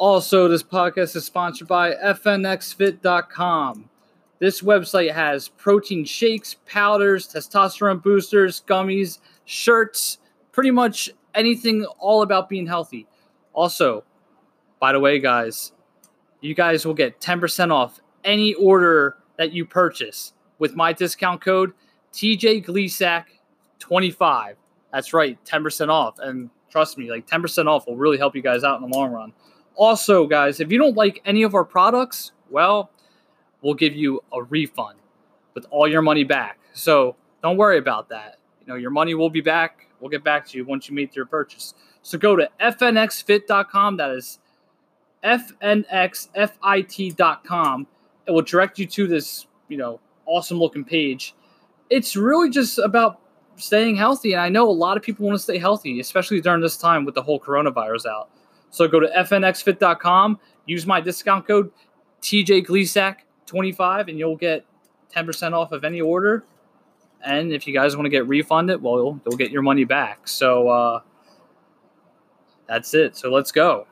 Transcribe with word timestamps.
Also, 0.00 0.48
this 0.48 0.62
podcast 0.62 1.14
is 1.14 1.26
sponsored 1.26 1.68
by 1.68 1.92
FNXFit.com. 1.92 3.90
This 4.38 4.62
website 4.62 5.12
has 5.12 5.48
protein 5.48 6.06
shakes, 6.06 6.56
powders, 6.64 7.28
testosterone 7.28 8.02
boosters, 8.02 8.62
gummies, 8.66 9.18
shirts, 9.44 10.16
pretty 10.52 10.70
much 10.70 11.10
anything 11.34 11.84
all 11.98 12.22
about 12.22 12.48
being 12.48 12.66
healthy. 12.66 13.06
Also, 13.52 14.02
by 14.80 14.92
the 14.92 15.00
way, 15.00 15.18
guys, 15.18 15.72
you 16.40 16.54
guys 16.54 16.86
will 16.86 16.94
get 16.94 17.20
10% 17.20 17.70
off 17.70 18.00
any 18.24 18.54
order 18.54 19.18
that 19.36 19.52
you 19.52 19.66
purchase 19.66 20.32
with 20.58 20.74
my 20.74 20.94
discount 20.94 21.42
code 21.42 21.74
TJ25. 22.14 24.54
That's 24.94 25.12
right, 25.12 25.44
10% 25.44 25.88
off. 25.90 26.18
And 26.20 26.48
trust 26.70 26.96
me, 26.96 27.10
like 27.10 27.26
10% 27.26 27.66
off 27.66 27.86
will 27.86 27.98
really 27.98 28.16
help 28.16 28.34
you 28.34 28.40
guys 28.40 28.64
out 28.64 28.80
in 28.80 28.88
the 28.88 28.96
long 28.96 29.12
run. 29.12 29.34
Also, 29.80 30.26
guys, 30.26 30.60
if 30.60 30.70
you 30.70 30.76
don't 30.76 30.94
like 30.94 31.22
any 31.24 31.42
of 31.42 31.54
our 31.54 31.64
products, 31.64 32.32
well, 32.50 32.90
we'll 33.62 33.72
give 33.72 33.94
you 33.96 34.22
a 34.30 34.42
refund 34.42 34.98
with 35.54 35.64
all 35.70 35.88
your 35.88 36.02
money 36.02 36.22
back. 36.22 36.58
So 36.74 37.16
don't 37.42 37.56
worry 37.56 37.78
about 37.78 38.10
that. 38.10 38.36
You 38.60 38.66
know, 38.66 38.74
your 38.74 38.90
money 38.90 39.14
will 39.14 39.30
be 39.30 39.40
back. 39.40 39.86
We'll 39.98 40.10
get 40.10 40.22
back 40.22 40.46
to 40.48 40.58
you 40.58 40.66
once 40.66 40.90
you 40.90 40.94
make 40.94 41.16
your 41.16 41.24
purchase. 41.24 41.72
So 42.02 42.18
go 42.18 42.36
to 42.36 42.50
fnxfit.com. 42.60 43.96
That 43.96 44.10
is 44.10 44.38
fnxfit.com. 45.24 45.86
It 48.26 48.30
will 48.32 48.42
direct 48.42 48.78
you 48.78 48.84
to 48.86 49.06
this, 49.06 49.46
you 49.68 49.78
know, 49.78 49.98
awesome 50.26 50.58
looking 50.58 50.84
page. 50.84 51.34
It's 51.88 52.16
really 52.16 52.50
just 52.50 52.78
about 52.78 53.18
staying 53.56 53.96
healthy. 53.96 54.34
And 54.34 54.42
I 54.42 54.50
know 54.50 54.68
a 54.68 54.72
lot 54.72 54.98
of 54.98 55.02
people 55.02 55.24
want 55.24 55.38
to 55.38 55.42
stay 55.42 55.56
healthy, 55.56 56.00
especially 56.00 56.42
during 56.42 56.60
this 56.60 56.76
time 56.76 57.06
with 57.06 57.14
the 57.14 57.22
whole 57.22 57.40
coronavirus 57.40 58.04
out. 58.04 58.28
So 58.70 58.86
go 58.88 59.00
to 59.00 59.08
fnxfit.com, 59.08 60.38
use 60.66 60.86
my 60.86 61.00
discount 61.00 61.46
code 61.46 61.70
TJGleesack25, 62.22 64.08
and 64.08 64.18
you'll 64.18 64.36
get 64.36 64.64
10% 65.14 65.52
off 65.52 65.72
of 65.72 65.84
any 65.84 66.00
order. 66.00 66.44
And 67.22 67.52
if 67.52 67.66
you 67.66 67.74
guys 67.74 67.96
want 67.96 68.06
to 68.06 68.10
get 68.10 68.26
refunded, 68.26 68.82
well, 68.82 68.96
you'll, 68.96 69.20
you'll 69.26 69.36
get 69.36 69.50
your 69.50 69.62
money 69.62 69.84
back. 69.84 70.26
So 70.26 70.68
uh, 70.68 71.00
that's 72.66 72.94
it. 72.94 73.16
So 73.16 73.30
let's 73.30 73.52
go. 73.52 73.86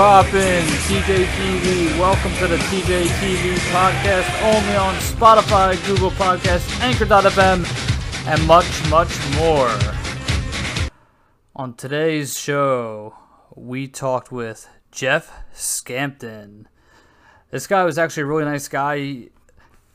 Poppin'? 0.00 0.64
TJ 0.88 1.26
TV. 1.26 1.98
Welcome 2.00 2.32
to 2.36 2.46
the 2.46 2.56
TJ 2.56 3.04
TV 3.20 3.54
podcast, 3.68 4.42
only 4.42 4.74
on 4.74 4.94
Spotify, 4.94 5.76
Google 5.86 6.10
Podcasts, 6.12 6.80
Anchor.fm, 6.80 8.26
and 8.26 8.46
much, 8.46 8.88
much 8.88 9.14
more. 9.36 9.68
On 11.54 11.74
today's 11.74 12.38
show, 12.38 13.14
we 13.54 13.88
talked 13.88 14.32
with 14.32 14.70
Jeff 14.90 15.30
Scampton. 15.52 16.66
This 17.50 17.66
guy 17.66 17.84
was 17.84 17.98
actually 17.98 18.22
a 18.22 18.26
really 18.26 18.46
nice 18.46 18.68
guy, 18.68 19.28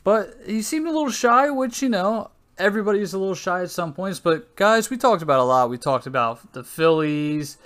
but 0.04 0.36
he 0.46 0.62
seemed 0.62 0.86
a 0.86 0.92
little 0.92 1.10
shy, 1.10 1.50
which, 1.50 1.82
you 1.82 1.90
know, 1.90 2.30
everybody's 2.60 3.14
a 3.14 3.18
little 3.18 3.34
shy 3.34 3.64
at 3.64 3.72
some 3.72 3.92
points. 3.92 4.20
But, 4.20 4.56
guys, 4.56 4.92
we 4.92 4.98
talked 4.98 5.24
about 5.24 5.40
a 5.40 5.46
lot. 5.46 5.72
We 5.72 5.80
talked 5.80 6.06
about 6.06 6.54
the 6.54 6.64
Phillies, 6.64 7.58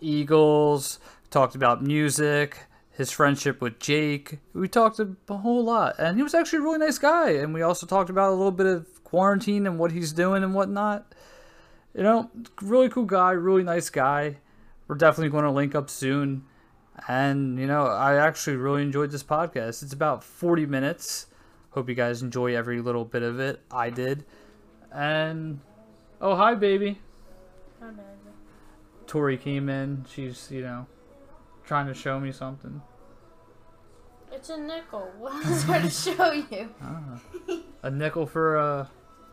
Eagles, 0.00 1.00
talked 1.30 1.54
about 1.54 1.82
music, 1.82 2.66
his 2.90 3.10
friendship 3.10 3.60
with 3.60 3.78
Jake. 3.78 4.38
We 4.52 4.68
talked 4.68 5.00
a, 5.00 5.16
whole 5.34 5.64
lot. 5.64 5.94
And 5.98 6.16
he 6.16 6.22
was 6.22 6.34
actually 6.34 6.58
a 6.58 6.62
really 6.62 6.78
nice 6.78 6.98
guy. 6.98 7.30
And 7.30 7.54
we 7.54 7.62
also 7.62 7.86
talked 7.86 8.10
about 8.10 8.30
a 8.30 8.34
little 8.34 8.52
bit 8.52 8.66
of 8.66 9.04
quarantine 9.04 9.66
and 9.66 9.78
what 9.78 9.92
he's 9.92 10.12
doing 10.12 10.42
and 10.42 10.54
whatnot. 10.54 11.14
You 11.94 12.02
know, 12.02 12.30
really 12.60 12.88
cool 12.88 13.04
guy, 13.04 13.32
really 13.32 13.62
nice 13.62 13.90
guy. 13.90 14.36
We're 14.86 14.96
definitely 14.96 15.30
going 15.30 15.44
to 15.44 15.50
link 15.50 15.74
up 15.74 15.88
soon. 15.88 16.44
And, 17.08 17.58
you 17.58 17.66
know, 17.66 17.86
I 17.86 18.16
actually 18.16 18.56
really 18.56 18.82
enjoyed 18.82 19.10
this 19.10 19.22
podcast. 19.22 19.82
It's 19.82 19.92
about 19.92 20.22
40 20.22 20.66
minutes. 20.66 21.26
Hope 21.70 21.88
you 21.88 21.94
guys 21.94 22.22
enjoy 22.22 22.56
every 22.56 22.80
little 22.80 23.04
bit 23.04 23.22
of 23.22 23.40
it. 23.40 23.60
I 23.70 23.90
did. 23.90 24.24
And, 24.92 25.60
oh, 26.20 26.34
hi, 26.36 26.54
baby. 26.54 26.98
hi, 27.80 27.90
baby. 27.90 28.08
Tori 29.06 29.36
came 29.36 29.68
in. 29.68 30.04
She's, 30.12 30.50
you 30.50 30.62
know, 30.62 30.86
trying 31.70 31.86
to 31.86 31.94
show 31.94 32.18
me 32.18 32.32
something. 32.32 32.82
It's 34.32 34.50
a 34.50 34.58
nickel. 34.58 35.08
What 35.20 35.46
else 35.46 35.64
would 35.68 35.76
I 35.76 35.88
show 35.88 36.32
you? 36.32 36.68
A 37.84 37.90
nickel 37.92 38.26
for 38.26 38.58
uh 38.58 38.86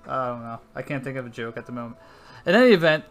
I 0.08 0.28
don't 0.28 0.44
know. 0.44 0.60
I 0.76 0.84
can't 0.84 1.04
think 1.04 1.18
of 1.18 1.26
a 1.26 1.32
joke 1.32 1.58
at 1.58 1.66
the 1.66 1.72
moment. 1.72 1.98
In 2.46 2.54
any 2.54 2.74
event, 2.74 3.06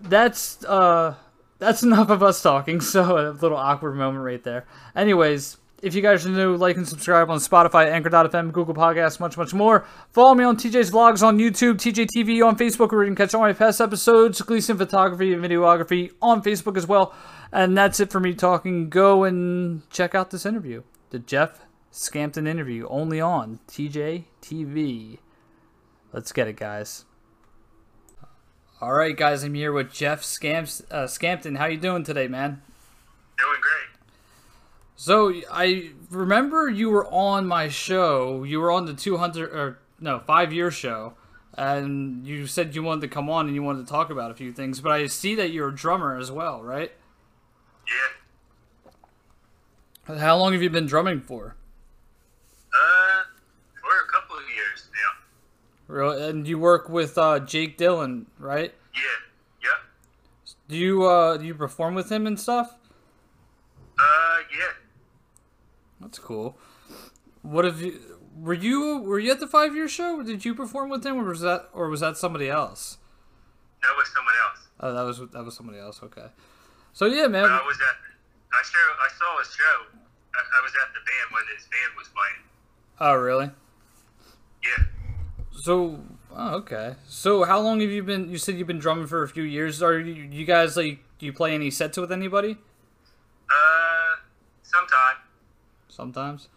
that's 0.00 0.64
uh 0.64 1.16
that's 1.58 1.82
enough 1.88 2.08
of 2.08 2.22
us 2.22 2.40
talking. 2.40 2.80
So 2.80 3.18
a 3.18 3.30
little 3.32 3.56
awkward 3.58 3.96
moment 3.96 4.24
right 4.24 4.44
there. 4.44 4.64
Anyways, 4.94 5.56
if 5.82 5.94
you 5.94 6.02
guys 6.02 6.26
are 6.26 6.30
new, 6.30 6.56
like 6.56 6.76
and 6.76 6.86
subscribe 6.86 7.30
on 7.30 7.38
Spotify, 7.38 7.90
Anchor.fm, 7.90 8.52
Google 8.52 8.74
Podcasts, 8.74 9.18
much, 9.20 9.36
much 9.36 9.54
more. 9.54 9.86
Follow 10.12 10.34
me 10.34 10.44
on 10.44 10.56
TJ's 10.56 10.90
Vlogs 10.90 11.22
on 11.22 11.38
YouTube, 11.38 11.74
TJ 11.74 12.08
TV 12.14 12.44
on 12.46 12.56
Facebook, 12.56 12.92
where 12.92 13.02
you 13.02 13.08
can 13.08 13.16
catch 13.16 13.34
all 13.34 13.40
my 13.40 13.52
past 13.52 13.80
episodes, 13.80 14.40
Gleason 14.42 14.76
Photography 14.76 15.32
and 15.32 15.42
Videography 15.42 16.12
on 16.20 16.42
Facebook 16.42 16.76
as 16.76 16.86
well. 16.86 17.14
And 17.52 17.76
that's 17.76 18.00
it 18.00 18.10
for 18.10 18.20
me 18.20 18.34
talking. 18.34 18.88
Go 18.88 19.24
and 19.24 19.88
check 19.90 20.14
out 20.14 20.30
this 20.30 20.44
interview. 20.44 20.82
The 21.10 21.18
Jeff 21.18 21.66
Scampton 21.90 22.46
interview, 22.46 22.86
only 22.88 23.20
on 23.20 23.58
TJ 23.66 24.24
TV. 24.42 25.18
Let's 26.12 26.32
get 26.32 26.48
it, 26.48 26.56
guys. 26.56 27.04
All 28.80 28.92
right, 28.92 29.16
guys, 29.16 29.42
I'm 29.42 29.54
here 29.54 29.72
with 29.72 29.92
Jeff 29.92 30.22
Scamps, 30.22 30.82
uh, 30.90 31.06
Scampton. 31.06 31.56
How 31.56 31.66
you 31.66 31.76
doing 31.76 32.02
today, 32.04 32.28
man? 32.28 32.62
Doing 33.36 33.60
great. 33.60 33.89
So 35.00 35.32
I 35.50 35.92
remember 36.10 36.68
you 36.68 36.90
were 36.90 37.06
on 37.06 37.46
my 37.46 37.68
show. 37.68 38.44
You 38.44 38.60
were 38.60 38.70
on 38.70 38.84
the 38.84 38.92
200 38.92 39.50
or 39.50 39.78
no 39.98 40.18
five 40.18 40.52
year 40.52 40.70
show, 40.70 41.14
and 41.56 42.26
you 42.26 42.46
said 42.46 42.74
you 42.74 42.82
wanted 42.82 43.00
to 43.00 43.08
come 43.08 43.30
on 43.30 43.46
and 43.46 43.54
you 43.54 43.62
wanted 43.62 43.86
to 43.86 43.90
talk 43.90 44.10
about 44.10 44.30
a 44.30 44.34
few 44.34 44.52
things. 44.52 44.78
But 44.82 44.92
I 44.92 45.06
see 45.06 45.34
that 45.36 45.52
you're 45.52 45.68
a 45.68 45.74
drummer 45.74 46.18
as 46.18 46.30
well, 46.30 46.62
right? 46.62 46.92
Yeah. 50.06 50.18
How 50.18 50.36
long 50.36 50.52
have 50.52 50.60
you 50.60 50.68
been 50.68 50.84
drumming 50.84 51.22
for? 51.22 51.56
Uh, 52.74 53.22
for 53.80 54.04
a 54.04 54.12
couple 54.12 54.36
of 54.36 54.42
years 54.54 54.90
now. 54.92 55.94
Really? 55.94 56.28
And 56.28 56.46
you 56.46 56.58
work 56.58 56.90
with 56.90 57.16
uh, 57.16 57.40
Jake 57.40 57.78
Dillon, 57.78 58.26
right? 58.38 58.74
Yeah. 58.94 59.00
Yep. 59.62 59.78
Do 60.68 60.76
you 60.76 61.06
uh, 61.06 61.38
do 61.38 61.46
you 61.46 61.54
perform 61.54 61.94
with 61.94 62.12
him 62.12 62.26
and 62.26 62.38
stuff? 62.38 62.76
Uh, 63.98 64.38
yeah. 64.54 64.72
That's 66.10 66.18
cool. 66.18 66.58
What 67.42 67.64
have 67.64 67.80
you? 67.80 68.00
Were 68.36 68.52
you 68.52 68.98
were 68.98 69.20
you 69.20 69.30
at 69.30 69.38
the 69.38 69.46
five 69.46 69.76
year 69.76 69.86
show? 69.86 70.20
Did 70.24 70.44
you 70.44 70.56
perform 70.56 70.90
with 70.90 71.06
him, 71.06 71.20
or 71.20 71.24
was 71.24 71.40
that 71.42 71.68
or 71.72 71.88
was 71.88 72.00
that 72.00 72.16
somebody 72.16 72.50
else? 72.50 72.98
That 73.80 73.94
was 73.96 74.12
someone 74.12 74.34
else. 74.44 74.66
Oh, 74.80 74.92
that 74.92 75.02
was 75.02 75.30
that 75.30 75.44
was 75.44 75.54
somebody 75.54 75.78
else. 75.78 76.02
Okay. 76.02 76.26
So 76.92 77.06
yeah, 77.06 77.28
man. 77.28 77.44
I 77.44 77.62
was 77.64 77.78
at. 77.78 77.96
I 78.52 78.62
show. 78.64 78.78
I 79.00 79.08
saw 79.08 79.38
his 79.38 79.54
show. 79.54 79.98
I, 80.34 80.40
I 80.40 80.62
was 80.64 80.72
at 80.82 80.92
the 80.94 80.98
band 80.98 81.30
when 81.30 81.44
his 81.56 81.66
band 81.68 81.92
was 81.96 82.08
playing. 82.08 82.42
Oh, 82.98 83.14
really? 83.14 83.50
Yeah. 84.64 84.84
So 85.52 86.00
Oh, 86.34 86.56
okay. 86.56 86.94
So 87.06 87.44
how 87.44 87.60
long 87.60 87.80
have 87.80 87.90
you 87.90 88.02
been? 88.02 88.30
You 88.30 88.38
said 88.38 88.56
you've 88.56 88.66
been 88.66 88.78
drumming 88.78 89.06
for 89.06 89.22
a 89.22 89.28
few 89.28 89.42
years. 89.42 89.82
Are 89.82 89.98
you, 89.98 90.28
you 90.30 90.44
guys 90.44 90.76
like? 90.76 91.00
Do 91.18 91.26
you 91.26 91.32
play 91.32 91.54
any 91.54 91.70
sets 91.70 91.98
with 91.98 92.12
anybody? 92.12 92.56
Uh, 93.48 94.16
sometime. 94.62 95.16
Sometimes. 96.00 96.48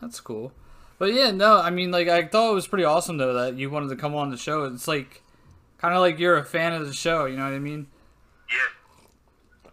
That's 0.00 0.18
cool. 0.18 0.52
But 0.98 1.14
yeah, 1.14 1.30
no, 1.30 1.60
I 1.60 1.70
mean, 1.70 1.92
like 1.92 2.08
I 2.08 2.26
thought 2.26 2.50
it 2.50 2.54
was 2.54 2.66
pretty 2.66 2.82
awesome 2.82 3.16
though 3.16 3.32
that 3.34 3.56
you 3.56 3.70
wanted 3.70 3.88
to 3.90 3.94
come 3.96 4.16
on 4.16 4.30
the 4.30 4.36
show. 4.36 4.64
It's 4.64 4.88
like, 4.88 5.22
kind 5.78 5.94
of 5.94 6.00
like 6.00 6.18
you're 6.18 6.36
a 6.36 6.44
fan 6.44 6.72
of 6.72 6.84
the 6.84 6.92
show. 6.92 7.26
You 7.26 7.36
know 7.36 7.44
what 7.44 7.52
I 7.52 7.60
mean? 7.60 7.86
Yeah. 8.50 9.70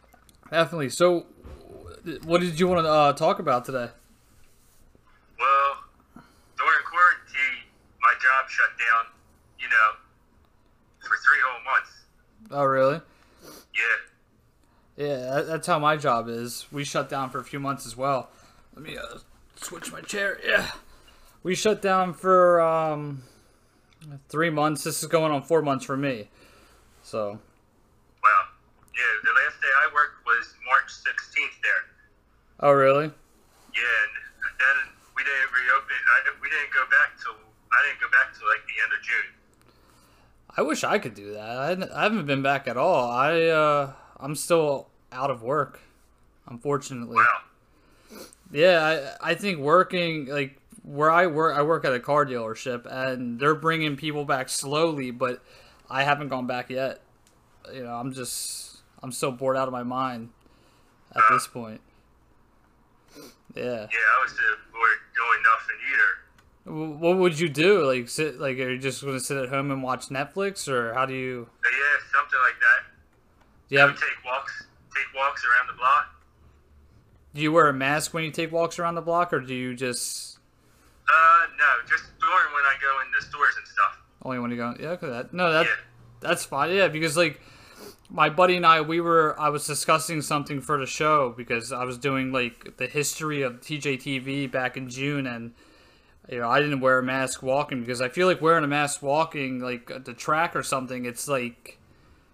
Definitely. 0.51 0.89
So, 0.89 1.25
what 2.25 2.41
did 2.41 2.59
you 2.59 2.67
want 2.67 2.85
to 2.85 2.91
uh, 2.91 3.13
talk 3.13 3.39
about 3.39 3.65
today? 3.65 3.89
Well, 5.39 5.77
during 6.13 6.83
quarantine, 6.85 7.65
my 7.99 8.13
job 8.21 8.47
shut 8.47 8.69
down. 8.77 9.11
You 9.59 9.67
know, 9.67 9.97
for 10.99 11.17
three 11.25 11.41
whole 11.43 11.63
months. 11.63 11.91
Oh, 12.51 12.65
really? 12.65 13.01
Yeah. 13.73 14.05
Yeah, 14.97 15.41
that's 15.41 15.67
how 15.67 15.79
my 15.79 15.97
job 15.97 16.29
is. 16.29 16.67
We 16.71 16.83
shut 16.83 17.09
down 17.09 17.31
for 17.31 17.39
a 17.39 17.43
few 17.43 17.59
months 17.59 17.85
as 17.85 17.97
well. 17.97 18.29
Let 18.75 18.83
me 18.83 18.97
uh, 18.97 19.19
switch 19.55 19.91
my 19.91 20.01
chair. 20.01 20.37
Yeah, 20.45 20.69
we 21.43 21.55
shut 21.55 21.81
down 21.81 22.13
for 22.13 22.59
um, 22.61 23.23
three 24.29 24.49
months. 24.49 24.83
This 24.83 25.01
is 25.01 25.07
going 25.07 25.31
on 25.31 25.41
four 25.43 25.61
months 25.61 25.85
for 25.85 25.95
me. 25.97 26.29
So, 27.03 27.29
Wow. 28.23 28.41
Yeah. 28.93 29.03
The 29.23 29.29
last 29.31 29.61
day 29.61 29.67
I 29.83 29.93
worked 29.93 30.25
was 30.25 30.53
March 30.65 30.91
16th 30.91 31.61
there. 31.61 31.83
oh 32.61 32.71
really? 32.71 33.05
Yeah, 33.05 33.81
and 34.03 34.55
then 34.59 34.93
we 35.15 35.23
didn't 35.23 35.51
reopen. 35.53 35.95
I, 36.07 36.31
we 36.41 36.49
didn't 36.49 36.73
go 36.73 36.83
back 36.91 37.17
till 37.21 37.33
I 37.33 37.87
didn't 37.87 38.01
go 38.01 38.07
back 38.11 38.33
till 38.37 38.47
like 38.47 38.65
the 38.65 38.83
end 38.83 38.93
of 38.93 39.01
June. 39.03 39.31
I 40.57 40.61
wish 40.61 40.83
I 40.83 40.99
could 40.99 41.13
do 41.13 41.33
that. 41.33 41.39
I, 41.49 41.99
I 41.99 42.03
haven't 42.03 42.25
been 42.25 42.41
back 42.41 42.67
at 42.67 42.75
all. 42.77 43.09
I 43.09 43.41
uh, 43.43 43.93
I'm 44.19 44.35
still 44.35 44.87
out 45.11 45.29
of 45.29 45.43
work, 45.43 45.79
unfortunately. 46.47 47.15
Wow. 47.17 47.39
Yeah, 48.51 49.15
I, 49.21 49.31
I 49.31 49.35
think 49.35 49.59
working 49.59 50.27
like 50.27 50.59
where 50.83 51.11
I 51.11 51.27
work, 51.27 51.57
I 51.57 51.61
work 51.63 51.83
at 51.85 51.93
a 51.93 51.99
car 51.99 52.25
dealership, 52.25 52.85
and 52.89 53.39
they're 53.39 53.55
bringing 53.55 53.95
people 53.95 54.23
back 54.23 54.49
slowly, 54.49 55.11
but 55.11 55.41
I 55.89 56.03
haven't 56.03 56.29
gone 56.29 56.47
back 56.47 56.69
yet. 56.69 57.01
You 57.73 57.83
know, 57.83 57.93
I'm 57.93 58.13
just 58.13 58.81
I'm 59.01 59.11
so 59.11 59.31
bored 59.31 59.57
out 59.57 59.67
of 59.67 59.71
my 59.71 59.83
mind 59.83 60.29
at 61.15 61.23
this 61.29 61.47
point. 61.47 61.81
Yeah. 63.55 63.63
Yeah, 63.63 64.09
I 64.19 64.23
was 64.23 64.33
uh, 64.33 64.55
bored 64.71 64.99
doing 65.15 65.41
nothing 65.43 65.75
either. 65.93 66.99
What 66.99 67.17
would 67.17 67.39
you 67.39 67.49
do? 67.49 67.85
Like 67.85 68.09
sit 68.09 68.39
like 68.39 68.57
are 68.57 68.71
you 68.71 68.77
just 68.77 69.03
gonna 69.03 69.19
sit 69.19 69.37
at 69.37 69.49
home 69.49 69.71
and 69.71 69.81
watch 69.81 70.09
Netflix, 70.09 70.67
or 70.67 70.93
how 70.93 71.05
do 71.05 71.13
you? 71.13 71.47
Yeah, 71.63 72.19
something 72.19 72.39
like 72.39 72.59
that. 72.59 72.91
Do 73.69 73.75
you 73.75 73.81
have, 73.81 73.91
would 73.91 73.99
take 73.99 74.25
walks, 74.25 74.65
take 74.93 75.15
walks 75.15 75.43
around 75.45 75.67
the 75.67 75.77
block. 75.77 76.15
Do 77.35 77.41
you 77.41 77.51
wear 77.51 77.67
a 77.67 77.73
mask 77.73 78.13
when 78.15 78.23
you 78.23 78.31
take 78.31 78.51
walks 78.51 78.79
around 78.79 78.95
the 78.95 79.01
block, 79.01 79.31
or 79.33 79.39
do 79.41 79.53
you 79.53 79.75
just 79.75 80.39
Uh, 81.07 81.45
no, 81.57 81.65
just 81.87 82.05
during 82.19 82.53
when 82.53 82.63
I 82.63 82.75
go 82.81 82.99
in 83.01 83.11
the 83.17 83.23
stores 83.23 83.53
and 83.57 83.67
stuff. 83.67 83.99
only 84.23 84.39
when 84.39 84.49
you 84.49 84.57
go? 84.57 84.73
Yeah, 84.79 84.89
okay, 84.91 85.07
that 85.09 85.33
no, 85.33 85.51
that 85.51 85.65
Yeah. 85.67 85.71
that's 86.21 86.43
fine. 86.45 86.71
Yeah, 86.73 86.87
because 86.87 87.15
like 87.15 87.39
my 88.09 88.29
buddy 88.29 88.55
and 88.55 88.65
I, 88.65 88.81
we 88.81 89.01
were 89.01 89.35
I 89.39 89.49
was 89.49 89.67
discussing 89.67 90.21
something 90.21 90.61
for 90.61 90.77
the 90.79 90.85
show 90.85 91.33
because 91.35 91.71
I 91.71 91.83
was 91.83 91.97
doing 91.97 92.31
like 92.31 92.77
the 92.77 92.87
history 92.87 93.41
of 93.43 93.59
TJTV 93.61 94.49
back 94.51 94.77
in 94.77 94.89
June, 94.89 95.27
and 95.27 95.53
you 96.31 96.39
know 96.39 96.49
I 96.49 96.59
didn't 96.61 96.79
wear 96.79 96.99
a 96.99 97.03
mask 97.03 97.43
walking 97.43 97.81
because 97.81 98.01
I 98.01 98.09
feel 98.09 98.27
like 98.27 98.41
wearing 98.41 98.63
a 98.63 98.67
mask 98.67 99.01
walking 99.03 99.59
like 99.59 99.91
at 99.91 100.05
the 100.05 100.13
track 100.13 100.55
or 100.55 100.63
something, 100.63 101.05
it's 101.05 101.27
like 101.27 101.77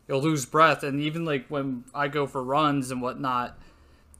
you'll 0.08 0.22
lose 0.22 0.46
breath, 0.46 0.84
and 0.84 1.02
even 1.02 1.26
like 1.26 1.48
when 1.48 1.84
I 1.96 2.08
go 2.08 2.28
for 2.28 2.44
runs 2.44 2.92
and 2.92 3.02
whatnot, 3.02 3.58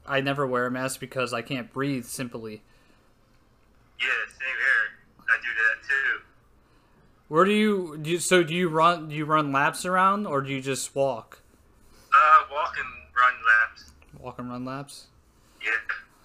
I 0.06 0.20
never 0.20 0.46
wear 0.46 0.66
a 0.66 0.70
mask 0.70 1.00
because 1.00 1.32
I 1.32 1.42
can't 1.42 1.72
breathe 1.72 2.04
simply. 2.04 2.62
Yeah, 4.00 4.08
same 4.28 4.56
here. 4.58 5.26
I 5.28 5.36
do 5.40 5.48
that 5.54 5.88
too. 5.88 6.22
Where 7.28 7.44
do 7.44 7.52
you, 7.52 7.98
do 8.00 8.10
you 8.10 8.18
so 8.18 8.42
do 8.42 8.54
you 8.54 8.68
run 8.68 9.08
do 9.08 9.14
you 9.14 9.24
run 9.24 9.52
laps 9.52 9.86
around 9.86 10.26
or 10.26 10.42
do 10.42 10.50
you 10.52 10.60
just 10.60 10.94
walk? 10.94 11.40
Uh, 12.12 12.42
walk 12.50 12.74
and 12.76 12.88
run 13.16 13.32
laps. 13.46 13.92
Walk 14.20 14.38
and 14.38 14.50
run 14.50 14.64
laps? 14.64 15.06
Yeah. 15.64 15.70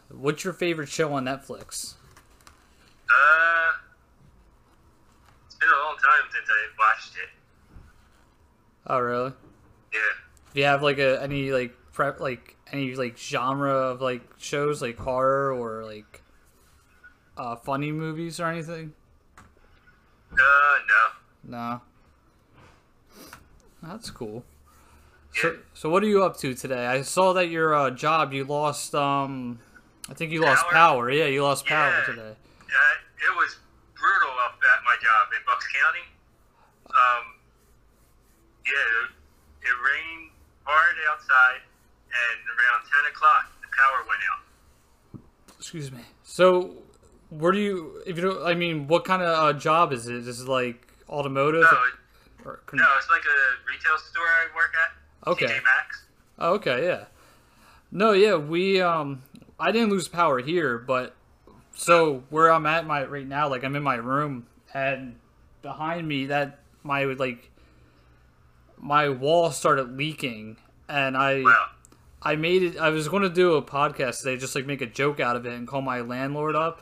What's 0.09 0.43
your 0.43 0.53
favorite 0.53 0.89
show 0.89 1.13
on 1.13 1.25
Netflix? 1.25 1.93
Uh, 3.09 3.71
it's 5.45 5.55
been 5.55 5.69
a 5.69 5.83
long 5.85 5.95
time 5.95 6.29
since 6.31 6.47
I 6.49 6.67
watched 6.79 7.15
it. 7.15 7.29
Oh, 8.87 8.99
really? 8.99 9.33
Yeah. 9.93 9.99
Do 10.53 10.59
you 10.59 10.65
have 10.65 10.81
like 10.81 10.97
a 10.97 11.21
any 11.21 11.51
like 11.51 11.76
prep 11.97 12.19
like 12.19 12.55
any 12.71 12.93
like 12.93 13.17
genre 13.17 13.71
of 13.73 14.01
like 14.01 14.21
shows 14.37 14.83
like 14.83 14.99
horror 14.99 15.51
or 15.51 15.83
like 15.83 16.21
uh 17.35 17.55
funny 17.55 17.91
movies 17.91 18.39
or 18.39 18.45
anything? 18.45 18.93
Uh, 20.31 20.37
no. 21.47 21.57
No. 21.57 21.81
That's 23.81 24.11
cool. 24.11 24.43
So, 25.33 25.57
so 25.73 25.89
what 25.89 26.03
are 26.03 26.07
you 26.07 26.23
up 26.23 26.37
to 26.37 26.53
today? 26.53 26.85
I 26.85 27.01
saw 27.01 27.33
that 27.33 27.47
your 27.49 27.73
uh, 27.73 27.89
job 27.89 28.31
you 28.31 28.43
lost 28.43 28.93
um 28.93 29.57
I 30.07 30.13
think 30.13 30.31
you 30.31 30.41
lost 30.41 30.65
Power? 30.65 30.71
power. 30.71 31.11
Yeah, 31.11 31.25
you 31.25 31.41
lost 31.41 31.65
power 31.65 32.03
today. 32.05 32.29
Uh, 32.31 32.95
it 33.25 33.35
was 33.35 33.57
brutal 33.95 34.35
up 34.45 34.53
at 34.53 34.83
my 34.85 34.95
job 35.01 35.27
in 35.33 35.41
Bucks 35.47 35.65
County. 35.73 36.05
Um, 36.85 37.23
yeah, 38.67 39.67
it 39.67 39.75
rained 39.81 40.29
hard 40.63 40.95
outside, 41.11 41.61
and 42.17 42.39
around 42.47 42.81
10 43.03 43.11
o'clock, 43.11 43.51
the 43.61 43.67
power 43.75 43.99
went 44.07 44.21
out. 44.31 45.57
Excuse 45.59 45.91
me. 45.91 46.01
So, 46.23 46.73
where 47.29 47.51
do 47.51 47.59
you? 47.59 48.01
If 48.05 48.15
you 48.17 48.23
don't, 48.23 48.45
I 48.45 48.53
mean, 48.53 48.87
what 48.87 49.05
kind 49.05 49.21
of 49.21 49.29
uh, 49.29 49.57
job 49.57 49.91
is 49.91 50.07
it? 50.07 50.27
Is 50.27 50.41
it 50.41 50.47
like 50.47 50.87
automotive? 51.09 51.63
No, 51.63 51.77
or, 52.45 52.59
con- 52.65 52.79
no, 52.79 52.85
it's 52.97 53.09
like 53.09 53.23
a 53.23 53.69
retail 53.71 53.97
store 53.97 54.23
I 54.23 54.55
work 54.55 54.73
at. 54.75 55.29
Okay. 55.31 55.45
TJ 55.45 55.63
Maxx. 55.63 56.05
Oh, 56.39 56.53
okay, 56.53 56.85
yeah. 56.85 57.05
No, 57.91 58.11
yeah, 58.11 58.35
we 58.35 58.81
um, 58.81 59.23
I 59.59 59.71
didn't 59.71 59.89
lose 59.89 60.07
power 60.07 60.39
here, 60.39 60.77
but 60.77 61.15
so 61.73 62.23
where 62.29 62.51
I'm 62.51 62.65
at 62.65 62.85
my 62.85 63.05
right 63.05 63.27
now, 63.27 63.49
like 63.49 63.63
I'm 63.63 63.75
in 63.75 63.83
my 63.83 63.95
room, 63.95 64.45
and 64.73 65.15
behind 65.61 66.07
me, 66.07 66.27
that 66.27 66.59
my 66.83 67.03
like 67.05 67.49
my 68.77 69.09
wall 69.09 69.51
started 69.51 69.97
leaking, 69.97 70.57
and 70.87 71.17
I. 71.17 71.41
Well, 71.41 71.55
I 72.21 72.35
made 72.35 72.63
it. 72.63 72.77
I 72.77 72.89
was 72.89 73.07
going 73.07 73.23
to 73.23 73.29
do 73.29 73.53
a 73.55 73.61
podcast 73.61 74.19
today, 74.19 74.37
just 74.37 74.55
like 74.55 74.65
make 74.65 74.81
a 74.81 74.87
joke 74.87 75.19
out 75.19 75.35
of 75.35 75.45
it 75.45 75.53
and 75.53 75.67
call 75.67 75.81
my 75.81 76.01
landlord 76.01 76.55
up, 76.55 76.81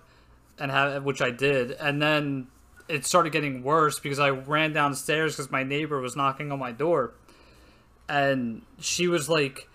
and 0.57 0.71
have 0.71 1.03
which 1.03 1.21
I 1.21 1.31
did, 1.31 1.71
and 1.71 2.01
then 2.01 2.47
it 2.87 3.05
started 3.05 3.31
getting 3.31 3.63
worse 3.63 3.99
because 3.99 4.19
I 4.19 4.29
ran 4.29 4.73
downstairs 4.73 5.35
because 5.35 5.51
my 5.51 5.63
neighbor 5.63 5.99
was 5.99 6.15
knocking 6.15 6.51
on 6.51 6.59
my 6.59 6.71
door, 6.71 7.13
and 8.07 8.61
she 8.79 9.07
was 9.07 9.27
like, 9.27 9.67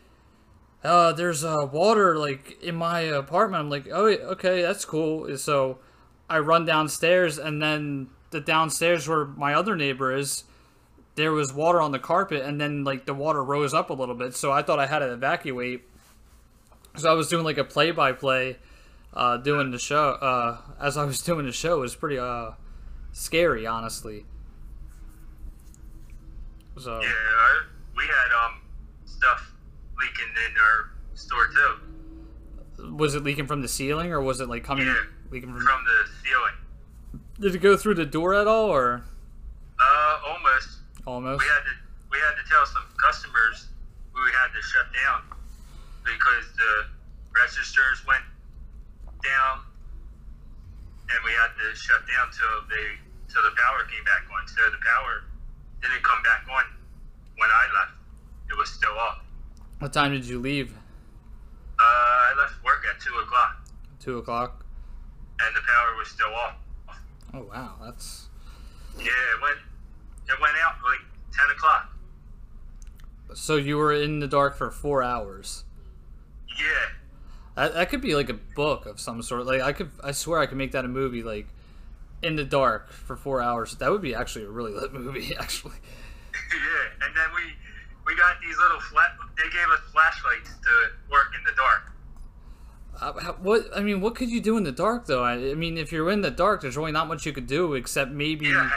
"Uh, 0.82 1.12
there's 1.12 1.44
uh, 1.44 1.68
water 1.70 2.16
like 2.16 2.62
in 2.62 2.76
my 2.76 3.00
apartment." 3.00 3.64
I'm 3.64 3.70
like, 3.70 3.88
"Oh, 3.92 4.06
okay, 4.06 4.62
that's 4.62 4.84
cool." 4.84 5.36
So 5.36 5.78
I 6.28 6.38
run 6.38 6.64
downstairs, 6.64 7.38
and 7.38 7.60
then 7.60 8.08
the 8.30 8.40
downstairs 8.40 9.08
where 9.08 9.26
my 9.26 9.54
other 9.54 9.76
neighbor 9.76 10.16
is, 10.16 10.44
there 11.16 11.32
was 11.32 11.52
water 11.52 11.80
on 11.80 11.92
the 11.92 11.98
carpet 11.98 12.42
and 12.42 12.60
then 12.60 12.84
like 12.84 13.04
the 13.06 13.14
water 13.14 13.42
rose 13.44 13.74
up 13.74 13.90
a 13.90 13.92
little 13.92 14.14
bit 14.14 14.34
so 14.34 14.50
i 14.52 14.62
thought 14.62 14.78
i 14.78 14.86
had 14.86 15.00
to 15.00 15.12
evacuate 15.12 15.82
so 16.96 17.10
i 17.10 17.14
was 17.14 17.28
doing 17.28 17.44
like 17.44 17.58
a 17.58 17.64
play-by-play 17.64 18.56
uh 19.14 19.36
doing 19.38 19.70
the 19.70 19.78
show 19.78 20.10
uh 20.10 20.58
as 20.80 20.96
i 20.96 21.04
was 21.04 21.20
doing 21.22 21.44
the 21.46 21.52
show 21.52 21.78
it 21.78 21.80
was 21.80 21.94
pretty 21.96 22.18
uh 22.18 22.50
scary 23.12 23.66
honestly 23.66 24.24
so 26.78 27.00
yeah, 27.02 27.08
I, 27.08 27.62
we 27.96 28.04
had 28.04 28.46
um 28.46 28.60
stuff 29.04 29.52
leaking 29.98 30.28
in 30.46 30.56
our 30.58 30.90
store 31.14 31.48
too. 32.78 32.94
was 32.96 33.14
it 33.14 33.22
leaking 33.22 33.46
from 33.46 33.60
the 33.60 33.68
ceiling 33.68 34.12
or 34.12 34.20
was 34.22 34.40
it 34.40 34.48
like 34.48 34.64
coming 34.64 34.86
Yeah, 34.86 34.94
leaking 35.30 35.52
from, 35.52 35.60
from 35.62 35.84
the 35.84 36.08
ceiling. 36.24 37.22
did 37.38 37.54
it 37.54 37.58
go 37.58 37.76
through 37.76 37.94
the 37.96 38.06
door 38.06 38.32
at 38.34 38.46
all 38.46 38.66
or 38.70 39.02
Uh, 39.78 40.18
almost. 40.26 40.78
Almost 41.10 41.42
we 41.42 41.48
had 41.50 41.64
to 41.66 41.74
we 42.10 42.18
had 42.18 42.34
to 42.38 42.44
tell 42.48 42.64
some 42.66 42.86
customers 42.98 43.66
we 44.14 44.30
had 44.30 44.50
to 44.54 44.62
shut 44.62 44.86
down 44.94 45.22
because 46.04 46.44
the 46.56 46.72
registers 47.34 48.02
went 48.06 48.22
down 49.22 49.60
and 51.10 51.18
we 51.24 51.32
had 51.32 51.50
to 51.58 51.66
shut 51.76 52.00
down 52.06 52.30
till 52.30 52.62
they 52.70 52.94
till 53.30 53.42
the 53.42 53.54
power 53.58 53.82
came 53.86 54.02
back 54.04 54.22
on. 54.30 54.42
So 54.48 54.62
the 54.70 54.82
power 54.82 55.24
didn't 55.82 56.02
come 56.02 56.22
back 56.22 56.42
on 56.50 56.64
when 57.38 57.48
I 57.50 57.64
left. 57.74 57.94
It 58.50 58.56
was 58.58 58.68
still 58.70 58.96
off. 58.98 59.22
what 59.78 59.92
time 59.92 60.12
did 60.12 60.24
you 60.26 60.38
leave 60.40 60.74
Uh, 61.78 61.82
I 61.82 62.34
left 62.36 62.62
work 62.64 62.82
at 62.90 63.00
two 63.00 63.14
o'clock 63.22 63.56
two 64.00 64.18
o'clock 64.18 64.64
and 65.40 65.56
the 65.56 65.60
power 65.60 65.96
was 65.96 66.08
still 66.08 66.34
off. 66.34 66.56
oh 67.34 67.42
wow 67.50 67.76
that's 67.84 68.28
Yeah, 68.98 69.04
it 69.06 69.40
went 69.42 69.58
it 70.28 70.40
went 70.40 70.54
out 70.64 70.74
like 70.84 71.00
ten 71.32 71.46
o'clock. 71.56 71.96
So 73.34 73.56
you 73.56 73.76
were 73.76 73.92
in 73.92 74.18
the 74.20 74.26
dark 74.26 74.56
for 74.56 74.70
four 74.70 75.02
hours. 75.02 75.64
Yeah, 76.58 76.88
That, 77.54 77.74
that 77.74 77.88
could 77.90 78.00
be 78.00 78.14
like 78.14 78.28
a 78.28 78.34
book 78.34 78.86
of 78.86 78.98
some 79.00 79.22
sort. 79.22 79.46
Like 79.46 79.60
I 79.62 79.72
could, 79.72 79.90
I 80.02 80.12
swear, 80.12 80.40
I 80.40 80.46
could 80.46 80.58
make 80.58 80.72
that 80.72 80.84
a 80.84 80.88
movie. 80.88 81.22
Like 81.22 81.46
in 82.22 82.36
the 82.36 82.44
dark 82.44 82.92
for 82.92 83.16
four 83.16 83.40
hours. 83.40 83.76
That 83.76 83.90
would 83.90 84.02
be 84.02 84.14
actually 84.14 84.44
a 84.44 84.50
really 84.50 84.72
lit 84.78 84.92
movie. 84.92 85.34
Actually, 85.38 85.76
yeah. 86.34 87.06
And 87.06 87.16
then 87.16 87.28
we 87.34 87.42
we 88.06 88.16
got 88.16 88.36
these 88.42 88.56
little 88.58 88.80
flat. 88.80 89.12
They 89.36 89.44
gave 89.44 89.68
us 89.68 89.80
flashlights 89.92 90.50
to 90.50 90.70
work 91.10 91.28
in 91.38 91.44
the 91.44 91.52
dark. 91.56 91.92
uh, 93.00 93.32
what 93.34 93.66
I 93.74 93.80
mean, 93.80 94.00
what 94.00 94.16
could 94.16 94.28
you 94.28 94.40
do 94.40 94.56
in 94.58 94.64
the 94.64 94.72
dark 94.72 95.06
though? 95.06 95.22
I, 95.22 95.34
I 95.50 95.54
mean, 95.54 95.78
if 95.78 95.92
you're 95.92 96.10
in 96.10 96.20
the 96.20 96.30
dark, 96.32 96.60
there's 96.62 96.76
really 96.76 96.92
not 96.92 97.06
much 97.08 97.24
you 97.24 97.32
could 97.32 97.46
do 97.46 97.74
except 97.74 98.10
maybe. 98.10 98.46
Yeah, 98.46 98.70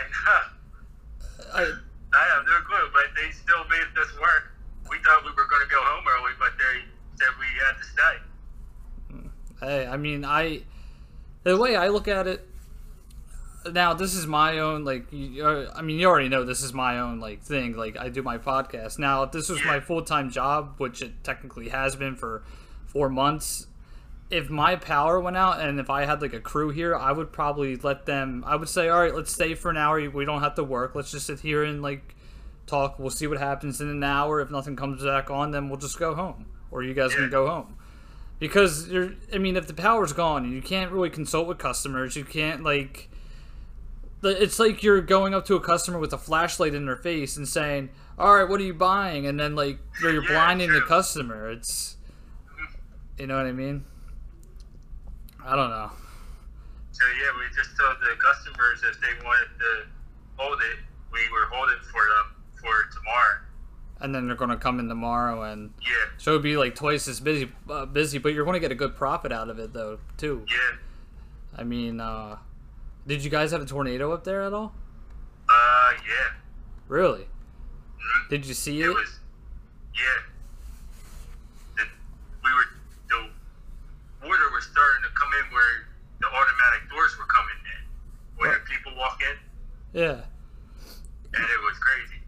I. 1.54 1.62
I, 2.16 2.26
have 2.36 2.46
no 2.46 2.60
clue, 2.68 2.90
but 2.94 3.06
they 3.16 3.32
still 3.32 3.64
made 3.70 3.90
this 3.96 4.14
work. 4.20 4.54
We 4.88 4.98
thought 5.00 5.24
we 5.24 5.32
were 5.32 5.48
going 5.50 5.64
to 5.64 5.70
go 5.70 5.82
home 5.82 6.04
early, 6.20 6.34
but 6.38 6.52
they 6.60 6.84
said 7.18 7.34
we 7.40 7.48
had 7.66 7.78
to 7.78 7.84
stay. 7.84 9.66
Hey, 9.66 9.88
I 9.88 9.98
mean, 9.98 10.24
I 10.24 10.62
the 11.44 11.58
way 11.58 11.76
I 11.76 11.88
look 11.88 12.08
at 12.08 12.28
it 12.28 12.48
now, 13.72 13.94
this 13.94 14.14
is 14.14 14.28
my 14.28 14.60
own 14.60 14.84
like. 14.84 15.06
You, 15.12 15.46
uh, 15.46 15.74
I 15.76 15.82
mean, 15.82 16.00
you 16.00 16.08
already 16.08 16.30
know 16.30 16.44
this 16.44 16.64
is 16.64 16.74
my 16.74 17.00
own 17.00 17.20
like 17.20 17.42
thing. 17.42 17.76
Like, 17.76 17.98
I 17.98 18.10
do 18.10 18.22
my 18.22 18.38
podcast 18.38 19.00
now. 19.00 19.24
If 19.24 19.32
this 19.32 19.50
was 19.50 19.64
my 19.64 19.80
full 19.80 20.02
time 20.02 20.30
job, 20.30 20.76
which 20.78 21.02
it 21.02 21.24
technically 21.24 21.70
has 21.70 21.96
been 21.96 22.16
for 22.16 22.44
four 22.88 23.10
months, 23.10 23.68
if 24.30 24.50
my 24.50 24.76
power 24.76 25.20
went 25.20 25.38
out 25.38 25.60
and 25.60 25.80
if 25.80 25.90
I 25.90 26.06
had 26.06 26.22
like 26.22 26.34
a 26.34 26.40
crew 26.40 26.70
here, 26.70 26.96
I 26.96 27.12
would 27.12 27.32
probably 27.32 27.76
let 27.78 28.06
them. 28.06 28.44
I 28.48 28.56
would 28.56 28.70
say, 28.70 28.90
all 28.90 29.02
right, 29.02 29.14
let's 29.14 29.32
stay 29.32 29.54
for 29.54 29.70
an 29.70 29.78
hour. 29.78 30.10
We 30.10 30.26
don't 30.26 30.42
have 30.42 30.56
to 30.56 30.64
work. 30.64 30.96
Let's 30.96 31.12
just 31.12 31.28
sit 31.28 31.42
here 31.42 31.64
and 31.64 31.82
like 31.82 32.16
talk. 32.66 32.98
We'll 33.00 33.12
see 33.12 33.28
what 33.28 33.40
happens 33.40 33.82
in 33.82 33.90
an 33.90 34.04
hour. 34.04 34.40
If 34.40 34.50
nothing 34.50 34.76
comes 34.76 35.04
back 35.04 35.30
on, 35.30 35.52
then 35.52 35.70
we'll 35.70 35.80
just 35.80 36.00
go 36.00 36.16
home, 36.16 36.48
or 36.72 36.84
you 36.84 36.94
guys 36.94 37.14
can 37.14 37.30
go 37.30 37.48
home 37.48 37.76
because 38.44 38.90
you're 38.90 39.14
i 39.34 39.38
mean 39.38 39.56
if 39.56 39.68
the 39.68 39.74
power's 39.74 40.12
gone 40.12 40.44
and 40.44 40.54
you 40.54 40.62
can't 40.62 40.92
really 40.92 41.10
consult 41.10 41.48
with 41.48 41.58
customers 41.58 42.18
you 42.18 42.26
can't 42.26 42.62
like 42.62 43.10
it's 44.22 44.60
like 44.60 44.84
you're 44.84 45.00
going 45.00 45.34
up 45.34 45.46
to 45.46 45.56
a 45.56 45.62
customer 45.62 45.98
with 45.98 46.12
a 46.12 46.18
flashlight 46.18 46.74
in 46.74 46.86
their 46.86 46.98
face 46.98 47.38
and 47.38 47.48
saying 47.48 47.90
all 48.20 48.36
right 48.36 48.50
what 48.50 48.60
are 48.60 48.66
you 48.66 48.74
buying 48.74 49.26
and 49.26 49.40
then 49.40 49.56
like 49.56 49.80
you're, 50.02 50.22
Yeah, 50.22 50.28
blinding 50.28 50.74
the 50.74 50.82
customer 50.82 51.50
it's 51.50 51.96
you 53.18 53.28
know 53.28 53.38
what 53.38 53.46
i 53.46 53.54
mean 53.54 53.86
i 55.46 55.56
don't 55.56 55.70
know 55.70 55.92
So 56.92 57.06
yeah, 57.20 57.32
we 57.38 57.46
just 57.56 57.76
told 57.78 57.96
the 58.02 58.16
customers 58.22 58.84
if 58.90 59.00
they 59.02 59.14
wanted 59.26 59.50
to 59.60 59.72
hold 60.38 60.60
it, 60.62 60.78
we 61.12 61.20
were 61.32 61.46
holding 61.52 61.78
for 61.92 62.02
them 62.02 62.36
for 62.62 62.74
tomorrow. 62.96 63.40
and 64.02 64.14
then 64.14 64.28
they're 64.28 64.36
going 64.36 64.50
to 64.52 64.58
come 64.58 64.80
in 64.80 64.88
tomorrow 64.88 65.42
and 65.44 65.74
Yeah, 65.82 65.90
so 66.18 66.32
it'd 66.32 66.44
be 66.44 66.56
like 66.58 66.76
twice 66.76 67.08
as 67.08 67.20
busy 67.20 67.52
uh, 67.70 67.86
busy 67.86 68.18
but 68.20 68.34
you're 68.34 68.46
going 68.46 68.54
to 68.56 68.60
get 68.60 68.72
a 68.72 68.76
good 68.76 68.96
profit 68.96 69.32
out 69.32 69.50
of 69.50 69.60
it 69.60 69.74
though 69.74 70.00
too 70.18 70.46
yeah. 70.50 70.78
i 71.58 71.64
mean 71.64 72.00
uh 72.00 72.38
did 73.08 73.24
you 73.24 73.30
guys 73.30 73.52
have 73.52 73.62
a 73.62 73.66
tornado 73.66 74.12
up 74.14 74.24
there 74.24 74.42
at 74.44 74.54
all 74.54 74.74
Uh, 75.50 75.92
yeah. 76.08 76.34
really 76.88 77.28
Mhm. 78.00 78.30
did 78.30 78.46
you 78.46 78.54
see 78.54 78.82
It 78.82 78.86
it 78.90 78.94
was, 78.94 79.20
yeah. 79.96 80.20
The, 81.78 81.84
we 82.44 82.52
were 82.54 82.66
the 83.10 84.28
water 84.28 84.50
was 84.54 84.66
starting 84.66 85.03
come 85.16 85.30
in 85.44 85.54
where 85.54 85.88
the 86.20 86.28
automatic 86.28 86.90
doors 86.90 87.18
were 87.18 87.26
coming 87.26 87.56
in, 87.78 88.38
where 88.38 88.52
Right. 88.52 88.66
people 88.66 88.96
walk 88.98 89.20
in, 89.22 89.38
yeah 90.00 90.22
and 91.36 91.44
it 91.44 91.62
was 91.64 91.78
crazy. 91.80 92.22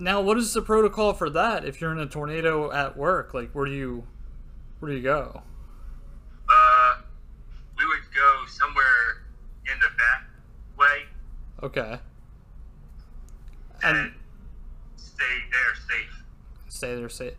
Now, 0.00 0.20
what 0.20 0.36
is 0.38 0.52
the 0.52 0.60
protocol 0.62 1.12
for 1.12 1.30
that? 1.30 1.64
If 1.64 1.80
you're 1.80 1.92
in 1.92 1.98
a 2.00 2.06
tornado 2.06 2.70
at 2.72 2.96
work, 2.96 3.32
like 3.32 3.52
where 3.52 3.64
do 3.64 3.70
you, 3.72 4.04
where 4.80 4.90
do 4.90 4.96
you 4.96 5.02
go? 5.02 5.42
Uh, 6.48 6.94
we 7.76 7.86
would 7.86 8.00
go 8.14 8.44
somewhere 8.48 9.22
in 9.72 9.78
the 9.78 9.86
back 9.96 10.24
way 10.78 11.04
Okay, 11.62 11.98
and, 13.84 13.96
and 13.98 14.12
stay 14.96 15.24
there 15.52 15.74
safe. 15.88 16.22
stay 16.68 16.94
there 16.96 17.08
safe. 17.08 17.34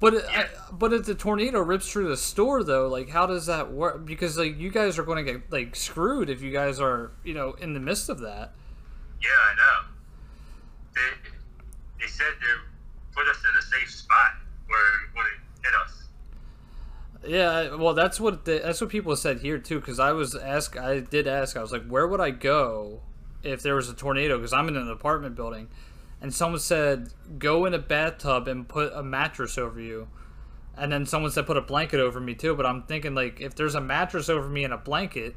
But 0.00 0.14
uh, 0.14 0.16
it, 0.18 0.24
I, 0.28 0.46
but 0.72 0.92
if 0.92 1.06
the 1.06 1.14
tornado 1.14 1.60
rips 1.60 1.90
through 1.90 2.08
the 2.08 2.16
store, 2.16 2.62
though, 2.62 2.88
like 2.88 3.08
how 3.08 3.26
does 3.26 3.46
that 3.46 3.72
work? 3.72 4.06
Because 4.06 4.38
like 4.38 4.58
you 4.58 4.70
guys 4.70 4.98
are 4.98 5.02
going 5.02 5.24
to 5.24 5.32
get 5.32 5.50
like 5.50 5.74
screwed 5.74 6.30
if 6.30 6.40
you 6.40 6.52
guys 6.52 6.80
are 6.80 7.10
you 7.24 7.34
know 7.34 7.52
in 7.54 7.74
the 7.74 7.80
midst 7.80 8.08
of 8.08 8.20
that. 8.20 8.52
Yeah, 9.20 9.30
I 9.30 9.54
know. 9.56 9.88
They 10.94 11.30
they 12.00 12.06
said 12.06 12.26
they 12.40 12.46
put 13.14 13.26
us 13.26 13.38
in 13.38 13.58
a 13.58 13.62
safe 13.62 13.90
spot 13.90 14.34
where 14.68 14.80
it 14.80 15.16
wouldn't 15.16 15.40
hit 15.64 15.74
us. 15.84 16.08
Yeah, 17.26 17.74
well, 17.74 17.94
that's 17.94 18.20
what 18.20 18.44
the, 18.44 18.60
that's 18.62 18.80
what 18.80 18.90
people 18.90 19.16
said 19.16 19.40
here 19.40 19.58
too. 19.58 19.80
Because 19.80 19.98
I 19.98 20.12
was 20.12 20.36
ask, 20.36 20.78
I 20.78 21.00
did 21.00 21.26
ask, 21.26 21.56
I 21.56 21.60
was 21.60 21.72
like, 21.72 21.86
where 21.88 22.06
would 22.06 22.20
I 22.20 22.30
go 22.30 23.00
if 23.42 23.62
there 23.62 23.74
was 23.74 23.88
a 23.88 23.94
tornado? 23.94 24.36
Because 24.36 24.52
I'm 24.52 24.68
in 24.68 24.76
an 24.76 24.88
apartment 24.88 25.34
building, 25.34 25.68
and 26.20 26.34
someone 26.34 26.60
said 26.60 27.10
go 27.38 27.64
in 27.64 27.74
a 27.74 27.78
bathtub 27.78 28.48
and 28.48 28.68
put 28.68 28.92
a 28.92 29.02
mattress 29.02 29.58
over 29.58 29.80
you, 29.80 30.08
and 30.76 30.92
then 30.92 31.06
someone 31.06 31.30
said 31.30 31.46
put 31.46 31.56
a 31.56 31.62
blanket 31.62 32.00
over 32.00 32.20
me 32.20 32.34
too. 32.34 32.54
But 32.54 32.66
I'm 32.66 32.82
thinking 32.82 33.14
like 33.14 33.40
if 33.40 33.54
there's 33.54 33.74
a 33.74 33.80
mattress 33.80 34.28
over 34.28 34.48
me 34.48 34.64
and 34.64 34.72
a 34.72 34.78
blanket, 34.78 35.36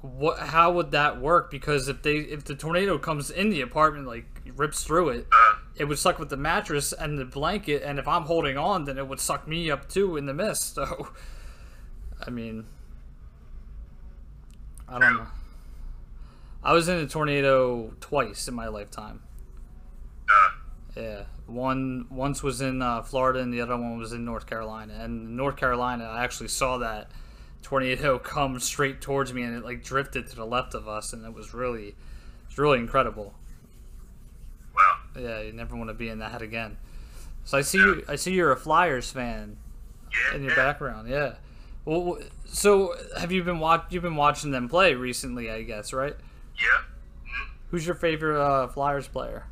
what? 0.00 0.38
How 0.38 0.72
would 0.72 0.92
that 0.92 1.20
work? 1.20 1.50
Because 1.50 1.88
if 1.88 2.02
they 2.02 2.16
if 2.16 2.44
the 2.44 2.54
tornado 2.54 2.98
comes 2.98 3.30
in 3.30 3.50
the 3.50 3.60
apartment 3.60 4.06
like 4.06 4.26
rips 4.54 4.84
through 4.84 5.10
it, 5.10 5.26
it 5.74 5.84
would 5.84 5.98
suck 5.98 6.18
with 6.18 6.30
the 6.30 6.36
mattress 6.36 6.92
and 6.92 7.18
the 7.18 7.24
blanket, 7.24 7.82
and 7.82 7.98
if 7.98 8.08
I'm 8.08 8.22
holding 8.22 8.56
on, 8.56 8.84
then 8.84 8.98
it 8.98 9.06
would 9.06 9.20
suck 9.20 9.46
me 9.46 9.70
up 9.70 9.88
too 9.88 10.16
in 10.16 10.26
the 10.26 10.34
mist. 10.34 10.78
So, 10.86 11.08
I 12.26 12.30
mean, 12.30 12.64
I 14.88 14.98
don't 14.98 15.16
know. 15.16 15.26
I 16.62 16.72
was 16.72 16.88
in 16.88 16.96
a 16.96 17.06
tornado 17.06 17.92
twice 18.00 18.48
in 18.48 18.54
my 18.54 18.68
lifetime. 18.68 19.20
Yeah, 20.96 21.24
one 21.46 22.06
once 22.10 22.42
was 22.42 22.60
in 22.62 22.80
uh, 22.80 23.02
Florida, 23.02 23.40
and 23.40 23.52
the 23.52 23.60
other 23.60 23.76
one 23.76 23.98
was 23.98 24.12
in 24.12 24.24
North 24.24 24.46
Carolina. 24.46 24.94
And 24.94 25.28
in 25.28 25.36
North 25.36 25.56
Carolina, 25.56 26.04
I 26.04 26.24
actually 26.24 26.48
saw 26.48 26.78
that 26.78 27.10
tornado 27.62 28.18
come 28.22 28.58
straight 28.60 29.00
towards 29.02 29.32
me, 29.34 29.42
and 29.42 29.54
it 29.56 29.62
like 29.64 29.84
drifted 29.84 30.26
to 30.28 30.36
the 30.36 30.46
left 30.46 30.74
of 30.74 30.88
us, 30.88 31.12
and 31.12 31.24
it 31.26 31.34
was 31.34 31.52
really, 31.52 31.94
it's 32.48 32.56
really 32.56 32.78
incredible. 32.78 33.34
well, 34.74 35.22
Yeah, 35.22 35.42
you 35.42 35.52
never 35.52 35.76
want 35.76 35.88
to 35.90 35.94
be 35.94 36.08
in 36.08 36.18
that 36.20 36.40
again. 36.40 36.78
So 37.44 37.58
I 37.58 37.60
see 37.60 37.78
you. 37.78 38.02
I 38.08 38.16
see 38.16 38.32
you're 38.32 38.52
a 38.52 38.56
Flyers 38.56 39.10
fan 39.10 39.58
yeah, 40.10 40.36
in 40.36 40.42
your 40.44 40.56
background. 40.56 41.08
Yeah. 41.08 41.34
Well, 41.84 42.18
so 42.46 42.94
have 43.18 43.30
you 43.30 43.44
been 43.44 43.58
watch? 43.60 43.84
You've 43.90 44.02
been 44.02 44.16
watching 44.16 44.50
them 44.50 44.68
play 44.68 44.94
recently, 44.94 45.50
I 45.50 45.62
guess, 45.62 45.92
right? 45.92 46.16
Yeah. 46.58 46.82
Mhm. 47.24 47.48
Who's 47.70 47.86
your 47.86 47.94
favorite 47.94 48.40
uh, 48.42 48.66
Flyers 48.68 49.06
player? 49.06 49.44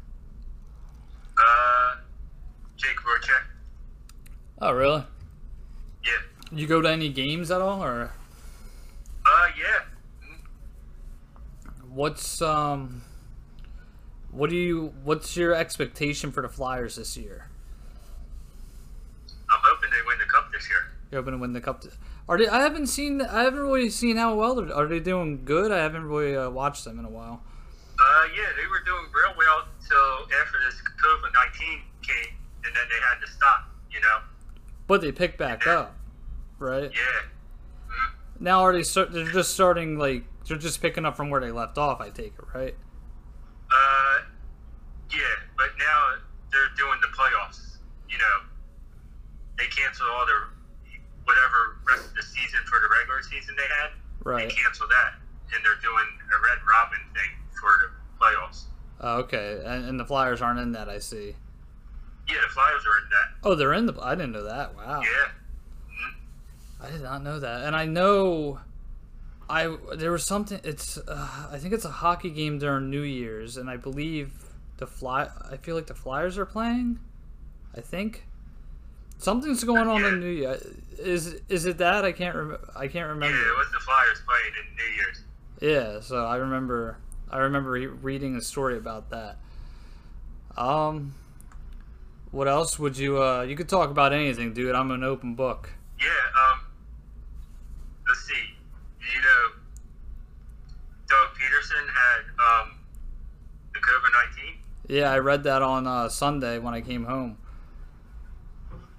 Uh, 1.39 1.97
Jake 2.77 2.97
Voracek. 2.99 3.43
Oh, 4.61 4.73
really? 4.73 5.05
Yeah. 6.05 6.13
You 6.53 6.67
go 6.67 6.81
to 6.81 6.89
any 6.89 7.09
games 7.09 7.51
at 7.51 7.61
all, 7.61 7.83
or 7.83 8.13
Uh, 9.27 9.47
yeah. 9.59 9.81
What's 11.89 12.43
um? 12.43 13.03
What 14.31 14.51
do 14.51 14.57
you? 14.57 14.93
What's 15.05 15.37
your 15.37 15.55
expectation 15.55 16.33
for 16.33 16.43
the 16.43 16.49
Flyers 16.49 16.97
this 16.97 17.17
year? 17.17 17.49
I'm 19.51 19.61
hoping 19.63 19.91
they 19.91 19.97
win 20.07 20.19
the 20.19 20.25
cup 20.25 20.51
this 20.53 20.69
year. 20.69 20.79
You're 21.11 21.21
hoping 21.23 21.35
to 21.35 21.39
win 21.39 21.53
the 21.53 21.61
cup. 21.61 21.83
t- 21.83 21.91
Are 22.29 22.37
they? 22.37 22.49
I 22.49 22.61
haven't 22.63 22.89
seen. 22.89 23.23
I 23.23 23.43
haven't 23.45 23.61
really 23.61 23.91
seen 23.91 24.17
how 24.17 24.35
well 24.35 24.57
they're. 24.57 24.75
Are 24.75 24.87
they 24.89 24.99
doing 25.01 25.45
good? 25.45 25.71
I 25.71 25.79
haven't 25.79 26.05
really 26.09 26.37
uh, 26.37 26.51
watched 26.51 26.85
them 26.85 26.99
in 26.99 27.05
a 27.05 27.11
while. 27.11 27.43
Uh, 27.97 28.25
yeah, 28.37 28.47
they 28.61 28.67
were 28.67 28.81
doing 28.85 29.05
real 29.15 29.35
well 29.39 29.65
until 29.85 30.41
after 30.41 30.59
this 30.65 30.81
COVID 31.03 31.33
19 31.33 31.83
came, 32.03 32.35
and 32.65 32.75
then 32.75 32.85
they 32.89 33.01
had 33.09 33.21
to 33.25 33.31
stop, 33.31 33.69
you 33.91 34.01
know? 34.01 34.19
But 34.87 35.01
they 35.01 35.13
picked 35.13 35.39
back 35.39 35.67
up, 35.67 35.95
right? 36.59 36.91
Yeah. 36.93 37.89
Mhm. 37.89 38.13
Now 38.41 38.61
are 38.63 38.73
they? 38.73 38.83
Start, 38.83 39.13
they're 39.13 39.31
just 39.31 39.55
starting 39.55 39.99
like 39.99 40.25
they're 40.47 40.59
just 40.59 40.81
picking 40.83 41.05
up 41.05 41.17
from 41.17 41.31
where 41.31 41.41
they 41.41 41.51
left 41.51 41.79
off. 41.79 42.01
I 42.01 42.11
take 42.11 42.35
it, 42.39 42.45
right? 42.55 42.77
Uh, 43.71 44.19
yeah, 45.11 45.35
but 45.57 45.71
now 45.79 46.17
they're 46.53 46.69
doing 46.77 47.01
the 47.01 47.09
playoffs, 47.09 47.79
you 48.09 48.19
know? 48.19 48.37
They 49.59 49.67
canceled 49.67 50.09
all 50.11 50.27
their 50.27 50.49
whatever 51.25 51.79
rest 51.89 52.09
of 52.09 52.15
the 52.15 52.23
season 52.23 52.61
for 52.67 52.79
the 52.81 52.89
regular 52.93 53.23
season 53.23 53.57
they 53.57 53.67
had. 53.81 53.91
Right. 54.23 54.49
They 54.49 54.55
canceled 54.55 54.91
that, 54.91 55.15
and 55.55 55.65
they're 55.65 55.81
doing 55.81 56.07
a 56.21 56.39
Red 56.45 56.59
Robin 56.69 57.01
thing 57.15 57.31
for 57.59 57.73
the. 57.81 58.04
Oh, 59.07 59.19
okay, 59.19 59.61
and, 59.65 59.85
and 59.85 60.01
the 60.01 60.05
Flyers 60.07 60.41
aren't 60.41 60.59
in 60.61 60.73
that. 60.73 60.89
I 60.89 60.99
see. 60.99 61.35
Yeah, 62.27 62.37
the 62.43 62.53
Flyers 62.55 62.83
are 62.87 62.99
in 63.05 63.11
that. 63.11 63.47
Oh, 63.49 63.55
they're 63.55 63.75
in 63.75 63.85
the. 63.87 63.95
I 64.01 64.15
didn't 64.15 64.33
know 64.33 64.45
that. 64.45 64.75
Wow. 64.75 65.03
Yeah. 65.03 65.29
Mhm. 65.91 66.87
I 66.87 66.91
did 66.91 67.03
not 67.03 67.23
know 67.23 67.39
that. 67.39 67.65
And 67.67 67.77
I 67.77 67.85
know 67.85 68.61
I 69.51 69.77
there 69.95 70.11
was 70.11 70.25
something. 70.25 70.59
It's 70.65 70.97
uh, 70.97 71.49
I 71.53 71.59
think 71.59 71.75
it's 71.75 71.85
a 71.85 71.91
hockey 71.91 72.31
game 72.31 72.59
during 72.59 72.89
New 72.89 73.03
Year's, 73.03 73.59
and 73.59 73.69
I 73.69 73.77
believe 73.77 74.33
the 74.79 74.87
fly. 74.87 75.29
I 75.51 75.59
feel 75.59 75.75
like 75.77 75.87
the 75.87 75.95
Flyers 75.95 76.39
are 76.39 76.47
playing. 76.47 76.99
I 77.77 77.83
think 77.83 78.25
something's 79.19 79.65
going 79.65 79.87
on 79.87 80.03
in 80.03 80.21
New 80.21 80.31
Year. 80.31 80.59
Is 80.99 81.41
is 81.51 81.67
it 81.67 81.77
that 81.79 82.07
I 82.07 82.13
can't 82.13 82.35
rem- 82.37 82.57
I 82.75 82.89
can't 82.89 83.09
remember. 83.11 83.37
Yeah, 83.37 83.51
it 83.53 83.57
was 83.59 83.71
the 83.71 83.81
Flyers 83.81 84.23
playing 84.27 84.55
in 84.63 84.77
New 84.77 84.95
Year's. 84.97 85.21
Yeah, 85.61 86.01
so 86.01 86.25
I 86.25 86.37
remember 86.37 86.97
I 87.31 87.39
remember 87.39 87.71
re- 87.71 87.87
reading 87.87 88.37
a 88.37 88.41
story 88.41 88.77
about 88.77 89.11
that. 89.11 89.39
Um, 90.57 91.15
what 92.31 92.49
else 92.49 92.79
would 92.79 92.97
you 92.97 93.23
uh 93.23 93.43
you 93.43 93.57
could 93.57 93.69
talk 93.69 93.91
about 93.91 94.13
anything, 94.13 94.53
dude. 94.53 94.75
I'm 94.75 94.91
an 94.91 95.03
open 95.03 95.35
book. 95.35 95.71
Yeah, 95.99 96.07
um, 96.07 96.61
let's 98.07 98.21
see. 98.27 98.35
You 98.35 99.21
know, 99.21 99.61
Doug 101.09 101.29
Pederson 101.35 101.87
had 101.89 102.63
um, 102.63 102.79
the 103.73 103.81
COVID 103.81 104.13
19. 104.37 104.55
Yeah, 104.89 105.11
I 105.11 105.19
read 105.19 105.45
that 105.45 105.63
on 105.63 105.87
uh, 105.87 106.09
Sunday 106.09 106.59
when 106.59 106.75
I 106.75 106.81
came 106.81 107.05
home. 107.05 107.39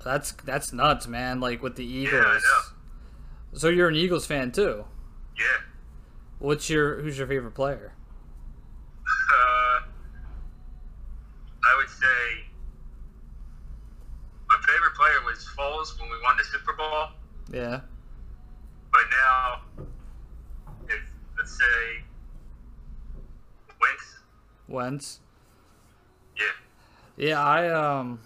That's 0.04 0.32
that's 0.32 0.72
nuts, 0.72 1.08
man. 1.08 1.40
Like 1.40 1.64
with 1.64 1.76
the 1.76 1.86
Eagles. 1.86 2.24
I 2.26 2.36
know. 2.36 3.58
So 3.60 3.70
you're 3.70 3.90
an 3.90 3.96
Eagles 3.96 4.26
fan 4.26 4.52
too. 4.52 4.86
Yeah. 5.38 5.46
What's 6.40 6.70
your 6.70 7.02
who's 7.02 7.18
your 7.18 7.28
favorite 7.28 7.54
player? 7.56 7.94
Uh, 9.08 9.86
I 11.66 11.76
would 11.78 11.90
say 11.90 12.46
my 14.48 14.56
favorite 14.68 14.94
player 14.96 15.22
was 15.26 15.46
Foles 15.58 16.00
when 16.00 16.10
we 16.10 16.16
won 16.24 16.38
the 16.38 16.44
Super 16.44 16.74
Bowl, 16.74 17.08
Yeah. 17.52 17.82
but 18.92 19.02
now 19.12 19.62
it's, 20.88 21.10
let's 21.38 21.58
say 21.58 22.04
Wentz. 23.82 24.20
Wentz. 24.68 25.20
Yeah. 26.38 26.44
Yeah, 27.18 27.44
I 27.44 27.70
um 27.70 28.20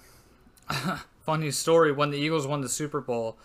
funny 1.21 1.51
story 1.51 1.91
when 1.91 2.11
the 2.11 2.17
Eagles 2.17 2.45
won 2.47 2.61
the 2.61 2.69
Super 2.69 3.01
Bowl 3.01 3.37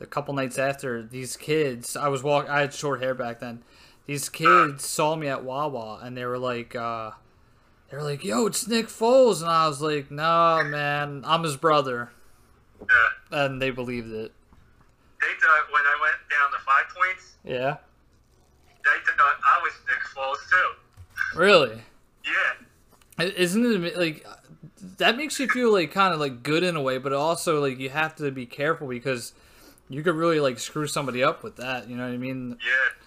a 0.00 0.06
couple 0.06 0.34
nights 0.34 0.58
after 0.58 1.02
these 1.02 1.36
kids 1.36 1.96
I 1.96 2.08
was 2.08 2.22
walk 2.22 2.48
I 2.48 2.60
had 2.60 2.74
short 2.74 3.00
hair 3.02 3.14
back 3.14 3.40
then. 3.40 3.62
These 4.06 4.28
kids 4.28 4.84
saw 4.84 5.14
me 5.16 5.28
at 5.28 5.44
Wawa 5.44 6.00
and 6.02 6.16
they 6.16 6.24
were 6.26 6.38
like 6.38 6.74
uh 6.76 7.12
they 7.92 7.98
were 7.98 8.02
like, 8.02 8.24
"Yo, 8.24 8.46
it's 8.46 8.66
Nick 8.66 8.86
Foles." 8.86 9.42
And 9.42 9.50
I 9.50 9.68
was 9.68 9.82
like, 9.82 10.10
"No, 10.10 10.64
man, 10.64 11.22
I'm 11.26 11.42
his 11.42 11.56
brother." 11.58 12.10
Uh, 12.80 12.86
And 13.30 13.60
they 13.62 13.70
believed 13.70 14.10
it. 14.12 14.32
they 15.20 15.26
thought 15.40 15.70
when 15.70 15.82
I 15.82 15.96
went 16.00 16.16
down 16.30 16.50
to 16.50 16.58
five 16.66 16.84
points, 16.96 17.34
Yeah. 17.44 17.76
they 18.82 19.12
thought 19.16 19.36
I 19.46 19.60
was 19.62 19.72
Nick 19.86 20.00
Foles 20.16 20.50
too. 20.50 21.38
Really? 21.38 21.82
Yeah. 22.24 23.26
Isn't 23.36 23.84
it 23.84 23.96
like 23.98 24.26
that 24.98 25.16
makes 25.16 25.38
you 25.38 25.46
feel 25.48 25.70
like 25.70 25.92
kind 25.92 26.12
of 26.12 26.18
like 26.18 26.42
good 26.42 26.62
in 26.64 26.74
a 26.76 26.82
way, 26.82 26.98
but 26.98 27.12
also 27.12 27.60
like 27.60 27.78
you 27.78 27.90
have 27.90 28.16
to 28.16 28.30
be 28.32 28.46
careful 28.46 28.88
because 28.88 29.32
you 29.88 30.02
could 30.02 30.16
really 30.16 30.40
like 30.40 30.58
screw 30.58 30.86
somebody 30.88 31.22
up 31.22 31.42
with 31.44 31.56
that. 31.56 31.88
You 31.88 31.96
know 31.96 32.04
what 32.06 32.14
I 32.14 32.16
mean? 32.16 32.58
Yeah. 32.64 33.04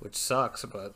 Which 0.00 0.16
sucks, 0.16 0.64
but 0.64 0.94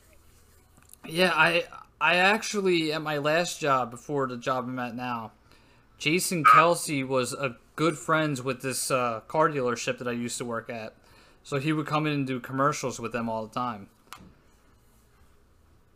yeah, 1.07 1.33
I 1.35 1.65
I 2.01 2.17
actually 2.17 2.93
at 2.93 3.03
my 3.03 3.19
last 3.19 3.61
job 3.61 3.91
before 3.91 4.27
the 4.27 4.37
job 4.37 4.65
I'm 4.67 4.79
at 4.79 4.95
now, 4.95 5.33
Jason 5.99 6.45
Kelce 6.45 7.07
was 7.07 7.33
a 7.35 7.57
good 7.77 7.99
friends 7.99 8.43
with 8.43 8.63
this 8.63 8.91
uh, 8.91 9.21
car 9.29 9.49
dealership 9.51 9.99
that 9.99 10.09
I 10.09 10.13
used 10.13 10.39
to 10.39 10.45
work 10.45 10.71
at, 10.71 10.95
so 11.43 11.59
he 11.59 11.73
would 11.73 11.87
come 11.87 12.07
in 12.07 12.13
and 12.13 12.27
do 12.27 12.41
commercials 12.41 12.99
with 12.99 13.13
them 13.13 13.29
all 13.29 13.47
the 13.47 13.55
time. 13.55 13.89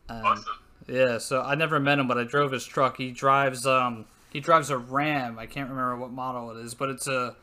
And- 0.07 0.25
Awesome. 0.25 0.45
yeah, 0.87 1.17
so 1.17 1.41
I 1.41 1.55
never 1.55 1.79
met 1.79 1.97
him, 1.97 2.07
but 2.07 2.17
I 2.17 2.23
drove 2.23 2.51
his 2.51 2.65
truck. 2.65 2.97
He 2.97 3.11
drives 3.11 3.65
um 3.65 4.05
he 4.31 4.39
drives 4.39 4.69
a 4.69 4.77
Ram. 4.77 5.39
I 5.39 5.45
can't 5.47 5.69
remember 5.69 5.95
what 5.97 6.11
model 6.11 6.51
it 6.51 6.63
is, 6.63 6.75
but 6.75 6.89
it's 6.89 7.07
a 7.07 7.35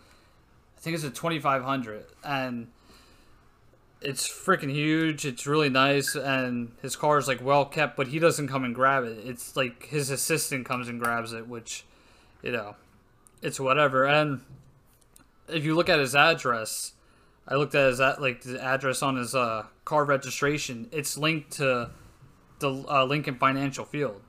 I 0.76 0.80
think 0.80 0.94
it's 0.94 1.04
a 1.04 1.10
2500 1.10 2.04
and 2.24 2.68
it's 4.04 4.28
freaking 4.28 4.70
huge. 4.70 5.24
It's 5.24 5.46
really 5.46 5.68
nice 5.68 6.14
and 6.14 6.72
his 6.82 6.96
car 6.96 7.18
is 7.18 7.28
like 7.28 7.42
well 7.42 7.64
kept, 7.64 7.96
but 7.96 8.08
he 8.08 8.18
doesn't 8.18 8.48
come 8.48 8.64
and 8.64 8.74
grab 8.74 9.04
it. 9.04 9.18
It's 9.24 9.56
like 9.56 9.86
his 9.86 10.10
assistant 10.10 10.66
comes 10.66 10.88
and 10.88 11.00
grabs 11.00 11.32
it, 11.32 11.46
which 11.48 11.84
you 12.42 12.52
know, 12.52 12.76
it's 13.40 13.60
whatever. 13.60 14.06
And 14.06 14.40
if 15.48 15.64
you 15.64 15.74
look 15.74 15.88
at 15.88 15.98
his 15.98 16.14
address, 16.14 16.92
I 17.46 17.54
looked 17.54 17.74
at 17.74 17.86
his 17.86 18.00
at 18.00 18.20
like 18.20 18.42
the 18.42 18.62
address 18.62 19.02
on 19.02 19.16
his 19.16 19.34
uh, 19.34 19.66
car 19.84 20.04
registration. 20.04 20.88
It's 20.92 21.16
linked 21.16 21.52
to 21.52 21.90
the 22.58 22.84
uh, 22.88 23.04
Lincoln 23.04 23.36
Financial 23.36 23.84
Field, 23.84 24.20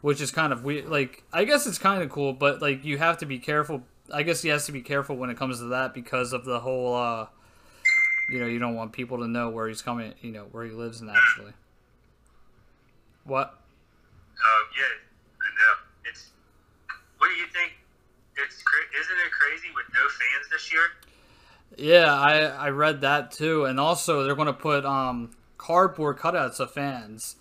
which 0.00 0.20
is 0.20 0.30
kind 0.30 0.52
of 0.52 0.64
weird. 0.64 0.86
Like, 0.86 1.24
I 1.32 1.44
guess 1.44 1.66
it's 1.66 1.78
kind 1.78 2.02
of 2.02 2.10
cool, 2.10 2.32
but 2.32 2.62
like 2.62 2.84
you 2.84 2.98
have 2.98 3.18
to 3.18 3.26
be 3.26 3.38
careful. 3.38 3.82
I 4.12 4.22
guess 4.22 4.42
he 4.42 4.48
has 4.50 4.66
to 4.66 4.72
be 4.72 4.82
careful 4.82 5.16
when 5.16 5.30
it 5.30 5.36
comes 5.36 5.58
to 5.58 5.66
that 5.66 5.94
because 5.94 6.32
of 6.32 6.44
the 6.44 6.60
whole. 6.60 6.94
uh 6.94 7.26
You 8.30 8.40
know, 8.40 8.46
you 8.46 8.58
don't 8.58 8.74
want 8.74 8.92
people 8.92 9.18
to 9.18 9.28
know 9.28 9.50
where 9.50 9.68
he's 9.68 9.82
coming. 9.82 10.14
You 10.20 10.32
know, 10.32 10.46
where 10.52 10.64
he 10.64 10.70
lives 10.70 11.02
naturally. 11.02 11.52
What? 13.24 13.48
um, 13.48 14.66
yeah. 14.76 14.84
I 14.84 15.48
know. 15.54 16.10
It's. 16.10 16.30
What 17.18 17.28
do 17.28 17.34
you 17.34 17.46
think? 17.46 17.72
It's 18.36 18.56
isn't 19.00 19.16
it 19.16 19.32
crazy 19.32 19.68
with 19.74 19.86
no 19.92 20.00
fans 20.00 20.48
this 20.50 20.72
year? 20.72 20.82
Yeah, 21.76 22.12
I 22.12 22.66
I 22.66 22.68
read 22.70 23.00
that 23.02 23.32
too, 23.32 23.64
and 23.64 23.78
also 23.78 24.24
they're 24.24 24.34
going 24.34 24.46
to 24.46 24.52
put 24.52 24.84
um 24.84 25.30
cardboard 25.58 26.18
cutouts 26.18 26.60
of 26.60 26.72
fans. 26.72 27.36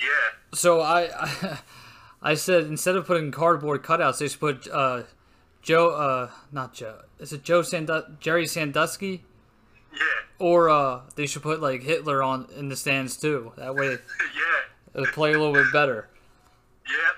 Yeah. 0.00 0.06
So 0.54 0.80
I, 0.80 1.10
I, 1.16 1.58
I 2.22 2.34
said 2.34 2.64
instead 2.64 2.96
of 2.96 3.06
putting 3.06 3.30
cardboard 3.30 3.82
cutouts, 3.82 4.18
they 4.18 4.28
should 4.28 4.40
put 4.40 4.68
uh, 4.68 5.04
Joe, 5.62 5.90
uh, 5.90 6.30
not 6.50 6.74
Joe. 6.74 7.02
Is 7.18 7.32
it 7.32 7.44
Joe 7.44 7.62
Sandu- 7.62 8.16
Jerry 8.20 8.46
Sandusky? 8.46 9.24
Yeah. 9.92 9.98
Or 10.38 10.68
uh, 10.68 11.00
they 11.14 11.26
should 11.26 11.42
put 11.42 11.60
like 11.60 11.82
Hitler 11.82 12.22
on 12.22 12.48
in 12.56 12.68
the 12.68 12.76
stands 12.76 13.16
too. 13.16 13.52
That 13.56 13.74
way 13.74 13.90
yeah. 13.90 13.98
it'll 14.94 15.06
play 15.12 15.32
a 15.32 15.38
little 15.38 15.52
bit 15.52 15.72
better. 15.72 16.08
Yep. 16.88 17.16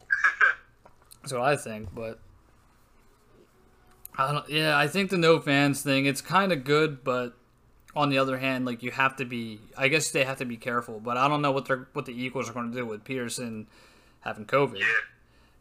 That's 1.22 1.32
what 1.32 1.42
I 1.42 1.56
think. 1.56 1.94
But 1.94 2.18
I 4.16 4.32
don't. 4.32 4.48
Yeah, 4.48 4.76
I 4.76 4.88
think 4.88 5.10
the 5.10 5.18
no 5.18 5.40
fans 5.40 5.82
thing. 5.82 6.06
It's 6.06 6.20
kind 6.20 6.52
of 6.52 6.64
good, 6.64 7.04
but 7.04 7.34
on 7.94 8.10
the 8.10 8.18
other 8.18 8.38
hand, 8.38 8.64
like 8.64 8.82
you 8.82 8.90
have 8.90 9.16
to 9.16 9.24
be. 9.24 9.60
I 9.76 9.88
guess 9.88 10.10
they 10.10 10.24
have 10.24 10.38
to 10.38 10.44
be 10.44 10.56
careful. 10.56 11.00
But 11.00 11.16
I 11.16 11.28
don't 11.28 11.42
know 11.42 11.52
what 11.52 11.66
they're 11.66 11.88
what 11.92 12.06
the 12.06 12.12
Eagles 12.12 12.48
are 12.50 12.52
going 12.52 12.70
to 12.70 12.76
do 12.76 12.86
with 12.86 13.04
Pederson 13.04 13.66
having 14.20 14.46
COVID. 14.46 14.78
Yeah. 14.78 14.86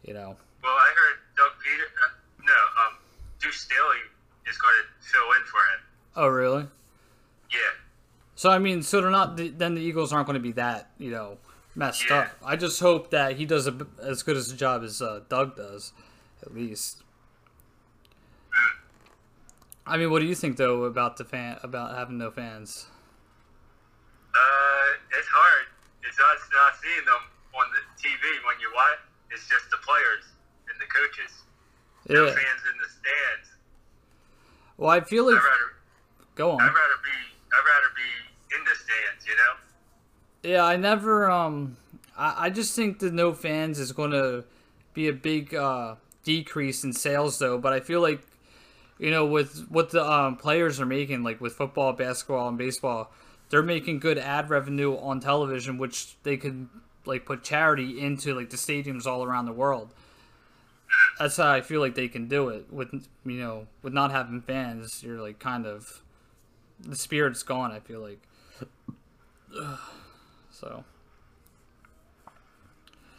You 0.03 0.13
know. 0.13 0.37
Well, 0.63 0.73
I 0.73 0.93
heard 0.95 1.19
Doug 1.37 1.51
Peter. 1.63 1.83
Uh, 1.85 2.43
no, 2.43 2.53
um, 2.85 2.97
Deuce 3.41 3.61
Staley 3.61 4.03
is 4.49 4.57
going 4.57 4.73
to 4.75 5.07
fill 5.07 5.31
in 5.37 5.43
for 5.43 5.57
him. 5.57 5.81
Oh 6.15 6.27
really? 6.27 6.63
Yeah. 7.51 7.57
So 8.35 8.49
I 8.49 8.59
mean, 8.59 8.81
so 8.83 9.01
they're 9.01 9.09
not. 9.09 9.37
Then 9.37 9.75
the 9.75 9.81
Eagles 9.81 10.11
aren't 10.13 10.25
going 10.27 10.35
to 10.35 10.39
be 10.41 10.51
that 10.53 10.89
you 10.97 11.11
know 11.11 11.37
messed 11.75 12.09
Yeah. 12.09 12.19
up. 12.19 12.31
I 12.45 12.55
just 12.55 12.79
hope 12.79 13.11
that 13.11 13.37
he 13.37 13.45
does 13.45 13.67
a, 13.67 13.87
as 14.01 14.23
good 14.23 14.37
as 14.37 14.51
a 14.51 14.55
job 14.55 14.83
as 14.83 15.01
uh, 15.01 15.21
Doug 15.29 15.55
does, 15.55 15.93
at 16.41 16.53
least. 16.53 17.03
I 19.85 19.97
mean, 19.97 20.11
what 20.11 20.19
do 20.19 20.25
you 20.25 20.35
think 20.35 20.57
though 20.57 20.83
about 20.83 21.17
the 21.17 21.25
fan 21.25 21.57
about 21.63 21.95
having 21.95 22.17
no 22.17 22.29
fans? 22.31 22.85
Uh, 24.35 25.17
it's 25.17 25.27
hard. 25.27 25.65
It's 26.03 26.17
not, 26.19 26.37
not 26.53 26.73
seeing 26.81 27.05
them 27.05 27.23
on 27.55 27.65
the 27.73 27.81
TV 28.01 28.21
when 28.45 28.59
you 28.61 28.69
watch. 28.75 28.99
It's 29.31 29.47
just 29.49 29.69
the 29.71 29.77
players 29.77 30.25
and 30.69 30.79
the 30.79 30.85
coaches. 30.85 31.41
No 32.07 32.25
Yeah. 32.25 32.33
fans 32.33 32.61
in 32.71 32.77
the 32.77 32.87
stands. 32.89 33.49
Well, 34.77 34.89
I 34.91 35.01
feel 35.01 35.25
I'd 35.27 35.33
like 35.33 35.43
rather, 35.43 35.73
go 36.39 36.51
on. 36.51 36.61
I'd 36.61 36.65
rather 36.65 36.99
be, 37.03 37.17
I'd 37.53 37.65
rather 37.67 37.91
be 37.95 38.55
in 38.55 38.63
the 38.63 38.75
stands. 38.75 39.27
You 39.27 39.35
know. 39.35 40.55
Yeah, 40.55 40.65
I 40.65 40.77
never. 40.77 41.29
Um, 41.29 41.77
I, 42.17 42.45
I 42.45 42.49
just 42.49 42.75
think 42.75 42.99
the 42.99 43.11
no 43.11 43.33
fans 43.33 43.77
is 43.77 43.91
going 43.91 44.11
to 44.11 44.45
be 44.93 45.07
a 45.07 45.13
big 45.13 45.53
uh, 45.53 45.95
decrease 46.23 46.83
in 46.83 46.93
sales, 46.93 47.37
though. 47.37 47.57
But 47.57 47.73
I 47.73 47.81
feel 47.81 48.01
like, 48.01 48.21
you 48.97 49.11
know, 49.11 49.25
with 49.25 49.67
what 49.69 49.91
the 49.91 50.09
um, 50.09 50.37
players 50.37 50.79
are 50.79 50.85
making, 50.85 51.23
like 51.23 51.41
with 51.41 51.53
football, 51.53 51.93
basketball, 51.93 52.47
and 52.47 52.57
baseball, 52.57 53.11
they're 53.49 53.61
making 53.61 53.99
good 53.99 54.17
ad 54.17 54.49
revenue 54.49 54.97
on 54.97 55.19
television, 55.19 55.77
which 55.77 56.15
they 56.23 56.37
could 56.37 56.69
like 57.05 57.25
put 57.25 57.43
charity 57.43 57.99
into 57.99 58.33
like 58.33 58.49
the 58.49 58.57
stadiums 58.57 59.05
all 59.05 59.23
around 59.23 59.45
the 59.45 59.53
world. 59.53 59.89
That's 61.19 61.37
how 61.37 61.51
I 61.51 61.61
feel 61.61 61.81
like 61.81 61.95
they 61.95 62.07
can 62.07 62.27
do 62.27 62.49
it 62.49 62.71
with 62.71 62.91
you 63.25 63.39
know 63.39 63.67
with 63.83 63.93
not 63.93 64.11
having 64.11 64.41
fans. 64.41 65.03
You're 65.03 65.21
like 65.21 65.37
kind 65.37 65.65
of 65.65 66.01
the 66.79 66.95
spirit's 66.95 67.43
gone. 67.43 67.71
I 67.71 67.79
feel 67.79 68.01
like. 68.01 68.19
so. 70.51 70.83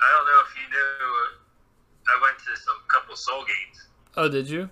I 0.03 0.11
don't 0.13 0.27
know 0.27 0.41
if 0.47 0.55
you 0.57 0.67
knew. 0.71 0.77
Uh, 0.77 1.29
I 2.09 2.19
went 2.23 2.39
to 2.39 2.57
some 2.61 2.77
couple 2.89 3.17
soul 3.17 3.45
games. 3.45 3.89
Oh, 4.17 4.29
did 4.29 4.49
you? 4.49 4.71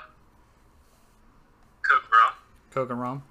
Coke 1.83 2.03
and 2.05 2.13
rum. 2.13 2.33
Coke 2.71 2.91
and 2.91 3.01
rum. 3.01 3.23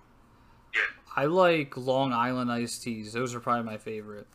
Yeah. 0.75 0.81
I 1.15 1.25
like 1.25 1.77
Long 1.77 2.11
Island 2.13 2.51
iced 2.51 2.83
teas. 2.83 3.13
Those 3.13 3.33
are 3.33 3.39
probably 3.39 3.63
my 3.63 3.77
favorite. 3.77 4.27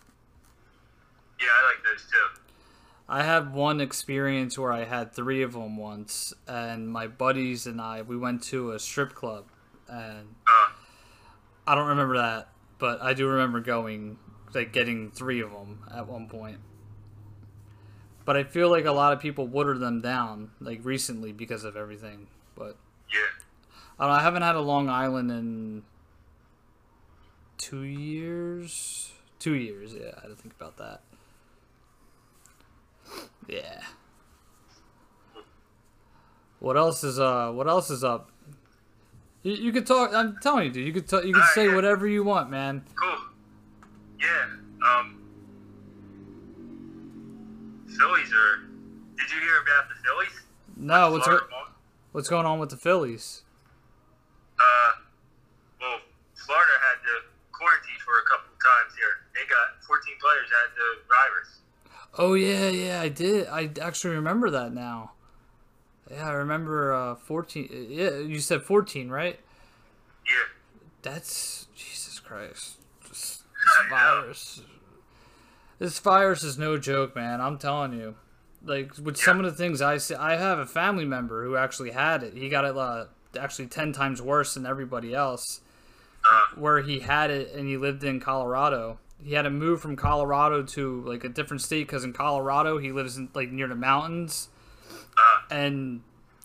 Yeah, 1.40 1.46
I 1.46 1.66
like 1.66 1.84
those 1.84 2.04
too. 2.10 2.40
I 3.08 3.22
had 3.22 3.54
one 3.54 3.80
experience 3.80 4.58
where 4.58 4.72
I 4.72 4.84
had 4.84 5.12
three 5.14 5.42
of 5.42 5.52
them 5.54 5.76
once, 5.76 6.34
and 6.46 6.88
my 6.88 7.06
buddies 7.06 7.66
and 7.66 7.80
I 7.80 8.02
we 8.02 8.16
went 8.16 8.42
to 8.44 8.72
a 8.72 8.78
strip 8.78 9.14
club, 9.14 9.46
and 9.88 10.34
Uh, 10.46 10.70
I 11.66 11.74
don't 11.74 11.88
remember 11.88 12.16
that, 12.18 12.48
but 12.78 13.00
I 13.02 13.14
do 13.14 13.28
remember 13.28 13.60
going 13.60 14.18
like 14.54 14.72
getting 14.72 15.10
three 15.10 15.40
of 15.40 15.50
them 15.50 15.84
at 15.94 16.06
one 16.08 16.28
point. 16.28 16.58
But 18.28 18.36
I 18.36 18.44
feel 18.44 18.68
like 18.68 18.84
a 18.84 18.92
lot 18.92 19.14
of 19.14 19.20
people 19.20 19.46
watered 19.46 19.80
them 19.80 20.02
down 20.02 20.50
like 20.60 20.80
recently 20.82 21.32
because 21.32 21.64
of 21.64 21.78
everything. 21.78 22.26
But 22.54 22.76
yeah. 23.10 23.20
I 23.98 24.04
don't 24.04 24.12
know, 24.12 24.20
I 24.20 24.22
haven't 24.22 24.42
had 24.42 24.54
a 24.54 24.60
Long 24.60 24.90
Island 24.90 25.30
in 25.30 25.82
two 27.56 27.84
years. 27.84 29.12
Two 29.38 29.54
years, 29.54 29.94
yeah. 29.94 30.10
I 30.18 30.20
had 30.20 30.28
to 30.28 30.34
think 30.36 30.54
about 30.60 30.76
that. 30.76 31.00
Yeah. 33.48 33.80
What 36.58 36.76
else 36.76 37.02
is 37.02 37.18
uh? 37.18 37.50
What 37.52 37.66
else 37.66 37.88
is 37.88 38.04
up? 38.04 38.30
You, 39.42 39.54
you 39.54 39.72
could 39.72 39.86
talk. 39.86 40.12
I'm 40.12 40.36
telling 40.42 40.66
you, 40.66 40.70
dude. 40.70 40.86
You 40.86 40.92
could 40.92 41.08
t- 41.08 41.26
you 41.26 41.32
could 41.32 41.48
say 41.54 41.68
yeah. 41.68 41.74
whatever 41.74 42.06
you 42.06 42.24
want, 42.24 42.50
man. 42.50 42.84
Cool. 42.94 43.16
Yeah. 44.20 44.48
Um. 44.86 45.17
Phillies 47.98 48.32
are. 48.32 48.56
Did 49.16 49.30
you 49.32 49.40
hear 49.40 49.60
about 49.62 49.88
the 49.88 49.94
Phillies? 50.04 50.40
No, 50.76 51.10
what's 51.12 51.24
Florida 51.24 51.46
go- 51.50 51.72
what's 52.12 52.28
going 52.28 52.46
on 52.46 52.58
with 52.58 52.70
the 52.70 52.76
Phillies? 52.76 53.42
Uh. 54.58 54.92
Well, 55.80 55.98
Florida 56.34 56.72
had 56.80 57.02
to 57.04 57.26
quarantine 57.52 57.98
for 58.04 58.18
a 58.18 58.24
couple 58.24 58.52
of 58.52 58.58
times 58.62 58.94
here. 58.96 59.26
They 59.34 59.48
got 59.48 59.82
14 59.86 60.14
players 60.20 60.48
had 60.50 60.70
the 60.76 60.88
virus. 61.08 61.58
Oh 62.16 62.34
yeah, 62.34 62.68
yeah, 62.68 63.00
I 63.00 63.08
did. 63.08 63.46
I 63.48 63.70
actually 63.80 64.14
remember 64.16 64.50
that 64.50 64.72
now. 64.72 65.12
Yeah, 66.10 66.28
I 66.28 66.32
remember 66.32 66.92
uh, 66.92 67.14
14. 67.16 67.86
Yeah, 67.90 68.18
you 68.18 68.40
said 68.40 68.62
14, 68.62 69.10
right? 69.10 69.38
Yeah. 70.26 70.32
That's 71.02 71.66
Jesus 71.74 72.18
Christ. 72.18 72.78
This, 73.08 73.42
this 73.52 73.92
I 73.92 74.20
know. 74.22 74.32
This 75.78 75.98
virus 76.00 76.42
is 76.42 76.58
no 76.58 76.76
joke, 76.76 77.14
man. 77.14 77.40
I'm 77.40 77.58
telling 77.58 77.92
you. 77.92 78.16
Like 78.64 78.92
with 78.98 79.16
some 79.16 79.38
of 79.38 79.44
the 79.44 79.52
things 79.52 79.80
I 79.80 79.98
see, 79.98 80.14
I 80.14 80.36
have 80.36 80.58
a 80.58 80.66
family 80.66 81.04
member 81.04 81.44
who 81.44 81.56
actually 81.56 81.92
had 81.92 82.24
it. 82.24 82.34
He 82.34 82.48
got 82.48 82.64
it 82.64 82.76
uh, 82.76 83.06
actually 83.38 83.68
ten 83.68 83.92
times 83.92 84.20
worse 84.20 84.54
than 84.54 84.66
everybody 84.66 85.14
else. 85.14 85.60
Where 86.56 86.80
he 86.80 86.98
had 87.00 87.30
it 87.30 87.54
and 87.54 87.68
he 87.68 87.76
lived 87.76 88.02
in 88.02 88.18
Colorado. 88.18 88.98
He 89.22 89.34
had 89.34 89.42
to 89.42 89.50
move 89.50 89.80
from 89.80 89.96
Colorado 89.96 90.62
to 90.62 91.02
like 91.02 91.22
a 91.22 91.28
different 91.28 91.62
state 91.62 91.86
because 91.86 92.02
in 92.04 92.12
Colorado 92.12 92.78
he 92.78 92.90
lives 92.90 93.16
in 93.16 93.28
like 93.34 93.50
near 93.50 93.68
the 93.68 93.76
mountains, 93.76 94.48
and 95.50 96.02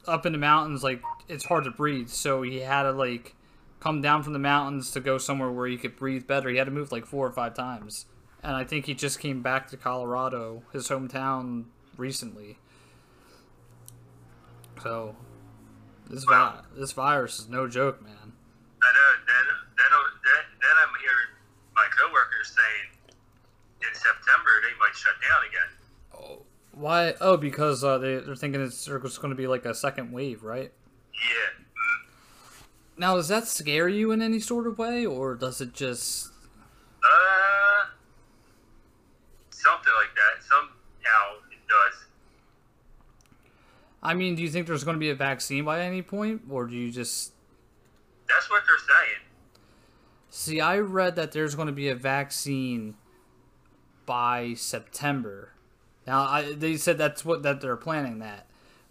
up 0.08 0.26
in 0.28 0.32
the 0.32 0.38
mountains 0.38 0.84
like 0.84 1.02
it's 1.28 1.46
hard 1.46 1.64
to 1.64 1.72
breathe. 1.72 2.10
So 2.10 2.44
he 2.44 2.60
had 2.60 2.84
to 2.84 2.92
like 2.92 3.36
come 3.80 4.02
down 4.02 4.22
from 4.22 4.34
the 4.34 4.40
mountains 4.40 4.92
to 4.92 5.00
go 5.00 5.18
somewhere 5.18 5.52
where 5.52 5.68
he 5.68 5.78
could 5.78 5.96
breathe 5.96 6.28
better. 6.28 6.50
He 6.50 6.58
had 6.58 6.66
to 6.66 6.72
move 6.72 6.92
like 6.92 7.08
four 7.08 7.28
or 7.28 7.32
five 7.32 7.56
times. 7.56 8.06
And 8.44 8.56
I 8.56 8.66
think 8.66 8.86
he 8.86 8.94
just 8.94 9.20
came 9.20 9.42
back 9.42 9.70
to 9.70 9.78
Colorado, 9.78 10.64
his 10.74 10.90
hometown, 10.90 11.66
recently. 11.98 12.58
So 14.82 15.16
this 16.10 16.26
vi- 16.26 16.62
this 16.76 16.92
virus 16.92 17.40
is 17.40 17.48
no 17.48 17.68
joke, 17.68 18.02
man. 18.04 18.34
I 18.84 18.92
know. 18.92 19.12
Then, 19.26 19.46
then, 19.78 19.86
then, 20.26 20.44
then 20.60 20.76
I'm 20.82 20.94
hearing 21.00 21.32
my 21.74 21.88
coworkers 21.98 22.54
saying 22.54 23.16
in 23.82 23.96
September 23.96 24.50
they 24.62 24.78
might 24.78 24.94
shut 24.94 25.14
down 25.22 25.42
again. 25.48 25.70
Oh, 26.14 26.42
why? 26.74 27.14
Oh, 27.22 27.38
because 27.38 27.84
uh, 27.84 27.98
they 27.98 28.18
they're 28.18 28.36
thinking 28.36 28.62
it's 28.62 28.84
there's 28.86 29.18
going 29.18 29.32
to 29.32 29.36
be 29.36 29.48
like 29.48 29.66
a 29.66 29.74
second 29.74 30.12
wave, 30.12 30.44
right? 30.44 30.74
Yeah. 31.14 31.64
Now, 32.98 33.16
does 33.16 33.30
that 33.30 33.48
scare 33.48 33.88
you 33.88 34.12
in 34.12 34.22
any 34.22 34.40
sort 34.40 34.68
of 34.68 34.78
way, 34.78 35.06
or 35.06 35.36
does 35.36 35.62
it 35.62 35.74
just? 35.74 36.30
Uh, 37.02 37.86
something 39.64 39.94
like 40.00 40.14
that. 40.16 40.44
Somehow 40.44 41.40
it 41.52 41.60
does. 41.68 42.06
I 44.02 44.14
mean, 44.14 44.36
do 44.36 44.42
you 44.42 44.50
think 44.50 44.68
there's 44.68 44.84
going 44.84 44.96
to 44.96 45.00
be 45.00 45.10
a 45.10 45.16
vaccine 45.16 45.64
by 45.64 45.82
any 45.82 46.02
point, 46.02 46.42
or 46.50 46.66
do 46.68 46.76
you 46.76 46.92
just 46.92 47.32
That's 48.28 48.50
what 48.50 48.64
they're 48.68 48.78
saying. 48.78 49.22
See, 50.30 50.60
I 50.60 50.80
read 50.80 51.16
that 51.16 51.32
there's 51.32 51.56
going 51.56 51.68
to 51.68 51.74
be 51.74 51.90
a 51.90 51.96
vaccine 51.96 52.96
by 54.06 54.56
September. 54.56 55.54
Now, 56.06 56.24
I, 56.24 56.54
they 56.54 56.76
said 56.76 56.98
that's 56.98 57.24
what 57.24 57.44
that 57.44 57.62
they're 57.62 57.78
planning 57.78 58.20
that, 58.20 58.48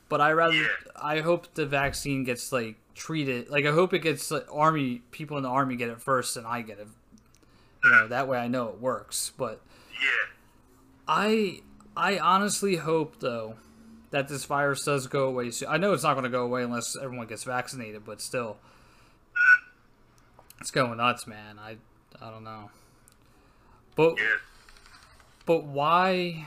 but 0.08 0.20
I 0.22 0.32
rather 0.32 0.54
Yeah. 0.54 0.68
I 0.96 1.20
hope 1.20 1.52
the 1.54 1.66
vaccine 1.66 2.24
gets 2.24 2.52
like 2.52 2.76
treated 2.94 3.48
like 3.50 3.66
I 3.66 3.72
hope 3.72 3.92
it 3.92 4.00
gets 4.00 4.30
like, 4.30 4.46
army 4.52 5.02
people 5.10 5.36
in 5.36 5.42
the 5.42 5.48
army 5.48 5.76
get 5.76 5.90
it 5.90 6.00
first 6.00 6.36
and 6.36 6.46
I 6.46 6.62
get 6.62 6.78
it. 6.78 6.86
You 7.84 7.90
know 7.90 8.08
that 8.08 8.28
way 8.28 8.38
I 8.38 8.48
know 8.48 8.68
it 8.68 8.80
works. 8.80 9.32
But 9.36 9.60
Yeah. 9.92 10.28
I 11.08 11.60
I 11.96 12.18
honestly 12.18 12.76
hope 12.76 13.18
though 13.20 13.56
that 14.10 14.28
this 14.28 14.44
virus 14.44 14.84
does 14.84 15.06
go 15.06 15.24
away 15.26 15.50
soon. 15.50 15.68
I 15.68 15.76
know 15.78 15.92
it's 15.92 16.02
not 16.02 16.14
going 16.14 16.24
to 16.24 16.30
go 16.30 16.42
away 16.44 16.62
unless 16.62 16.96
everyone 17.00 17.26
gets 17.26 17.44
vaccinated, 17.44 18.04
but 18.04 18.20
still, 18.20 18.58
it's 20.60 20.70
going 20.70 20.96
nuts, 20.96 21.26
man. 21.26 21.58
I 21.58 21.76
I 22.20 22.30
don't 22.30 22.44
know, 22.44 22.70
but 23.96 24.16
Yeah. 24.18 24.36
but 25.46 25.64
why 25.64 26.46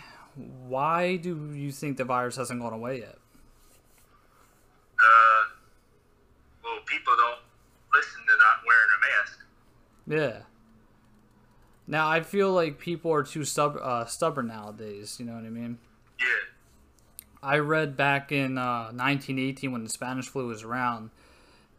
why 0.68 1.16
do 1.18 1.52
you 1.54 1.72
think 1.72 1.98
the 1.98 2.04
virus 2.06 2.36
hasn't 2.36 2.60
gone 2.62 2.74
away 2.74 3.00
yet? 3.00 3.18
Uh, 5.00 5.44
well, 6.64 6.80
people 6.86 7.14
don't 7.18 7.40
listen 7.94 8.22
to 8.22 8.38
not 8.38 8.60
wearing 8.68 8.92
a 8.96 9.00
mask. 9.02 9.40
Yeah. 10.08 10.46
Now 11.88 12.10
I 12.10 12.22
feel 12.22 12.52
like 12.52 12.80
people 12.80 13.12
are 13.14 13.24
too 13.24 13.44
stub- 13.46 13.78
uh, 13.82 14.06
stubborn 14.06 14.48
nowadays. 14.48 15.18
You 15.20 15.26
know 15.26 15.34
what 15.34 15.46
I 15.46 15.50
mean? 15.50 15.78
Yeah. 16.20 16.26
I 17.44 17.58
read 17.60 17.96
back 17.96 18.32
in 18.32 18.58
uh, 18.58 18.86
1918 18.86 19.72
when 19.72 19.84
the 19.84 19.90
Spanish 19.90 20.28
flu 20.28 20.48
was 20.48 20.64
around, 20.64 21.12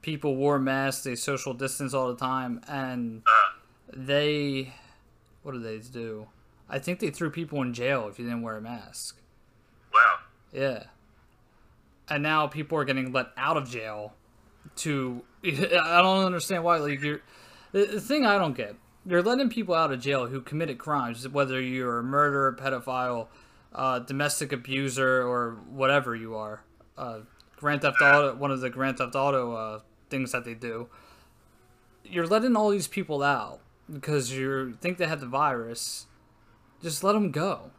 people 0.01 0.37
wore 0.37 0.61
masks, 0.61 1.03
they 1.03 1.17
social 1.17 1.55
distance 1.55 1.93
all 1.93 2.07
the 2.09 2.17
time, 2.17 2.61
and 2.69 3.23
Uh, 3.27 3.59
they, 3.93 4.73
what 5.43 5.53
did 5.53 5.65
they 5.65 5.79
do? 5.79 6.29
I 6.69 6.79
think 6.79 7.01
they 7.01 7.11
threw 7.11 7.31
people 7.31 7.61
in 7.63 7.75
jail 7.75 8.07
if 8.09 8.19
you 8.19 8.25
didn't 8.25 8.43
wear 8.43 8.57
a 8.57 8.61
mask. 8.61 9.19
wow. 9.93 10.19
Yeah. 10.53 10.85
And 12.09 12.23
now 12.23 12.47
people 12.47 12.79
are 12.79 12.85
getting 12.85 13.11
let 13.13 13.29
out 13.37 13.57
of 13.57 13.69
jail 13.69 14.15
to. 14.77 15.23
I 15.45 16.01
don't 16.03 16.25
understand 16.25 16.63
why. 16.63 16.77
Like 16.79 17.03
you're, 17.03 17.21
the 17.73 18.01
thing 18.01 18.25
I 18.25 18.39
don't 18.39 18.57
get, 18.57 18.77
you're 19.07 19.23
letting 19.23 19.49
people 19.49 19.75
out 19.75 19.93
of 19.93 20.01
jail 20.01 20.27
who 20.27 20.41
committed 20.41 20.79
crimes, 20.79 21.29
whether 21.29 21.61
you're 21.61 22.01
a 22.01 22.03
murderer, 22.03 22.57
pedophile, 22.59 23.29
uh, 23.75 24.01
domestic 24.01 24.53
abuser, 24.53 25.23
or 25.23 25.59
whatever 25.71 26.15
you 26.17 26.35
are. 26.35 26.65
Uh, 26.99 27.21
Grand 27.57 27.83
Theft 27.83 28.03
Auto, 28.03 28.35
one 28.35 28.51
of 28.51 28.61
the 28.61 28.71
Grand 28.71 28.99
Theft 28.99 29.15
Auto 29.15 29.53
uh, 29.53 29.81
things 30.11 30.33
that 30.33 30.45
they 30.45 30.55
do. 30.55 30.89
You're 32.05 32.27
letting 32.27 32.57
all 32.57 32.71
these 32.71 32.89
people 32.89 33.23
out 33.23 33.61
because 33.93 34.33
you 34.33 34.77
think 34.81 34.99
they 34.99 35.07
have 35.07 35.21
the 35.21 35.27
virus. 35.27 36.07
Just 36.83 37.05
let 37.05 37.13
them 37.13 37.31
go. 37.31 37.71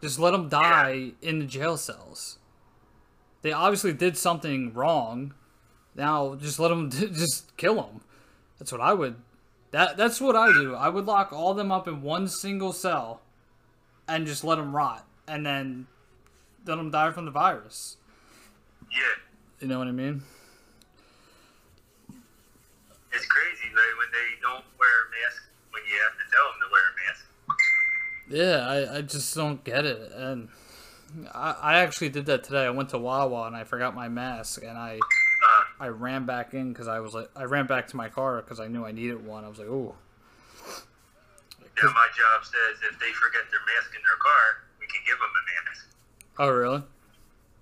Just 0.00 0.18
let 0.18 0.32
them 0.32 0.48
die 0.48 1.12
in 1.22 1.38
the 1.38 1.46
jail 1.46 1.76
cells. 1.76 2.38
they 3.42 3.52
obviously 3.52 3.92
did 3.92 4.16
something 4.16 4.72
wrong. 4.74 5.34
Now 5.94 6.34
just 6.34 6.58
let 6.58 6.68
them 6.68 6.90
just 6.90 7.56
kill 7.56 7.76
them. 7.76 8.00
That's 8.58 8.72
what 8.72 8.80
I 8.80 8.92
would. 8.92 9.16
That 9.70 9.96
that's 9.96 10.20
what 10.20 10.34
I 10.36 10.52
do. 10.52 10.74
I 10.74 10.88
would 10.88 11.04
lock 11.06 11.32
all 11.32 11.52
them 11.54 11.70
up 11.70 11.86
in 11.86 12.02
one 12.02 12.26
single 12.28 12.72
cell, 12.72 13.20
and 14.08 14.26
just 14.26 14.42
let 14.44 14.56
them 14.56 14.74
rot, 14.74 15.06
and 15.26 15.44
then 15.44 15.86
let 16.66 16.76
them 16.76 16.90
die 16.90 17.10
from 17.12 17.24
the 17.26 17.30
virus. 17.30 17.96
Yeah, 18.90 19.00
You 19.60 19.68
know 19.68 19.78
what 19.78 19.88
I 19.88 19.92
mean? 19.92 20.22
it's 23.12 23.26
crazy, 23.26 23.74
right? 23.74 23.94
When 23.98 24.08
they 24.12 24.40
don't 24.40 24.64
wear 24.78 24.88
a 24.88 25.10
mask, 25.10 25.42
when 25.70 25.82
you 25.90 25.98
have 26.02 26.12
to 26.16 26.24
tell 26.30 26.46
them 26.52 26.60
to 26.62 26.68
wear 26.72 26.82
a 26.88 26.94
mask. 27.06 28.88
Yeah, 28.88 28.92
I, 28.92 28.98
I 28.98 29.02
just 29.02 29.34
don't 29.34 29.62
get 29.64 29.84
it. 29.84 30.12
And 30.14 30.48
I, 31.34 31.50
I 31.60 31.78
actually 31.80 32.10
did 32.10 32.26
that 32.26 32.44
today. 32.44 32.64
I 32.66 32.70
went 32.70 32.90
to 32.90 32.98
Wawa 32.98 33.46
and 33.46 33.56
I 33.56 33.64
forgot 33.64 33.94
my 33.94 34.08
mask, 34.08 34.62
and 34.62 34.76
I 34.78 35.00
I 35.80 35.88
ran 35.88 36.26
back 36.26 36.54
in 36.54 36.72
because 36.72 36.88
I 36.88 37.00
was 37.00 37.14
like 37.14 37.28
I 37.36 37.44
ran 37.44 37.66
back 37.66 37.86
to 37.88 37.96
my 37.96 38.08
car 38.08 38.42
because 38.42 38.58
I 38.60 38.66
knew 38.68 38.84
I 38.84 38.92
needed 38.92 39.24
one. 39.24 39.44
I 39.44 39.48
was 39.48 39.58
like, 39.58 39.68
oh, 39.68 39.94
yeah, 40.66 41.84
my 41.84 42.08
job 42.16 42.44
says 42.44 42.80
if 42.90 42.98
they 42.98 43.10
forget 43.12 43.42
their 43.50 43.60
mask 43.76 43.94
in 43.94 44.02
their 44.02 44.16
car, 44.20 44.64
we 44.80 44.86
can 44.86 45.00
give 45.06 45.16
them 45.18 45.30
a 45.30 45.70
mask. 45.70 45.86
oh 46.38 46.50
really? 46.50 46.82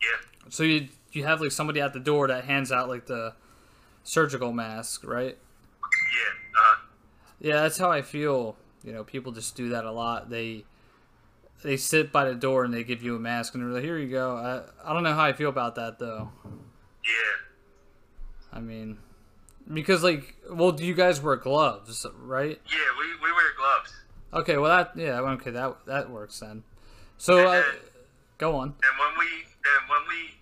Yeah, 0.03 0.49
So 0.51 0.63
you 0.63 0.89
you 1.13 1.25
have 1.25 1.41
like 1.41 1.53
somebody 1.53 1.81
at 1.81 1.93
the 1.93 2.01
door 2.01 2.29
that 2.29 2.45
hands 2.45 2.71
out 2.73 2.89
like 2.89 3.07
the 3.07 3.35
surgical 4.05 4.53
mask, 4.53 5.05
right? 5.05 5.37
yeah, 6.15 6.61
uh, 6.61 6.77
Yeah, 7.41 7.61
that's 7.63 7.79
how 7.79 7.91
I 7.91 8.03
feel. 8.03 8.57
You 8.85 8.93
know, 8.93 9.03
people 9.05 9.33
just 9.33 9.57
do 9.57 9.71
that 9.71 9.85
a 9.85 9.91
lot. 9.91 10.31
They 10.31 10.65
they 11.63 11.77
sit 11.77 12.13
by 12.13 12.25
the 12.27 12.35
door 12.35 12.65
and 12.65 12.73
they 12.73 12.85
give 12.85 13.03
you 13.03 13.17
a 13.17 13.19
mask 13.19 13.55
and 13.55 13.63
they're 13.63 13.71
like, 13.73 13.83
"Here 13.83 13.99
you 13.99 14.11
go." 14.11 14.37
I 14.37 14.91
I 14.91 14.93
don't 14.93 15.03
know 15.03 15.15
how 15.15 15.25
I 15.25 15.33
feel 15.33 15.49
about 15.49 15.75
that 15.75 15.99
though. 15.99 16.31
yeah. 16.45 17.46
I 18.57 18.61
mean, 18.61 18.99
because 19.73 20.03
like, 20.03 20.35
well, 20.51 20.73
do 20.73 20.85
you 20.85 20.95
guys 20.95 21.21
wear 21.21 21.37
gloves, 21.37 22.07
right? 22.19 22.61
Yeah, 22.71 22.79
we, 22.99 23.07
we 23.23 23.33
wear 23.33 23.53
gloves. 23.57 23.93
Okay, 24.33 24.57
well 24.57 24.71
that 24.71 24.97
yeah, 24.97 25.21
okay 25.21 25.51
that 25.51 25.77
that 25.87 26.11
works 26.11 26.41
then. 26.41 26.65
So 27.19 27.49
I, 27.49 27.63
go 28.39 28.57
on. 28.57 28.75
And 28.83 28.95
when 28.99 29.13
we 29.19 29.29
and 29.45 29.83
when 29.89 30.03
we 30.09 30.35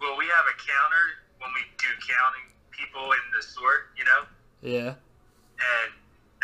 well 0.00 0.18
we 0.18 0.26
have 0.26 0.46
a 0.46 0.56
counter 0.58 1.04
when 1.40 1.50
we 1.56 1.64
do 1.80 1.88
counting 2.04 2.50
people 2.80 3.12
in 3.12 3.24
the 3.36 3.42
sort, 3.42 3.92
you 3.96 4.04
know? 4.04 4.22
Yeah. 4.60 4.92
And 4.96 5.90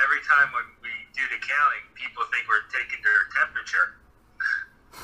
every 0.01 0.21
time 0.25 0.53
when 0.53 0.69
we 0.85 0.93
do 1.13 1.25
the 1.33 1.41
counting, 1.41 1.85
people 1.97 2.25
think 2.29 2.49
we're 2.49 2.65
taking 2.73 3.01
their 3.05 3.29
temperature. 3.37 3.97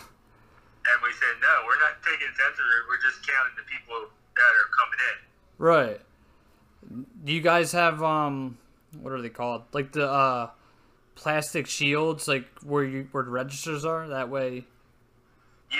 and 0.89 0.97
we 1.01 1.13
said, 1.17 1.35
no, 1.41 1.65
we're 1.69 1.81
not 1.81 2.01
taking 2.05 2.29
temperature. 2.37 2.85
We're 2.89 3.01
just 3.01 3.25
counting 3.25 3.57
the 3.57 3.69
people 3.69 4.09
that 4.09 4.53
are 4.61 4.71
coming 4.73 5.01
in. 5.13 5.32
Right. 5.63 6.01
Do 7.25 7.33
you 7.33 7.41
guys 7.41 7.71
have 7.71 8.03
um 8.03 8.59
what 9.01 9.13
are 9.13 9.23
they 9.23 9.29
called? 9.29 9.63
Like 9.73 9.93
the 9.93 10.11
uh 10.11 10.51
plastic 11.15 11.69
shields 11.69 12.27
like 12.27 12.47
where 12.65 12.83
you 12.83 13.07
where 13.13 13.23
the 13.23 13.31
registers 13.31 13.85
are? 13.85 14.09
That 14.09 14.29
way 14.29 14.65
Yeah, 15.71 15.79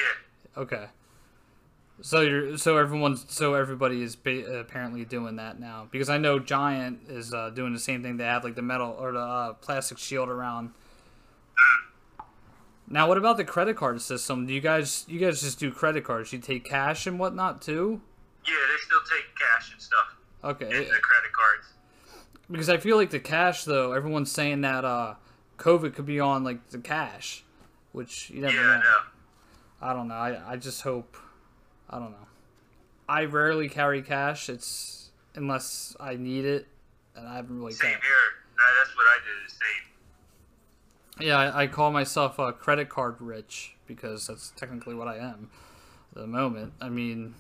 Okay. 0.57 0.85
So 2.01 2.21
you're 2.21 2.59
so 2.59 2.77
everyone's 2.77 3.27
so 3.29 3.55
everybody 3.55 4.03
is 4.05 4.15
ba- 4.15 4.61
apparently 4.61 5.05
doing 5.05 5.35
that 5.37 5.59
now 5.59 5.89
because 5.91 6.09
I 6.09 6.17
know 6.17 6.39
Giant 6.39 7.01
is 7.09 7.35
uh, 7.35 7.51
doing 7.51 7.73
the 7.73 7.81
same 7.81 8.05
thing. 8.05 8.19
They 8.19 8.25
have 8.25 8.45
like 8.45 8.55
the 8.55 8.63
metal 8.63 8.97
or 8.97 9.11
the 9.11 9.19
uh, 9.19 9.53
plastic 9.55 9.99
shield 9.99 10.29
around. 10.29 10.71
Now, 12.89 13.09
what 13.09 13.19
about 13.19 13.37
the 13.37 13.45
credit 13.45 13.77
card 13.77 14.01
system? 14.01 14.47
Do 14.47 14.55
you 14.55 14.61
guys 14.61 15.05
you 15.09 15.19
guys 15.19 15.41
just 15.41 15.59
do 15.59 15.73
credit 15.73 16.05
cards? 16.05 16.33
You 16.33 16.39
take 16.39 16.65
cash 16.65 17.09
and 17.09 17.19
whatnot 17.19 17.63
too? 17.63 18.01
Yeah, 18.47 18.55
they 18.69 18.77
still 18.85 19.01
take 19.09 19.25
cash 19.37 19.73
and 19.73 19.81
stuff 19.81 20.17
Okay, 20.45 20.67
the 20.67 20.73
credit 20.73 21.33
cards. 21.33 21.67
because 22.51 22.69
I 22.69 22.77
feel 22.79 22.97
like 22.97 23.11
the 23.11 23.21
cash 23.21 23.65
though, 23.65 23.93
everyone's 23.93 24.31
saying 24.33 24.63
that 24.63 24.85
uh, 24.85 25.15
COVID 25.59 25.95
could 25.95 26.07
be 26.07 26.19
on 26.21 26.43
like 26.45 26.71
the 26.71 26.79
cash, 26.79 27.45
which 27.93 28.31
you 28.31 28.41
never 28.41 28.55
Yeah, 28.55 28.63
know. 28.63 28.83
I. 29.81 29.91
I 29.91 29.93
don't 29.95 30.09
know. 30.09 30.15
I, 30.15 30.53
I 30.53 30.57
just 30.57 30.83
hope. 30.83 31.17
I 31.91 31.99
don't 31.99 32.11
know. 32.13 32.27
I 33.09 33.25
rarely 33.25 33.69
carry 33.69 34.01
cash. 34.03 34.49
It's 34.49 35.11
unless 35.35 35.97
I 36.01 36.15
need 36.17 36.45
it, 36.45 36.67
and 37.17 37.27
I 37.29 37.37
haven't 37.37 37.59
really. 37.59 37.73
Same 37.73 37.91
here. 37.91 37.99
Uh, 37.99 38.63
that's 38.79 38.97
what 38.97 39.05
I 39.07 39.19
do. 39.25 39.33
The 39.47 39.51
same. 41.21 41.29
yeah, 41.29 41.37
I, 41.39 41.63
I 41.63 41.67
call 41.67 41.91
myself 41.91 42.39
a 42.39 42.53
credit 42.53 42.89
card 42.89 43.17
rich 43.21 43.75
because 43.87 44.27
that's 44.29 44.53
technically 44.57 44.95
what 44.95 45.09
I 45.09 45.19
am 45.19 45.51
at 46.15 46.21
the 46.23 46.27
moment. 46.29 46.73
I 46.81 46.89
mean, 46.89 47.35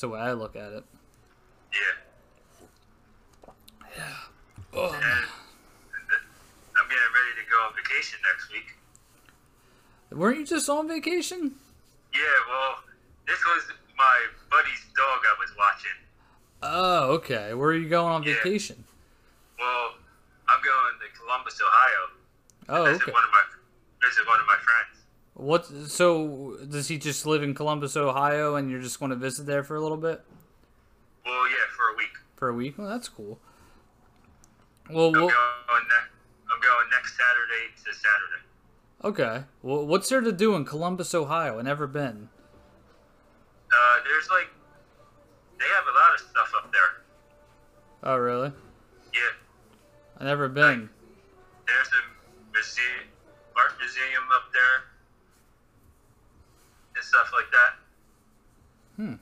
it's 0.00 0.08
the 0.08 0.08
way 0.08 0.20
I 0.20 0.32
look 0.32 0.56
at 0.56 0.72
it. 0.72 0.82
Yeah. 1.74 1.92
And 4.72 4.80
um, 4.80 4.94
I'm 4.96 6.88
getting 6.88 7.12
ready 7.12 7.36
to 7.36 7.44
go 7.50 7.56
on 7.68 7.72
vacation 7.76 8.18
next 8.24 8.50
week. 8.50 8.72
Weren't 10.10 10.38
you 10.38 10.46
just 10.46 10.70
on 10.70 10.88
vacation? 10.88 11.52
Yeah, 12.14 12.20
well, 12.48 12.76
this 13.26 13.36
was 13.44 13.64
my 13.98 14.16
buddy's 14.50 14.80
dog 14.96 15.20
I 15.20 15.36
was 15.38 15.50
watching. 15.58 15.98
Oh, 16.62 17.12
okay. 17.16 17.52
Where 17.52 17.68
are 17.68 17.76
you 17.76 17.90
going 17.90 18.10
on 18.14 18.22
Yeah. 18.22 18.36
vacation? 18.42 18.82
Well, 19.58 19.96
I'm 20.48 20.62
going 20.64 20.94
to 20.96 21.20
Columbus, 21.20 21.60
Ohio. 21.60 22.08
Oh, 22.70 22.84
Visit 22.90 23.02
okay. 23.02 23.12
one 23.12 23.24
of 23.24 23.30
my 23.32 23.42
visit 24.08 24.26
one 24.26 24.40
of 24.40 24.46
my 24.46 24.56
friends. 24.64 24.89
What? 25.40 25.64
So 25.88 26.58
does 26.68 26.88
he 26.88 26.98
just 26.98 27.24
live 27.24 27.42
in 27.42 27.54
Columbus, 27.54 27.96
Ohio, 27.96 28.56
and 28.56 28.70
you're 28.70 28.80
just 28.82 28.98
going 29.00 29.10
to 29.10 29.16
visit 29.16 29.46
there 29.46 29.64
for 29.64 29.74
a 29.74 29.80
little 29.80 29.96
bit? 29.96 30.20
Well, 31.24 31.48
yeah, 31.48 31.54
for 31.74 31.94
a 31.94 31.96
week. 31.96 32.10
For 32.36 32.48
a 32.50 32.54
week? 32.54 32.76
Well, 32.76 32.88
that's 32.88 33.08
cool. 33.08 33.38
Well, 34.90 35.06
I'm 35.06 35.12
well 35.12 35.20
going 35.28 35.30
ne- 35.88 36.10
I'm 36.52 36.60
going 36.60 36.90
next 36.90 37.16
Saturday 37.16 37.72
to 37.84 37.94
Saturday. 37.94 38.42
okay. 39.04 39.44
Well, 39.62 39.86
what's 39.86 40.08
there 40.10 40.20
to 40.20 40.32
do 40.32 40.54
in 40.56 40.64
Columbus, 40.64 41.14
Ohio? 41.14 41.58
I 41.58 41.62
never 41.62 41.86
been. 41.86 42.28
Uh, 43.72 43.96
there's 44.04 44.28
like 44.28 44.48
they 45.58 45.64
have 45.66 45.84
a 45.84 45.96
lot 45.96 46.14
of 46.14 46.20
stuff 46.20 46.52
up 46.56 46.72
there. 46.72 47.04
Oh, 48.02 48.16
really? 48.16 48.52
Yeah, 49.14 49.20
I 50.18 50.24
never 50.24 50.48
been. 50.48 50.90
there's 51.66 51.88
a 51.88 52.52
museum, 52.52 53.08
art 53.56 53.72
museum 53.78 54.24
up 54.34 54.50
there, 54.52 54.89
stuff 57.10 57.30
like 57.34 57.50
that. 57.50 57.72
Hmm. 58.96 59.14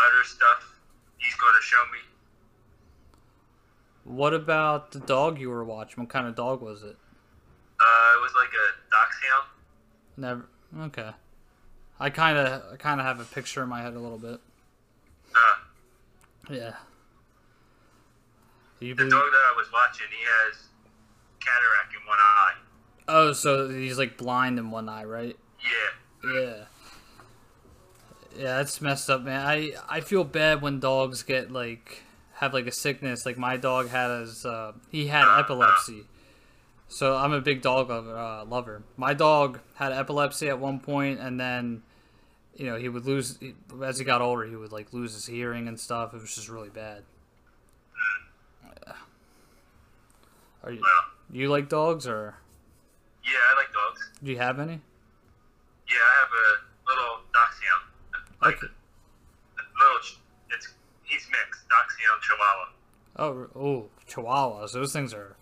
Other 0.00 0.24
stuff 0.24 0.78
he's 1.18 1.34
going 1.34 1.52
to 1.54 1.62
show 1.62 1.82
me. 1.92 1.98
What 4.04 4.34
about 4.34 4.92
the 4.92 5.00
dog 5.00 5.38
you 5.38 5.48
were 5.50 5.64
watching? 5.64 6.02
What 6.02 6.10
kind 6.10 6.26
of 6.26 6.34
dog 6.34 6.60
was 6.62 6.82
it? 6.82 6.96
Uh, 7.80 8.18
it 8.18 8.22
was 8.22 8.32
like 8.34 8.48
a 8.48 8.66
dachshund. 8.90 9.48
Never. 10.16 10.46
Okay. 10.86 11.10
I 12.00 12.10
kind 12.10 12.36
of, 12.38 12.62
I 12.72 12.76
kind 12.76 13.00
of 13.00 13.06
have 13.06 13.20
a 13.20 13.24
picture 13.24 13.62
in 13.62 13.68
my 13.68 13.82
head 13.82 13.94
a 13.94 13.98
little 13.98 14.18
bit. 14.18 14.40
Uh, 15.34 16.52
Yeah. 16.52 16.74
Do 18.80 18.86
you 18.86 18.94
the 18.94 19.04
believe? 19.04 19.12
dog 19.12 19.22
that 19.30 19.52
I 19.52 19.54
was 19.56 19.68
watching, 19.72 20.06
he 20.10 20.24
has 20.24 20.64
cataract 21.40 21.92
in 21.94 22.06
one 22.06 22.18
eye. 22.20 22.52
Oh, 23.08 23.32
so 23.32 23.68
he's 23.68 23.98
like 23.98 24.16
blind 24.18 24.58
in 24.58 24.70
one 24.70 24.88
eye, 24.88 25.04
right? 25.04 25.36
Yeah. 25.62 26.30
Yeah. 26.32 26.53
Yeah, 28.36 28.58
that's 28.58 28.80
messed 28.80 29.08
up, 29.10 29.22
man. 29.22 29.46
I 29.46 29.72
I 29.88 30.00
feel 30.00 30.24
bad 30.24 30.62
when 30.62 30.80
dogs 30.80 31.22
get 31.22 31.50
like 31.50 32.02
have 32.34 32.52
like 32.52 32.66
a 32.66 32.72
sickness. 32.72 33.24
Like 33.24 33.38
my 33.38 33.56
dog 33.56 33.88
had 33.88 34.20
his 34.20 34.44
uh, 34.44 34.72
he 34.90 35.06
had 35.06 35.38
epilepsy. 35.38 36.04
So 36.88 37.16
I'm 37.16 37.32
a 37.32 37.40
big 37.40 37.62
dog 37.62 37.88
lover, 37.88 38.16
uh, 38.16 38.44
lover. 38.44 38.82
My 38.96 39.14
dog 39.14 39.60
had 39.74 39.92
epilepsy 39.92 40.48
at 40.48 40.58
one 40.58 40.80
point, 40.80 41.20
and 41.20 41.40
then 41.40 41.82
you 42.56 42.66
know 42.66 42.76
he 42.76 42.88
would 42.88 43.06
lose 43.06 43.38
as 43.82 43.98
he 43.98 44.04
got 44.04 44.20
older. 44.20 44.44
He 44.44 44.56
would 44.56 44.72
like 44.72 44.92
lose 44.92 45.14
his 45.14 45.26
hearing 45.26 45.68
and 45.68 45.78
stuff. 45.78 46.12
It 46.14 46.20
was 46.20 46.34
just 46.34 46.48
really 46.48 46.70
bad. 46.70 47.02
Are 50.62 50.72
you 50.72 50.82
you 51.30 51.48
like 51.48 51.68
dogs 51.68 52.06
or 52.06 52.36
yeah, 53.22 53.32
I 53.52 53.56
like 53.56 53.72
dogs. 53.72 54.10
do 54.22 54.30
you 54.30 54.38
have 54.38 54.58
any? 54.58 54.80
Yeah, 55.88 55.98
I 56.00 56.20
have 56.20 56.28
a 56.32 56.90
little. 56.90 57.23
Like 58.44 58.56
Okay. 58.56 58.66
little, 59.56 59.98
it's 60.50 60.68
he's 61.02 61.26
mixed 61.30 61.64
dachshund 61.68 62.22
chihuahua. 62.22 62.68
Oh, 63.16 63.48
oh, 63.58 63.88
chihuahuas. 64.08 64.72
Those 64.72 64.92
things 64.92 65.14
are, 65.14 65.36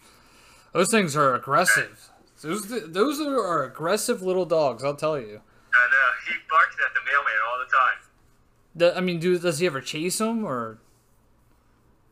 those 0.73 0.91
things 0.91 1.17
are 1.17 1.35
aggressive. 1.35 2.09
Those 2.43 2.69
those 2.93 3.21
are, 3.21 3.39
are 3.41 3.65
aggressive 3.65 4.23
little 4.23 4.45
dogs. 4.45 4.83
I'll 4.85 4.95
tell 4.97 5.19
you. 5.19 5.41
I 5.75 5.91
know 5.91 6.09
he 6.29 6.35
barks 6.51 6.77
at 6.87 6.93
the 6.95 7.01
mailman 7.07 7.35
all 7.51 7.59
the 7.59 7.71
time. 7.71 7.99
The, 8.75 8.97
I 8.97 9.01
mean, 9.01 9.19
do 9.21 9.39
does 9.39 9.59
he 9.59 9.67
ever 9.67 9.81
chase 9.81 10.19
them 10.19 10.45
or 10.45 10.79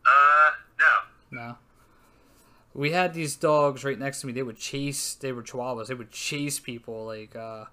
Uh, 0.06 0.50
no. 0.78 1.38
no? 1.42 1.58
We 2.72 2.92
had 2.92 3.12
these 3.14 3.34
dogs 3.36 3.82
right 3.84 3.98
next 3.98 4.20
to 4.20 4.26
me. 4.28 4.32
They 4.32 4.42
would 4.44 4.56
chase. 4.58 5.14
They 5.14 5.32
were 5.32 5.42
chihuahuas. 5.42 5.88
They 5.88 5.94
would 5.94 6.12
chase 6.12 6.58
people 6.60 7.04
like, 7.04 7.34
uh, 7.34 7.64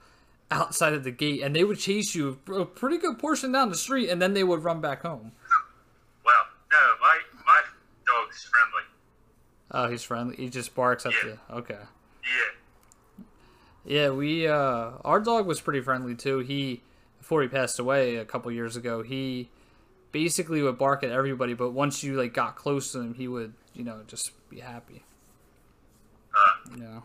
outside 0.52 0.94
of 0.94 1.04
the 1.04 1.12
gate, 1.12 1.42
and 1.42 1.56
they 1.56 1.64
would 1.64 1.80
chase 1.80 2.16
you 2.16 2.40
a 2.56 2.66
pretty 2.66 2.98
good 2.98 3.20
portion 3.20 3.52
down 3.52 3.70
the 3.70 3.76
street, 3.78 4.10
and 4.10 4.22
then 4.22 4.34
they 4.34 4.44
would 4.44 4.64
run 4.64 4.80
back 4.82 5.02
home. 5.02 5.32
Well, 6.26 6.34
no, 6.72 6.78
my 7.02 7.20
my 7.46 7.62
dog's 8.06 8.44
friendly. 8.46 8.88
Oh, 9.72 9.90
he's 9.92 10.04
friendly. 10.04 10.36
He 10.38 10.50
just 10.50 10.74
barks 10.76 11.06
at 11.06 11.14
Yeah. 11.24 11.30
you. 11.32 11.40
Okay. 11.58 11.80
Yeah. 12.24 13.24
Yeah, 13.86 14.10
we 14.10 14.48
uh 14.48 14.92
our 15.06 15.20
dog 15.20 15.46
was 15.48 15.62
pretty 15.62 15.82
friendly 15.82 16.16
too. 16.16 16.40
He 16.40 16.82
before 17.20 17.42
he 17.42 17.48
passed 17.48 17.80
away 17.80 18.16
a 18.16 18.26
couple 18.26 18.52
years 18.52 18.76
ago, 18.76 19.02
he 19.04 19.50
basically 20.12 20.62
would 20.62 20.78
bark 20.78 21.04
at 21.04 21.12
everybody, 21.12 21.54
but 21.54 21.72
once 21.72 22.04
you 22.04 22.16
like 22.18 22.34
got 22.34 22.56
close 22.56 22.92
to 22.94 23.00
him, 23.02 23.14
he 23.16 23.28
would, 23.28 23.54
you 23.74 23.84
know, 23.84 24.02
just 24.08 24.32
be 24.50 24.60
happy. 24.62 25.04
Uh, 26.34 26.70
You 26.72 26.78
know. 26.78 27.04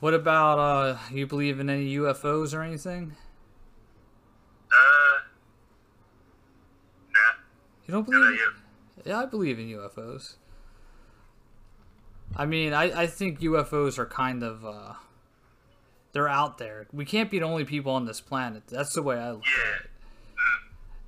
What 0.00 0.14
about 0.14 0.58
uh 0.58 0.98
you 1.12 1.26
believe 1.26 1.60
in 1.60 1.68
any 1.70 1.94
UFOs 1.96 2.54
or 2.54 2.62
anything? 2.62 3.16
uh, 4.72 5.20
nah. 7.12 7.18
You 7.86 7.92
don't 7.92 8.06
believe 8.06 8.38
you? 8.38 8.50
Yeah, 9.04 9.18
I 9.20 9.26
believe 9.26 9.58
in 9.58 9.66
UFOs. 9.68 10.34
I 12.36 12.46
mean, 12.46 12.72
I, 12.72 13.02
I 13.02 13.06
think 13.06 13.40
UFOs 13.40 13.98
are 13.98 14.06
kind 14.06 14.42
of 14.42 14.64
uh 14.64 14.94
they're 16.12 16.28
out 16.28 16.58
there. 16.58 16.86
We 16.92 17.04
can't 17.04 17.30
be 17.30 17.38
the 17.38 17.44
only 17.44 17.64
people 17.64 17.92
on 17.92 18.04
this 18.06 18.20
planet. 18.20 18.64
That's 18.68 18.94
the 18.94 19.02
way 19.02 19.16
I 19.18 19.32
look 19.32 19.42
Yeah. 19.46 19.74
at 19.74 19.80
it. 19.84 19.90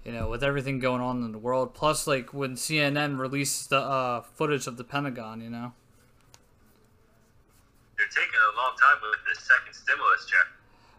You 0.04 0.12
know, 0.12 0.28
with 0.28 0.42
everything 0.42 0.80
going 0.80 1.00
on 1.00 1.22
in 1.22 1.30
the 1.32 1.38
world, 1.38 1.74
plus 1.74 2.06
like 2.08 2.34
when 2.34 2.56
CNN 2.56 3.18
released 3.20 3.70
the 3.70 3.78
uh, 3.78 4.20
footage 4.22 4.66
of 4.66 4.76
the 4.76 4.82
Pentagon, 4.84 5.40
you 5.40 5.48
know. 5.48 5.72
They're 8.02 8.24
taking 8.24 8.38
a 8.52 8.56
long 8.56 8.72
time 8.76 8.98
with 9.10 9.20
this 9.28 9.44
second 9.44 9.72
stimulus 9.74 10.26
check. 10.26 10.46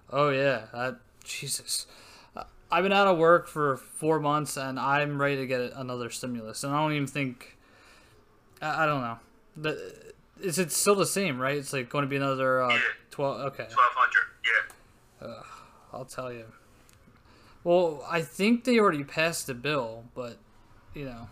Oh 0.09 0.29
yeah, 0.29 0.67
that, 0.73 0.99
Jesus. 1.25 1.85
Uh, 2.35 2.43
I've 2.71 2.83
been 2.83 2.93
out 2.93 3.07
of 3.07 3.17
work 3.17 3.47
for 3.49 3.75
four 3.77 4.19
months, 4.21 4.55
and 4.55 4.79
I'm 4.79 5.21
ready 5.21 5.35
to 5.37 5.45
get 5.47 5.73
another 5.75 6.09
stimulus. 6.09 6.63
And 6.63 6.73
I 6.73 6.81
don't 6.81 6.93
even 6.93 7.07
think. 7.07 7.57
I, 8.61 8.83
I 8.83 8.85
don't 8.85 9.01
know. 9.01 9.17
The, 9.57 10.13
is 10.41 10.59
it 10.59 10.71
still 10.71 10.95
the 10.95 11.05
same? 11.05 11.39
Right? 11.39 11.57
It's 11.57 11.73
like 11.73 11.89
going 11.89 12.03
to 12.03 12.09
be 12.09 12.15
another 12.15 12.61
uh, 12.61 12.69
Yeah. 12.69 12.79
twelve. 13.11 13.41
Okay, 13.41 13.67
Twelve 13.69 13.91
hundred. 13.93 14.23
Yeah. 15.21 15.33
I'll 15.91 16.05
tell 16.05 16.31
you. 16.31 16.45
Well, 17.65 18.05
I 18.09 18.21
think 18.21 18.63
they 18.63 18.79
already 18.79 19.03
passed 19.03 19.47
the 19.47 19.53
bill, 19.53 20.05
but 20.15 20.37
you 20.93 21.05
know, 21.05 21.27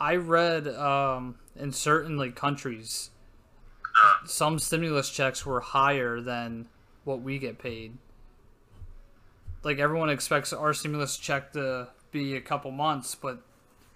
I 0.00 0.16
read 0.16 0.66
um, 0.68 1.36
in 1.56 1.72
certain 1.72 2.16
like 2.16 2.34
countries, 2.36 3.10
some 4.26 4.58
stimulus 4.58 5.10
checks 5.10 5.44
were 5.44 5.60
higher 5.60 6.20
than 6.20 6.66
what 7.04 7.20
we 7.20 7.38
get 7.38 7.58
paid. 7.58 7.96
Like 9.62 9.78
everyone 9.78 10.10
expects 10.10 10.52
our 10.52 10.74
stimulus 10.74 11.16
check 11.16 11.52
to 11.52 11.88
be 12.10 12.36
a 12.36 12.40
couple 12.40 12.70
months, 12.70 13.14
but 13.14 13.42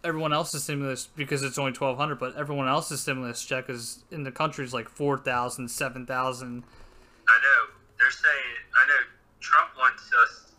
everyone 0.05 0.33
else's 0.33 0.65
stimulus 0.65 1.09
because 1.17 1.43
it's 1.43 1.59
only 1.59 1.73
twelve 1.73 1.99
hundred, 1.99 2.19
but 2.19 2.37
everyone 2.37 2.69
else's 2.69 3.01
stimulus 3.01 3.45
check 3.45 3.69
is 3.69 4.05
in 4.11 4.25
the 4.25 4.33
country 4.33 4.65
is 4.65 4.73
like 4.73 4.89
four 4.89 5.19
thousand, 5.19 5.69
seven 5.69 6.07
thousand. 6.07 6.65
I 7.29 7.37
know. 7.39 7.75
They're 7.99 8.11
saying. 8.11 8.55
I 8.75 8.87
know. 8.89 9.03
Trump 9.41 9.71
wants 9.77 10.11
us. 10.25 10.53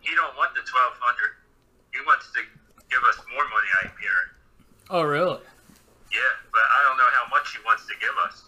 He 0.00 0.14
don't 0.14 0.36
want 0.36 0.54
the 0.54 0.62
twelve 0.62 0.94
hundred. 1.00 1.34
He 1.92 2.00
wants 2.06 2.30
to 2.32 2.40
give 2.90 3.02
us 3.08 3.18
more 3.34 3.44
money. 3.44 3.68
I 3.82 3.82
hear. 4.00 4.18
Oh, 4.90 5.02
really? 5.02 5.40
Yeah, 6.12 6.32
but 6.52 6.62
I 6.64 6.88
don't 6.88 6.96
know 6.96 7.10
how 7.12 7.28
much 7.28 7.52
he 7.52 7.58
wants 7.64 7.84
to 7.86 7.94
give 8.00 8.16
us. 8.24 8.47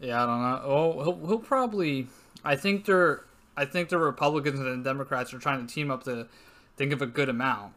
Yeah, 0.00 0.22
I 0.22 0.26
don't 0.26 0.42
know. 0.42 0.60
Oh, 0.64 1.02
he'll, 1.02 1.26
he'll 1.26 1.38
probably. 1.38 2.06
I 2.44 2.56
think 2.56 2.84
they're. 2.84 3.24
I 3.56 3.64
think 3.64 3.88
the 3.88 3.98
Republicans 3.98 4.60
and 4.60 4.84
the 4.84 4.88
Democrats 4.88 5.34
are 5.34 5.38
trying 5.38 5.66
to 5.66 5.72
team 5.72 5.90
up 5.90 6.04
to 6.04 6.28
think 6.76 6.92
of 6.92 7.02
a 7.02 7.06
good 7.06 7.28
amount. 7.28 7.72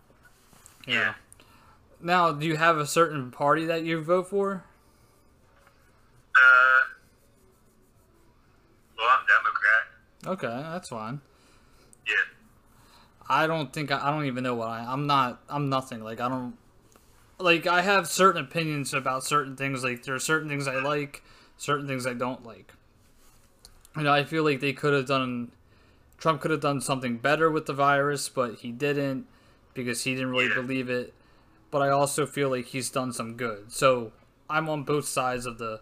you 0.86 0.94
Yeah. 0.94 1.16
Now, 2.00 2.32
do 2.32 2.46
you 2.46 2.56
have 2.56 2.78
a 2.78 2.86
certain 2.86 3.32
party 3.32 3.66
that 3.66 3.84
you 3.84 4.02
vote 4.02 4.30
for? 4.30 4.64
Uh. 6.36 6.82
Well, 8.98 9.08
I'm 9.10 9.26
Democrat. 9.26 10.62
Okay, 10.62 10.70
that's 10.72 10.90
fine. 10.90 11.22
Yeah. 12.08 12.14
I 13.28 13.48
don't 13.48 13.72
think 13.74 13.92
I, 13.92 14.08
I 14.08 14.12
don't 14.12 14.26
even 14.26 14.44
know 14.44 14.56
what 14.56 14.68
I. 14.68 14.86
I'm 14.88 15.08
not. 15.08 15.42
I'm 15.50 15.70
nothing. 15.70 16.04
Like 16.04 16.20
I 16.20 16.30
don't. 16.30 16.56
Like 17.40 17.66
I 17.66 17.82
have 17.82 18.08
certain 18.08 18.44
opinions 18.44 18.94
about 18.94 19.24
certain 19.24 19.56
things. 19.56 19.84
Like 19.84 20.04
there 20.04 20.14
are 20.14 20.20
certain 20.20 20.50
things 20.50 20.68
I 20.68 20.76
like, 20.76 21.24
certain 21.62 21.86
things 21.86 22.08
I 22.08 22.14
don't 22.14 22.44
like. 22.44 22.74
You 23.96 24.02
know, 24.04 24.12
I 24.14 24.24
feel 24.24 24.44
like 24.44 24.62
they 24.62 24.74
could 24.74 24.94
have 24.94 25.06
done. 25.06 25.52
Trump 26.18 26.42
could 26.42 26.50
have 26.50 26.60
done 26.60 26.82
something 26.82 27.18
better 27.18 27.52
with 27.52 27.68
the 27.68 27.74
virus, 27.74 28.30
but 28.30 28.56
he 28.60 28.72
didn't 28.72 29.28
because 29.76 30.04
he 30.04 30.16
didn't 30.16 30.32
really 30.32 30.48
Yeah. 30.48 30.56
believe 30.56 30.90
it. 30.90 31.14
But 31.70 31.84
I 31.84 31.90
also 31.90 32.26
feel 32.26 32.50
like 32.50 32.66
he's 32.66 32.90
done 32.90 33.14
some 33.14 33.38
good. 33.38 33.72
So 33.72 34.12
I'm 34.50 34.70
on 34.70 34.84
both 34.84 35.08
sides 35.08 35.46
of 35.46 35.60
the 35.60 35.82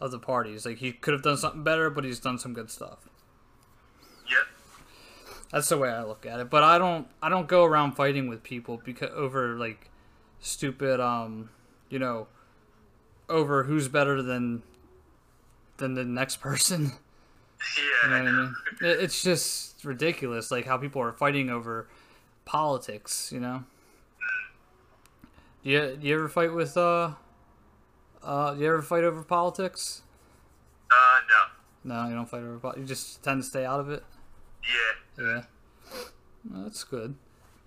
of 0.00 0.10
the 0.12 0.18
parties. 0.18 0.64
Like 0.64 0.78
he 0.78 0.92
could 0.92 1.12
have 1.12 1.22
done 1.22 1.36
something 1.36 1.62
better, 1.62 1.90
but 1.90 2.04
he's 2.04 2.20
done 2.20 2.38
some 2.38 2.54
good 2.54 2.70
stuff. 2.70 3.08
Yep. 4.30 4.46
That's 5.52 5.68
the 5.68 5.76
way 5.78 5.90
I 5.90 6.04
look 6.04 6.24
at 6.24 6.40
it. 6.40 6.48
But 6.48 6.62
I 6.62 6.78
don't 6.78 7.06
I 7.22 7.28
don't 7.28 7.48
go 7.48 7.64
around 7.64 7.92
fighting 7.92 8.28
with 8.28 8.42
people 8.42 8.80
because 8.82 9.10
over 9.14 9.58
like 9.58 9.90
stupid 10.40 11.00
um 11.00 11.50
you 11.90 11.98
know 11.98 12.28
over 13.28 13.64
who's 13.64 13.88
better 13.88 14.22
than 14.22 14.62
than 15.78 15.94
the 15.94 16.04
next 16.04 16.36
person. 16.36 16.92
Yeah. 17.76 17.84
You 18.04 18.10
know 18.10 18.16
I 18.16 18.22
mean? 18.30 18.54
It's 18.80 19.22
just 19.22 19.84
ridiculous 19.84 20.52
like 20.52 20.64
how 20.66 20.76
people 20.78 21.02
are 21.02 21.12
fighting 21.12 21.50
over 21.50 21.88
politics, 22.44 23.32
you 23.32 23.40
know? 23.40 23.64
Do 25.64 25.70
you, 25.70 25.96
do 26.00 26.06
you 26.06 26.14
ever 26.14 26.28
fight 26.28 26.52
with 26.54 26.76
uh 26.76 27.10
uh 28.22 28.54
do 28.54 28.60
you 28.60 28.68
ever 28.68 28.82
fight 28.82 29.02
over 29.02 29.24
politics? 29.24 30.02
Uh, 30.90 31.20
no. 31.84 31.94
No, 31.94 32.08
you 32.08 32.14
don't 32.14 32.28
fight 32.28 32.42
over 32.42 32.58
politics. 32.58 32.80
You 32.80 32.86
just 32.86 33.22
tend 33.24 33.42
to 33.42 33.48
stay 33.48 33.64
out 33.64 33.80
of 33.80 33.90
it. 33.90 34.04
Yeah. 34.62 35.24
Yeah. 35.24 35.42
Well, 36.48 36.62
that's 36.62 36.84
good. 36.84 37.16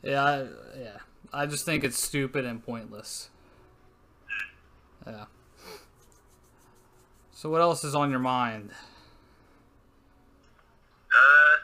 Yeah, 0.02 0.24
I, 0.24 0.38
yeah. 0.80 0.98
I 1.34 1.46
just 1.46 1.66
think 1.66 1.84
it's 1.84 2.02
stupid 2.02 2.46
and 2.46 2.66
pointless. 2.66 3.30
Yeah. 5.06 5.26
So 7.42 7.50
what 7.50 7.60
else 7.60 7.84
is 7.84 7.96
on 7.96 8.12
your 8.12 8.20
mind? 8.20 8.70
Uh, 11.10 11.58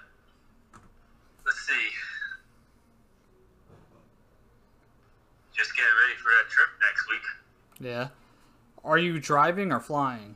let's 1.46 1.60
see. 1.68 1.88
Just 5.56 5.76
getting 5.76 5.92
ready 6.02 6.18
for 6.18 6.30
that 6.30 6.50
trip 6.50 6.68
next 6.82 7.08
week. 7.08 7.22
Yeah. 7.80 8.08
Are 8.84 8.98
you 8.98 9.20
driving 9.20 9.72
or 9.72 9.80
flying? 9.80 10.36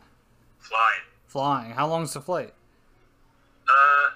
Flying. 0.60 1.02
Flying. 1.26 1.72
How 1.72 1.88
long's 1.88 2.14
the 2.14 2.22
flight? 2.22 2.54
Uh, 3.68 4.10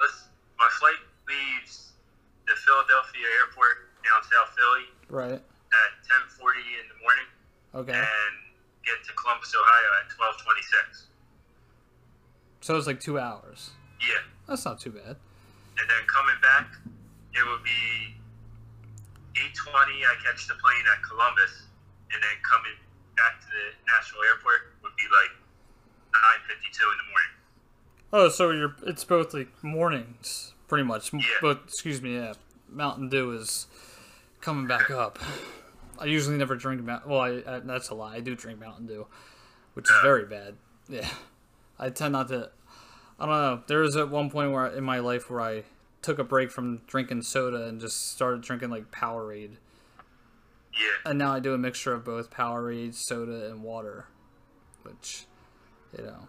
let's. 0.00 0.28
My 0.60 0.68
flight 0.78 0.94
leaves 1.26 1.90
the 2.46 2.54
Philadelphia 2.54 3.26
airport 3.40 3.78
down 4.04 4.22
South 4.22 4.54
Philly 4.56 4.86
Right. 5.08 5.32
at 5.42 5.90
10:40 6.06 6.60
in 6.80 6.88
the 6.88 7.02
morning, 7.02 7.26
Okay. 7.74 7.98
and 7.98 8.47
get 8.88 9.04
to 9.06 9.12
Columbus, 9.14 9.52
Ohio 9.54 9.88
at 10.00 10.08
12:26. 10.10 11.06
So 12.60 12.76
it's 12.76 12.86
like 12.86 13.00
two 13.00 13.18
hours. 13.18 13.70
Yeah, 14.00 14.22
That's 14.48 14.64
not 14.64 14.80
too 14.80 14.90
bad. 14.90 15.16
and 15.78 15.86
then 15.88 16.02
coming 16.06 16.34
back, 16.42 16.66
it 17.34 17.44
would 17.46 17.62
be 17.62 18.14
8:20. 19.36 20.04
I 20.04 20.14
catch 20.24 20.46
the 20.48 20.54
plane 20.54 20.84
at 20.90 21.02
Columbus, 21.02 21.66
and 22.12 22.22
then 22.22 22.36
coming 22.42 22.74
back 23.16 23.40
to 23.40 23.46
the 23.46 23.66
National 23.86 24.22
airport 24.24 24.72
would 24.82 24.96
be 24.96 25.04
like 25.12 25.32
9:52 26.12 26.92
in 26.92 26.98
the 26.98 27.08
morning. 27.10 27.32
Oh, 28.12 28.28
so 28.28 28.50
you're 28.50 28.74
it's 28.86 29.04
both 29.04 29.34
like 29.34 29.48
mornings, 29.62 30.54
pretty 30.66 30.84
much. 30.84 31.12
Yeah. 31.12 31.20
But 31.40 31.62
excuse 31.66 32.00
me, 32.02 32.14
yeah. 32.16 32.34
Mountain 32.68 33.08
Dew 33.08 33.32
is 33.32 33.66
coming 34.40 34.66
back 34.66 34.90
up. 34.90 35.18
I 35.98 36.04
usually 36.06 36.36
never 36.38 36.56
drink 36.56 36.82
Mountain. 36.82 37.10
Well, 37.10 37.20
I, 37.20 37.42
I, 37.46 37.58
that's 37.60 37.88
a 37.88 37.94
lie. 37.94 38.16
I 38.16 38.20
do 38.20 38.34
drink 38.34 38.60
Mountain 38.60 38.86
Dew, 38.86 39.06
which 39.74 39.86
is 39.90 39.96
very 40.02 40.24
bad. 40.24 40.54
Yeah, 40.88 41.08
I 41.78 41.90
tend 41.90 42.12
not 42.12 42.28
to. 42.28 42.50
I 43.20 43.26
don't 43.26 43.34
know. 43.34 43.62
There 43.66 43.80
was 43.80 43.96
at 43.96 44.10
one 44.10 44.30
point 44.30 44.52
where 44.52 44.66
in 44.68 44.84
my 44.84 45.00
life 45.00 45.28
where 45.28 45.40
I 45.40 45.64
took 46.02 46.18
a 46.18 46.24
break 46.24 46.50
from 46.50 46.82
drinking 46.86 47.22
soda 47.22 47.64
and 47.66 47.80
just 47.80 48.10
started 48.12 48.40
drinking 48.42 48.70
like 48.70 48.90
Powerade, 48.92 49.56
Yeah, 50.72 51.10
and 51.10 51.18
now 51.18 51.32
I 51.32 51.40
do 51.40 51.52
a 51.54 51.58
mixture 51.58 51.92
of 51.92 52.04
both 52.04 52.30
Powerade, 52.30 52.94
soda, 52.94 53.50
and 53.50 53.62
water, 53.64 54.06
which, 54.82 55.24
you 55.96 56.04
know. 56.04 56.28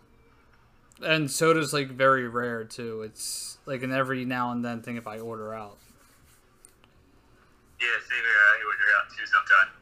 And 1.01 1.29
soda's 1.31 1.71
like 1.71 1.89
very 1.91 2.27
rare 2.27 2.63
too. 2.65 3.03
It's 3.03 3.59
like 3.65 3.83
an 3.83 3.91
every 3.93 4.25
now 4.25 4.51
and 4.51 4.65
then 4.65 4.81
thing 4.81 4.97
if 4.97 5.07
I 5.07 5.19
order 5.19 5.53
out. 5.53 5.77
yeah. 7.79 7.87
Same 8.09 8.17
here. 8.23 8.48
Sometime. 9.25 9.73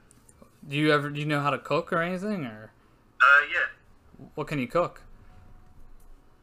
Do 0.67 0.75
you 0.75 0.91
ever 0.91 1.09
do 1.09 1.19
you 1.19 1.25
know 1.25 1.41
how 1.41 1.49
to 1.51 1.57
cook 1.59 1.93
or 1.93 2.01
anything 2.01 2.45
or 2.45 2.71
Uh, 3.21 3.25
yeah. 3.51 4.25
what 4.35 4.47
can 4.47 4.59
you 4.59 4.67
cook? 4.67 5.01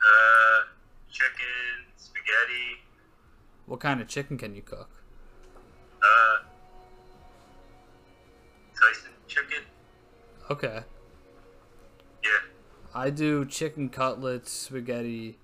Uh, 0.00 0.66
chicken, 1.10 1.86
spaghetti. 1.96 2.82
What 3.66 3.80
kind 3.80 4.00
of 4.00 4.08
chicken 4.08 4.38
can 4.38 4.54
you 4.54 4.62
cook? 4.62 4.88
Uh, 6.02 6.44
Tyson 8.74 9.10
chicken. 9.28 9.62
Okay. 10.50 10.82
Yeah. 12.22 12.30
I 12.94 13.10
do 13.10 13.44
chicken 13.44 13.88
cutlets, 13.88 14.50
spaghetti. 14.52 15.38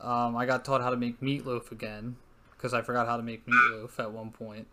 Um, 0.00 0.36
I 0.36 0.46
got 0.46 0.64
taught 0.64 0.80
how 0.82 0.90
to 0.90 0.96
make 0.96 1.20
meatloaf 1.20 1.70
again 1.72 2.16
because 2.52 2.72
I 2.74 2.82
forgot 2.82 3.06
how 3.06 3.16
to 3.16 3.22
make 3.22 3.46
meatloaf 3.46 3.98
at 3.98 4.10
one 4.12 4.30
point. 4.30 4.66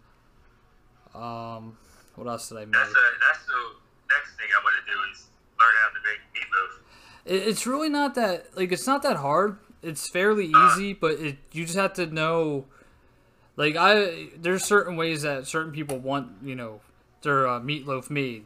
Um, 1.15 1.77
what 2.15 2.27
else 2.27 2.49
did 2.49 2.57
I 2.57 2.65
make? 2.65 2.73
That's 2.73 2.89
uh, 2.89 3.01
that's 3.21 3.45
the 3.45 3.75
next 4.09 4.35
thing 4.37 4.47
I 4.51 4.63
want 4.63 4.75
to 4.85 4.91
do 4.91 4.97
is 5.11 5.27
learn 5.59 5.73
how 5.81 5.89
to 5.89 6.01
make 6.03 6.19
meatloaf. 6.33 6.79
It, 7.25 7.47
it's 7.47 7.67
really 7.67 7.89
not 7.89 8.15
that 8.15 8.57
like 8.57 8.71
it's 8.71 8.87
not 8.87 9.03
that 9.03 9.17
hard. 9.17 9.57
It's 9.83 10.09
fairly 10.09 10.47
easy, 10.47 10.93
but 10.93 11.19
it 11.19 11.37
you 11.51 11.65
just 11.65 11.77
have 11.77 11.93
to 11.93 12.05
know. 12.07 12.65
Like 13.55 13.75
I, 13.75 14.27
there's 14.37 14.63
certain 14.63 14.97
ways 14.97 15.23
that 15.23 15.47
certain 15.47 15.71
people 15.71 15.97
want 15.97 16.29
you 16.43 16.55
know 16.55 16.81
their 17.21 17.47
uh, 17.47 17.59
meatloaf 17.59 18.09
made. 18.09 18.45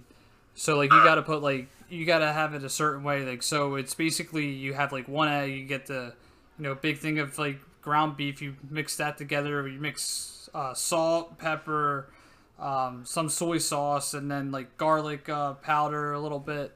So 0.55 0.77
like 0.77 0.91
you 0.91 1.03
got 1.03 1.15
to 1.15 1.21
put 1.21 1.41
like 1.41 1.67
you 1.89 2.05
got 2.05 2.19
to 2.19 2.31
have 2.31 2.53
it 2.53 2.63
a 2.63 2.69
certain 2.69 3.03
way. 3.03 3.23
Like 3.23 3.43
so 3.43 3.75
it's 3.75 3.93
basically 3.93 4.49
you 4.49 4.73
have 4.73 4.91
like 4.91 5.07
one 5.07 5.27
egg, 5.27 5.51
you 5.51 5.65
get 5.65 5.85
the 5.87 6.13
you 6.57 6.63
know 6.63 6.75
big 6.75 6.97
thing 6.97 7.19
of 7.19 7.37
like 7.37 7.59
ground 7.81 8.17
beef. 8.17 8.41
You 8.41 8.55
mix 8.69 8.97
that 8.97 9.17
together. 9.17 9.67
You 9.67 9.79
mix 9.79 10.49
uh, 10.53 10.73
salt, 10.73 11.37
pepper, 11.37 12.07
um, 12.61 13.03
some 13.05 13.27
soy 13.27 13.57
sauce, 13.57 14.13
and 14.13 14.29
then 14.29 14.51
like 14.51 14.77
garlic 14.77 15.27
uh, 15.27 15.53
powder 15.55 16.13
a 16.13 16.19
little 16.19 16.39
bit. 16.39 16.73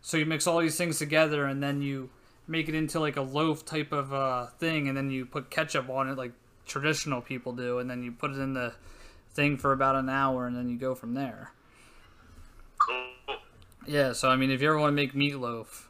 So 0.00 0.16
you 0.16 0.26
mix 0.26 0.46
all 0.46 0.58
these 0.58 0.76
things 0.76 0.98
together, 0.98 1.44
and 1.44 1.62
then 1.62 1.82
you 1.82 2.10
make 2.46 2.68
it 2.68 2.74
into 2.74 2.98
like 2.98 3.16
a 3.16 3.22
loaf 3.22 3.64
type 3.64 3.92
of 3.92 4.12
uh, 4.12 4.46
thing, 4.58 4.88
and 4.88 4.96
then 4.96 5.10
you 5.10 5.26
put 5.26 5.50
ketchup 5.50 5.90
on 5.90 6.08
it, 6.08 6.16
like 6.16 6.32
traditional 6.66 7.20
people 7.20 7.52
do, 7.52 7.78
and 7.78 7.90
then 7.90 8.02
you 8.02 8.10
put 8.10 8.30
it 8.30 8.38
in 8.38 8.54
the 8.54 8.72
thing 9.34 9.58
for 9.58 9.72
about 9.72 9.96
an 9.96 10.08
hour, 10.08 10.46
and 10.46 10.56
then 10.56 10.68
you 10.68 10.78
go 10.78 10.94
from 10.94 11.14
there. 11.14 11.52
Cool. 12.78 13.36
Yeah, 13.86 14.12
so 14.12 14.28
I 14.28 14.36
mean, 14.36 14.50
if 14.50 14.60
you 14.62 14.68
ever 14.68 14.78
want 14.78 14.92
to 14.92 14.96
make 14.96 15.12
meatloaf, 15.12 15.84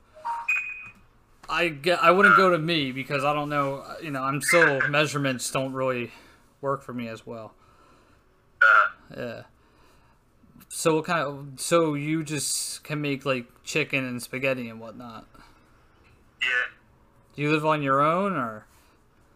I 1.49 1.68
get 1.68 2.03
I 2.03 2.11
wouldn't 2.11 2.36
go 2.36 2.51
to 2.51 2.59
me 2.59 2.93
because 2.93 3.24
I 3.24 3.32
don't 3.32 3.49
know. 3.49 3.84
You 4.03 4.11
know, 4.11 4.22
I'm 4.22 4.43
still 4.43 4.89
measurements 4.89 5.51
don't 5.51 5.72
really 5.72 6.12
work 6.61 6.82
for 6.82 6.93
me 6.93 7.09
as 7.09 7.26
well. 7.26 7.55
Uh, 9.11 9.20
Yeah. 9.20 9.42
So 10.70 10.96
what 10.96 11.06
kind 11.06 11.20
of 11.20 11.61
so 11.61 11.94
you 11.94 12.22
just 12.22 12.84
can 12.84 13.00
make 13.00 13.24
like 13.24 13.46
chicken 13.64 14.04
and 14.04 14.22
spaghetti 14.22 14.68
and 14.68 14.80
whatnot? 14.80 15.26
yeah. 16.42 16.48
Do 17.34 17.42
you 17.42 17.50
live 17.52 17.64
on 17.64 17.82
your 17.82 18.00
own 18.00 18.32
or? 18.34 18.66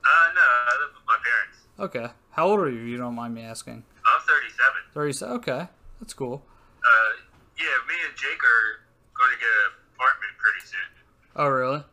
Uh, 0.04 0.32
no, 0.34 0.40
I 0.40 0.76
live 0.80 0.94
with 0.94 1.06
my 1.06 1.16
parents. 1.22 1.58
Okay. 1.78 2.12
How 2.32 2.46
old 2.48 2.60
are 2.60 2.68
you? 2.70 2.80
if 2.82 2.88
You 2.88 2.96
don't 2.98 3.14
mind 3.14 3.34
me 3.34 3.42
asking. 3.42 3.84
I'm 4.04 4.20
37. 4.20 4.72
37. 4.92 5.34
Okay, 5.36 5.68
that's 6.00 6.12
cool. 6.12 6.42
Uh, 6.82 7.12
yeah, 7.58 7.64
me 7.88 7.94
and 8.06 8.16
Jake 8.16 8.42
are 8.44 8.80
going 9.16 9.30
to 9.32 9.38
get 9.38 9.48
an 9.48 9.72
apartment 9.94 10.32
pretty 10.38 10.66
soon. 10.66 10.88
Oh 11.36 11.48
really? 11.48 11.84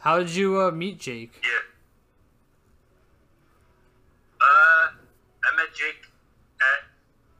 How 0.00 0.18
did 0.18 0.30
you 0.30 0.60
uh, 0.60 0.70
meet 0.72 0.98
Jake? 1.00 1.40
Yeah. 1.42 1.50
Uh, 4.40 4.88
met 5.56 5.74
Jake 5.74 6.04
at 6.60 6.80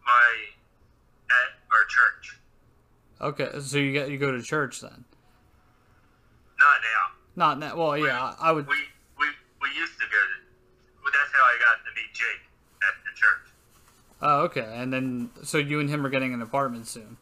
my 0.04 0.28
at 1.30 1.50
our 1.72 1.84
church. 1.86 2.40
Okay, 3.20 3.60
so 3.60 3.78
you 3.78 3.92
get 3.92 4.10
you 4.10 4.18
go 4.18 4.30
to 4.30 4.42
church 4.42 4.80
then? 4.80 5.04
Not 6.58 6.78
now. 6.82 7.16
Not 7.36 7.58
now. 7.58 7.76
Well, 7.76 7.98
yeah, 7.98 8.34
I, 8.40 8.52
would. 8.52 8.66
We 8.66 8.74
we 9.18 9.26
we 9.62 9.68
used 9.78 9.94
to 9.94 10.04
go 10.04 10.18
to. 10.18 11.12
That's 11.12 11.32
how 11.32 11.44
I 11.44 11.56
got 11.64 11.84
to 11.84 11.90
meet 11.94 12.12
Jake 12.12 12.42
at 12.82 12.94
the 13.04 13.14
church. 13.14 13.54
Oh, 14.20 14.40
okay. 14.44 14.80
And 14.80 14.92
then 14.92 15.30
so 15.42 15.58
you 15.58 15.80
and 15.80 15.88
him 15.88 16.04
are 16.04 16.10
getting 16.10 16.34
an 16.34 16.42
apartment 16.42 16.86
soon. 16.86 17.16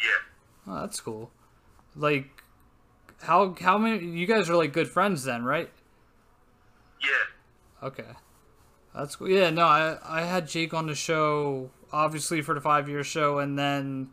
Yeah. 0.00 0.72
Oh, 0.72 0.80
that's 0.80 1.00
cool. 1.00 1.30
Like, 1.96 2.42
how 3.22 3.54
how 3.60 3.78
many? 3.78 4.04
You 4.04 4.26
guys 4.26 4.48
are 4.50 4.56
like 4.56 4.72
good 4.72 4.88
friends 4.88 5.24
then, 5.24 5.44
right? 5.44 5.70
Yeah. 7.02 7.86
Okay. 7.88 8.04
That's 8.94 9.16
cool. 9.16 9.28
Yeah, 9.28 9.50
no, 9.50 9.64
I 9.64 9.98
I 10.04 10.22
had 10.22 10.48
Jake 10.48 10.74
on 10.74 10.86
the 10.86 10.94
show 10.94 11.70
obviously 11.92 12.42
for 12.42 12.54
the 12.54 12.60
five 12.60 12.88
year 12.88 13.04
show, 13.04 13.38
and 13.38 13.58
then 13.58 14.10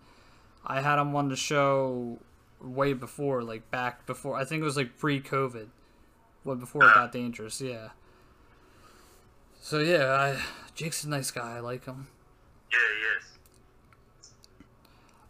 I 0.65 0.81
had 0.81 0.99
him 0.99 1.15
on 1.15 1.29
the 1.29 1.35
show 1.35 2.19
way 2.61 2.93
before, 2.93 3.43
like 3.43 3.69
back 3.71 4.05
before. 4.05 4.35
I 4.35 4.45
think 4.45 4.61
it 4.61 4.65
was 4.65 4.77
like 4.77 4.97
pre 4.97 5.21
COVID, 5.21 5.67
well 6.43 6.55
before 6.55 6.83
it 6.83 6.93
got 6.93 7.11
dangerous. 7.11 7.61
Yeah. 7.61 7.89
So 9.59 9.79
yeah, 9.79 10.11
I 10.11 10.41
Jake's 10.75 11.03
a 11.03 11.09
nice 11.09 11.31
guy. 11.31 11.57
I 11.57 11.59
like 11.59 11.85
him. 11.85 12.07
Yeah, 12.71 12.77
he 12.77 13.25
is. 13.25 13.37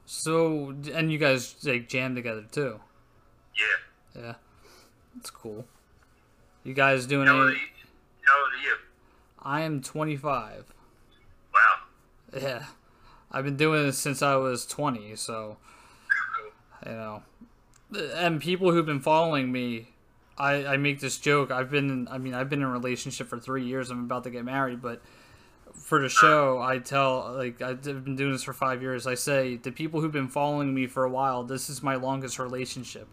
So 0.06 0.76
and 0.94 1.12
you 1.12 1.18
guys 1.18 1.56
like 1.64 1.90
jam 1.90 2.16
together 2.16 2.46
too. 2.52 2.80
Yeah. 3.56 4.22
Yeah, 4.22 4.34
that's 5.16 5.30
cool. 5.30 5.66
You 6.64 6.74
guys 6.74 7.06
doing 7.06 7.28
are 7.28 7.50
any? 7.50 7.54
you? 7.54 7.66
How 8.26 8.40
old 8.40 8.54
are 8.54 8.64
you? 8.64 8.76
I 9.48 9.62
am 9.62 9.82
25. 9.82 10.74
Wow. 11.54 11.60
Yeah, 12.38 12.66
I've 13.32 13.46
been 13.46 13.56
doing 13.56 13.86
this 13.86 13.98
since 13.98 14.22
I 14.22 14.36
was 14.36 14.66
20. 14.66 15.16
So 15.16 15.56
you 16.86 16.92
know, 16.92 17.24
and 18.14 18.42
people 18.42 18.74
who've 18.74 18.86
been 18.86 19.00
following 19.00 19.50
me, 19.50 19.88
I 20.38 20.66
I 20.66 20.78
make 20.78 21.00
this 21.00 21.18
joke. 21.18 21.50
I've 21.50 21.72
been, 21.72 22.10
I 22.12 22.18
mean, 22.18 22.34
I've 22.34 22.50
been 22.50 22.60
in 22.60 22.68
a 22.68 22.72
relationship 22.72 23.30
for 23.30 23.40
three 23.40 23.64
years. 23.64 23.90
I'm 23.90 24.04
about 24.04 24.26
to 24.26 24.30
get 24.30 24.44
married, 24.44 24.82
but 24.82 25.02
for 25.74 26.02
the 26.02 26.10
show, 26.10 26.60
I 26.62 26.80
tell 26.80 27.34
like 27.34 27.62
I've 27.62 27.82
been 27.82 28.18
doing 28.18 28.34
this 28.34 28.44
for 28.44 28.54
five 28.54 28.82
years. 28.82 29.08
I 29.08 29.16
say 29.16 29.56
the 29.56 29.72
people 29.72 30.02
who've 30.02 30.12
been 30.12 30.28
following 30.28 30.74
me 30.74 30.88
for 30.88 31.06
a 31.06 31.10
while, 31.10 31.44
this 31.46 31.70
is 31.70 31.82
my 31.82 31.96
longest 31.96 32.38
relationship 32.38 33.08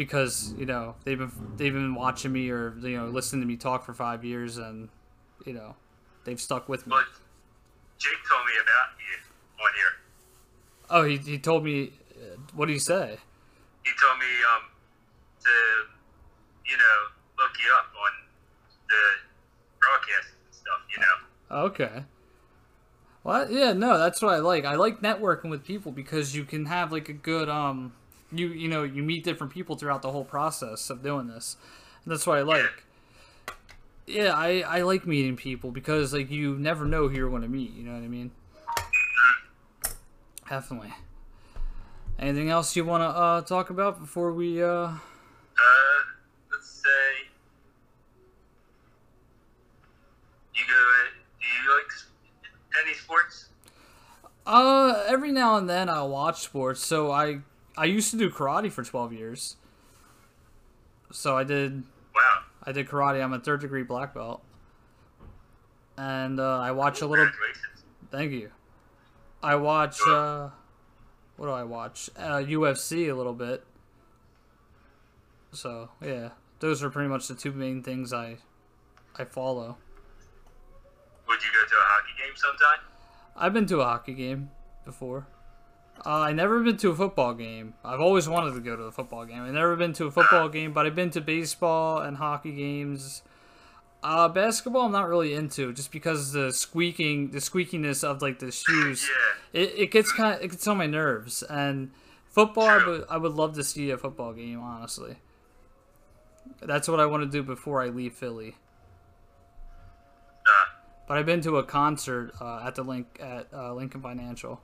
because 0.00 0.54
you 0.56 0.64
know 0.64 0.94
they've 1.04 1.18
been 1.18 1.30
they've 1.58 1.74
been 1.74 1.94
watching 1.94 2.32
me 2.32 2.48
or 2.48 2.74
you 2.80 2.96
know 2.96 3.08
listening 3.08 3.42
to 3.42 3.46
me 3.46 3.54
talk 3.54 3.84
for 3.84 3.92
five 3.92 4.24
years, 4.24 4.56
and 4.56 4.88
you 5.44 5.52
know 5.52 5.76
they've 6.24 6.40
stuck 6.40 6.70
with 6.70 6.86
me. 6.86 6.92
But 6.96 7.04
Jake 7.98 8.16
told 8.26 8.46
me 8.46 8.52
about 8.62 8.96
you 8.98 9.18
one 9.58 9.72
year. 9.76 9.92
Oh, 10.88 11.04
he 11.04 11.18
he 11.32 11.38
told 11.38 11.64
me. 11.64 11.92
uh, 12.16 12.36
What 12.54 12.64
did 12.66 12.72
he 12.72 12.78
say? 12.78 13.18
He 13.84 13.90
told 14.00 14.18
me 14.18 14.24
um 14.56 14.62
to 15.44 15.50
you 16.64 16.78
know 16.78 16.96
look 17.38 17.50
you 17.62 17.70
up 17.74 17.92
on 18.02 18.12
the 18.88 19.02
broadcast 19.80 20.28
and 20.46 20.54
stuff. 20.54 20.80
You 20.96 21.02
know. 21.02 21.64
Okay. 21.66 22.04
Well, 23.22 23.50
yeah, 23.52 23.74
no, 23.74 23.98
that's 23.98 24.22
what 24.22 24.32
I 24.32 24.38
like. 24.38 24.64
I 24.64 24.76
like 24.76 25.02
networking 25.02 25.50
with 25.50 25.62
people 25.62 25.92
because 25.92 26.34
you 26.34 26.44
can 26.46 26.64
have 26.64 26.90
like 26.90 27.10
a 27.10 27.12
good 27.12 27.50
um, 27.50 27.92
you 28.32 28.48
you 28.48 28.68
know 28.68 28.82
you 28.82 29.02
meet 29.02 29.24
different 29.24 29.52
people 29.52 29.76
throughout 29.76 30.02
the 30.02 30.10
whole 30.12 30.24
process 30.24 30.90
of 30.90 31.02
doing 31.02 31.26
this. 31.28 31.56
And 32.04 32.12
that's 32.12 32.26
what 32.26 32.38
I 32.38 32.42
like. 32.42 32.84
Yeah, 34.06 34.32
I 34.34 34.60
I 34.60 34.82
like 34.82 35.06
meeting 35.06 35.36
people 35.36 35.70
because 35.70 36.12
like 36.12 36.30
you 36.30 36.56
never 36.56 36.84
know 36.84 37.08
who 37.08 37.16
you're 37.16 37.30
going 37.30 37.42
to 37.42 37.48
meet. 37.48 37.72
You 37.74 37.84
know 37.84 37.92
what 37.92 38.02
I 38.02 38.08
mean? 38.08 38.30
Definitely. 40.48 40.92
Anything 42.18 42.50
else 42.50 42.74
you 42.76 42.84
want 42.84 43.02
to 43.02 43.08
uh, 43.08 43.40
talk 43.42 43.70
about 43.70 44.00
before 44.00 44.32
we 44.32 44.62
uh? 44.62 44.66
Uh, 44.66 44.98
let's 46.50 46.68
say 46.68 47.28
you 50.54 50.62
go. 50.66 50.74
Do 51.40 51.46
you 51.46 51.76
like 51.76 52.84
any 52.84 52.94
sports? 52.94 53.48
Uh, 54.44 55.04
every 55.06 55.30
now 55.30 55.56
and 55.56 55.70
then 55.70 55.88
I'll 55.88 56.08
watch 56.08 56.40
sports. 56.40 56.84
So 56.84 57.12
I 57.12 57.40
I 57.80 57.86
used 57.86 58.10
to 58.10 58.18
do 58.18 58.28
karate 58.28 58.70
for 58.70 58.84
12 58.84 59.14
years. 59.14 59.56
So 61.10 61.34
I 61.34 61.44
did 61.44 61.82
Wow. 62.14 62.42
I 62.62 62.72
did 62.72 62.86
karate. 62.88 63.24
I'm 63.24 63.32
a 63.32 63.40
third 63.40 63.62
degree 63.62 63.82
black 63.82 64.12
belt. 64.12 64.42
And 65.96 66.38
uh, 66.38 66.58
I 66.58 66.72
watch 66.72 67.00
a 67.00 67.06
little. 67.06 67.30
Thank 68.10 68.32
you. 68.32 68.50
I 69.42 69.54
watch. 69.54 69.98
Uh, 70.06 70.50
what 71.38 71.46
do 71.46 71.52
I 71.52 71.62
watch? 71.62 72.10
Uh, 72.18 72.36
UFC 72.40 73.10
a 73.10 73.14
little 73.14 73.32
bit. 73.32 73.64
So 75.52 75.88
yeah, 76.02 76.30
those 76.58 76.82
are 76.82 76.90
pretty 76.90 77.08
much 77.08 77.28
the 77.28 77.34
two 77.34 77.52
main 77.52 77.82
things 77.82 78.12
I 78.12 78.36
I 79.16 79.24
follow. 79.24 79.78
Would 81.28 81.42
you 81.42 81.48
go 81.50 81.66
to 81.66 81.74
a 81.74 81.86
hockey 81.86 82.12
game 82.22 82.36
sometime? 82.36 82.84
I've 83.36 83.54
been 83.54 83.66
to 83.66 83.80
a 83.80 83.84
hockey 83.84 84.12
game 84.12 84.50
before. 84.84 85.26
Uh, 86.04 86.20
I 86.20 86.32
never 86.32 86.62
been 86.62 86.76
to 86.78 86.90
a 86.90 86.94
football 86.94 87.34
game. 87.34 87.74
I've 87.84 88.00
always 88.00 88.28
wanted 88.28 88.54
to 88.54 88.60
go 88.60 88.74
to 88.74 88.84
a 88.84 88.92
football 88.92 89.26
game. 89.26 89.42
I've 89.42 89.52
never 89.52 89.76
been 89.76 89.92
to 89.94 90.06
a 90.06 90.10
football 90.10 90.48
game, 90.48 90.72
but 90.72 90.86
I've 90.86 90.94
been 90.94 91.10
to 91.10 91.20
baseball 91.20 91.98
and 91.98 92.16
hockey 92.16 92.52
games. 92.52 93.22
Uh, 94.02 94.28
basketball, 94.28 94.86
I'm 94.86 94.92
not 94.92 95.08
really 95.08 95.34
into, 95.34 95.74
just 95.74 95.92
because 95.92 96.32
the 96.32 96.52
squeaking, 96.52 97.32
the 97.32 97.38
squeakiness 97.38 98.02
of 98.02 98.22
like 98.22 98.38
the 98.38 98.50
shoes, 98.50 99.06
Yeah. 99.52 99.60
it, 99.60 99.74
it 99.76 99.90
gets 99.90 100.10
kind 100.10 100.36
of 100.36 100.42
it 100.42 100.52
gets 100.52 100.66
on 100.66 100.78
my 100.78 100.86
nerves. 100.86 101.42
And 101.42 101.90
Football, 102.30 102.68
I 102.68 102.86
would, 102.86 103.04
I 103.10 103.16
would 103.16 103.32
love 103.32 103.54
to 103.56 103.64
see 103.64 103.90
a 103.90 103.98
football 103.98 104.32
game, 104.32 104.60
honestly. 104.60 105.16
That's 106.62 106.86
what 106.88 107.00
I 107.00 107.06
want 107.06 107.24
to 107.24 107.28
do 107.28 107.42
before 107.42 107.82
I 107.82 107.88
leave 107.88 108.14
Philly. 108.14 108.54
Uh, 110.46 110.50
But 111.08 111.18
I've 111.18 111.26
been 111.26 111.40
to 111.42 111.56
a 111.56 111.64
concert 111.64 112.32
uh, 112.40 112.62
at 112.64 112.76
the 112.76 112.84
link 112.84 113.18
at 113.20 113.48
uh, 113.52 113.74
Lincoln 113.74 114.00
Financial. 114.00 114.60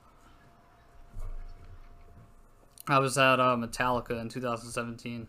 I 2.88 2.98
was 2.98 3.18
at 3.18 3.40
uh, 3.40 3.56
Metallica 3.56 4.20
in 4.20 4.28
2017. 4.28 5.26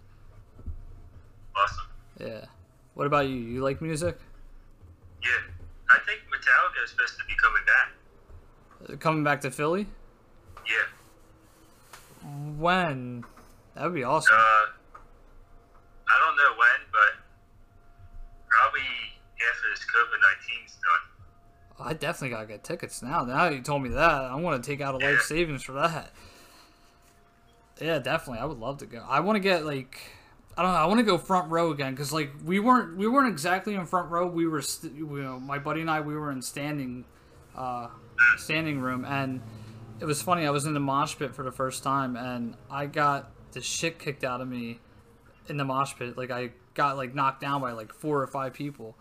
awesome. 1.55 1.85
Yeah. 2.19 2.45
What 2.93 3.07
about 3.07 3.27
you? 3.27 3.35
You 3.35 3.61
like 3.63 3.81
music? 3.81 4.17
Yeah, 5.23 5.29
I 5.89 5.97
think 6.05 6.21
Metallica 6.29 6.83
is 6.83 6.91
supposed 6.91 7.17
to 7.17 7.25
be 7.25 7.33
coming 7.35 7.63
back. 7.65 8.93
Uh, 8.93 8.97
Coming 8.97 9.23
back 9.23 9.41
to 9.41 9.51
Philly? 9.51 9.87
Yeah. 10.67 12.27
When? 12.57 13.23
That 13.75 13.85
would 13.85 13.93
be 13.95 14.03
awesome. 14.03 14.35
Uh, 14.35 14.39
I 16.09 16.19
don't 16.19 16.35
know 16.37 16.57
when, 16.57 16.87
but 16.91 17.23
probably 18.49 18.81
after 19.51 19.69
this 19.71 19.79
COVID 19.85 20.61
19's 20.61 20.73
done. 20.75 21.87
I 21.87 21.93
definitely 21.93 22.29
gotta 22.35 22.47
get 22.47 22.63
tickets 22.63 23.01
now. 23.01 23.23
Now 23.23 23.49
you 23.49 23.61
told 23.61 23.83
me 23.83 23.89
that, 23.89 24.21
I'm 24.23 24.41
gonna 24.43 24.59
take 24.59 24.81
out 24.81 24.95
a 24.95 24.97
life 24.97 25.21
savings 25.21 25.63
for 25.63 25.73
that. 25.73 26.11
Yeah, 27.81 27.99
definitely. 27.99 28.39
I 28.39 28.45
would 28.45 28.57
love 28.59 28.79
to 28.79 28.85
go. 28.85 29.05
I 29.07 29.19
want 29.19 29.35
to 29.35 29.39
get 29.39 29.65
like, 29.65 29.99
I 30.57 30.63
don't 30.63 30.71
know. 30.71 30.77
I 30.77 30.85
want 30.85 30.99
to 30.99 31.03
go 31.03 31.17
front 31.17 31.51
row 31.51 31.71
again 31.71 31.93
because 31.93 32.11
like 32.11 32.31
we 32.43 32.59
weren't 32.59 32.97
we 32.97 33.07
weren't 33.07 33.29
exactly 33.29 33.75
in 33.75 33.85
front 33.85 34.09
row. 34.09 34.27
We 34.27 34.47
were, 34.47 34.61
st- 34.61 34.95
you 34.95 35.05
know, 35.05 35.39
my 35.39 35.59
buddy 35.59 35.81
and 35.81 35.89
I 35.89 36.01
we 36.01 36.15
were 36.15 36.31
in 36.31 36.41
standing, 36.41 37.05
uh, 37.55 37.87
standing 38.37 38.79
room, 38.79 39.05
and 39.05 39.41
it 39.99 40.05
was 40.05 40.21
funny. 40.21 40.45
I 40.45 40.49
was 40.49 40.65
in 40.65 40.73
the 40.73 40.79
mosh 40.79 41.17
pit 41.17 41.35
for 41.35 41.43
the 41.43 41.51
first 41.51 41.83
time, 41.83 42.15
and 42.15 42.55
I 42.71 42.87
got 42.87 43.31
the 43.51 43.61
shit 43.61 43.99
kicked 43.99 44.23
out 44.23 44.41
of 44.41 44.47
me 44.47 44.79
in 45.47 45.57
the 45.57 45.65
mosh 45.65 45.93
pit. 45.97 46.17
Like 46.17 46.31
I 46.31 46.51
got 46.73 46.97
like 46.97 47.13
knocked 47.13 47.41
down 47.41 47.61
by 47.61 47.71
like 47.71 47.93
four 47.93 48.21
or 48.21 48.27
five 48.27 48.53
people 48.53 48.95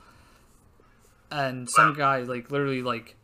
and 1.30 1.68
some 1.68 1.94
guy 1.94 2.20
like 2.20 2.50
literally 2.50 2.82
like 2.82 3.16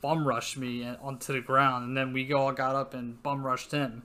bum 0.00 0.26
rushed 0.26 0.56
me 0.56 0.86
onto 1.02 1.32
the 1.32 1.40
ground, 1.40 1.84
and 1.84 1.96
then 1.96 2.12
we 2.12 2.32
all 2.32 2.52
got 2.52 2.76
up 2.76 2.94
and 2.94 3.22
bum 3.22 3.44
rushed 3.44 3.72
him. 3.72 4.02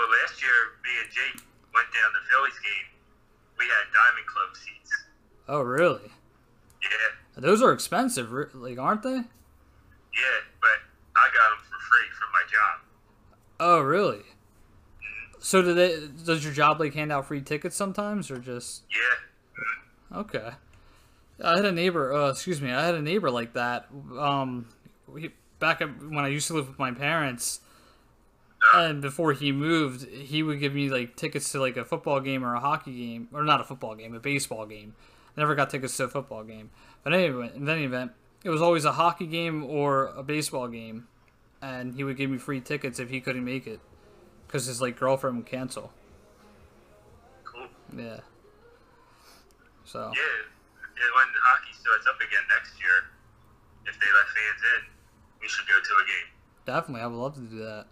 Well, 0.00 0.08
last 0.22 0.40
year, 0.40 0.50
me 0.82 0.90
and 1.04 1.10
Jake 1.12 1.44
went 1.74 1.86
down 1.92 2.10
to 2.16 2.20
Phillies 2.32 2.58
game. 2.64 2.88
We 3.58 3.66
had 3.66 3.84
Diamond 3.92 4.26
Club 4.26 4.56
seats. 4.56 5.04
Oh, 5.46 5.60
really? 5.60 6.10
Yeah, 6.82 7.42
Those 7.42 7.60
are 7.60 7.70
expensive, 7.70 8.32
like 8.54 8.78
aren't 8.78 9.02
they? 9.02 9.10
yeah, 9.16 10.38
but 10.62 10.78
I 11.16 11.28
got 11.28 11.50
them 11.50 11.66
for 11.68 11.78
free 11.90 12.08
from 12.18 12.32
my 12.32 12.42
job. 12.50 12.80
Oh, 13.60 13.80
really? 13.82 14.22
So 15.38 15.60
do 15.60 15.74
they? 15.74 16.08
Does 16.24 16.42
your 16.44 16.54
job 16.54 16.80
like 16.80 16.94
hand 16.94 17.12
out 17.12 17.26
free 17.26 17.42
tickets 17.42 17.76
sometimes, 17.76 18.30
or 18.30 18.38
just 18.38 18.84
Yeah, 18.90 20.18
okay? 20.20 20.50
I 21.44 21.56
had 21.56 21.66
a 21.66 21.72
neighbor. 21.72 22.14
Uh, 22.14 22.30
excuse 22.30 22.62
me. 22.62 22.72
I 22.72 22.86
had 22.86 22.94
a 22.94 23.02
neighbor 23.02 23.30
like 23.30 23.52
that. 23.52 23.88
Um, 24.18 24.66
we, 25.06 25.30
back 25.58 25.80
when 25.80 26.24
I 26.24 26.28
used 26.28 26.46
to 26.46 26.54
live 26.54 26.68
with 26.68 26.78
my 26.78 26.92
parents, 26.92 27.60
and 28.74 29.00
before 29.00 29.32
he 29.32 29.52
moved, 29.52 30.08
he 30.08 30.42
would 30.42 30.60
give 30.60 30.74
me 30.74 30.90
like 30.90 31.16
tickets 31.16 31.50
to 31.52 31.60
like 31.60 31.76
a 31.76 31.84
football 31.84 32.20
game 32.20 32.44
or 32.44 32.54
a 32.54 32.60
hockey 32.60 32.92
game, 32.92 33.28
or 33.32 33.42
not 33.42 33.60
a 33.60 33.64
football 33.64 33.94
game, 33.94 34.14
a 34.14 34.20
baseball 34.20 34.66
game. 34.66 34.94
I 35.36 35.40
never 35.40 35.54
got 35.54 35.70
tickets 35.70 35.96
to 35.96 36.04
a 36.04 36.08
football 36.08 36.44
game, 36.44 36.70
but 37.02 37.14
anyway, 37.14 37.50
in 37.54 37.68
any 37.68 37.84
event, 37.84 38.12
it 38.44 38.50
was 38.50 38.62
always 38.62 38.84
a 38.84 38.92
hockey 38.92 39.26
game 39.26 39.64
or 39.64 40.06
a 40.16 40.22
baseball 40.22 40.68
game, 40.68 41.08
and 41.62 41.94
he 41.94 42.04
would 42.04 42.16
give 42.16 42.30
me 42.30 42.38
free 42.38 42.60
tickets 42.60 42.98
if 42.98 43.10
he 43.10 43.20
couldn't 43.20 43.44
make 43.44 43.66
it, 43.66 43.80
because 44.46 44.66
his 44.66 44.80
like 44.82 44.98
girlfriend 44.98 45.36
would 45.36 45.46
cancel. 45.46 45.92
cool. 47.44 47.66
Yeah. 47.96 48.20
So. 49.84 49.98
Yeah, 49.98 50.50
and 51.00 51.10
when 51.16 51.26
the 51.32 51.40
hockey 51.42 51.72
starts 51.72 52.06
up 52.06 52.16
again 52.20 52.44
next 52.54 52.78
year, 52.78 53.10
if 53.86 53.98
they 53.98 54.06
let 54.06 54.26
fans 54.28 54.62
in, 54.76 54.82
we 55.40 55.48
should 55.48 55.66
go 55.66 55.74
to 55.74 55.92
a 55.94 56.04
game. 56.06 56.28
Definitely, 56.66 57.02
I 57.02 57.06
would 57.06 57.16
love 57.16 57.34
to 57.34 57.40
do 57.40 57.58
that. 57.58 57.86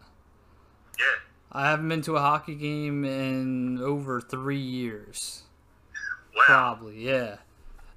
Yeah, 0.99 1.05
I 1.53 1.71
haven't 1.71 1.89
been 1.89 2.03
to 2.03 2.17
a 2.17 2.21
hockey 2.21 2.55
game 2.55 3.05
in 3.05 3.81
over 3.81 4.21
three 4.21 4.59
years. 4.61 5.43
wow. 6.35 6.43
Probably, 6.47 7.05
yeah. 7.05 7.37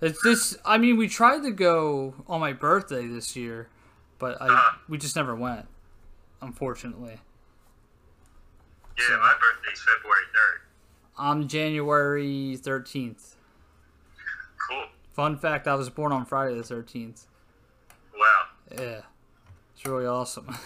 It's 0.02 0.22
just, 0.24 0.58
I 0.66 0.78
mean, 0.78 0.97
we 0.97 1.08
tried 1.08 1.43
to 1.43 1.52
go 1.52 2.16
on 2.28 2.39
my 2.39 2.54
birthday 2.54 3.06
this 3.08 3.36
year, 3.36 3.68
but 4.20 4.41
I 4.41 4.47
Uh-huh. 4.47 4.78
we 4.89 4.97
just 4.97 5.16
never 5.16 5.36
went, 5.36 5.68
unfortunately. 6.41 7.20
Yeah, 8.97 9.18
my 9.18 9.34
birthday's 9.39 9.82
February 9.84 10.24
3rd. 10.34 10.60
I'm 11.18 11.47
January 11.47 12.58
13th. 12.60 13.36
Cool. 14.68 14.86
Fun 15.14 15.38
fact, 15.38 15.68
I 15.68 15.76
was 15.76 15.89
born 15.89 16.12
on 16.12 16.26
Friday 16.26 16.56
the 16.56 16.64
13th. 16.64 17.26
Wow. 18.18 18.43
Yeah. 18.72 19.02
It's 19.76 19.86
really 19.86 20.06
awesome. 20.06 20.56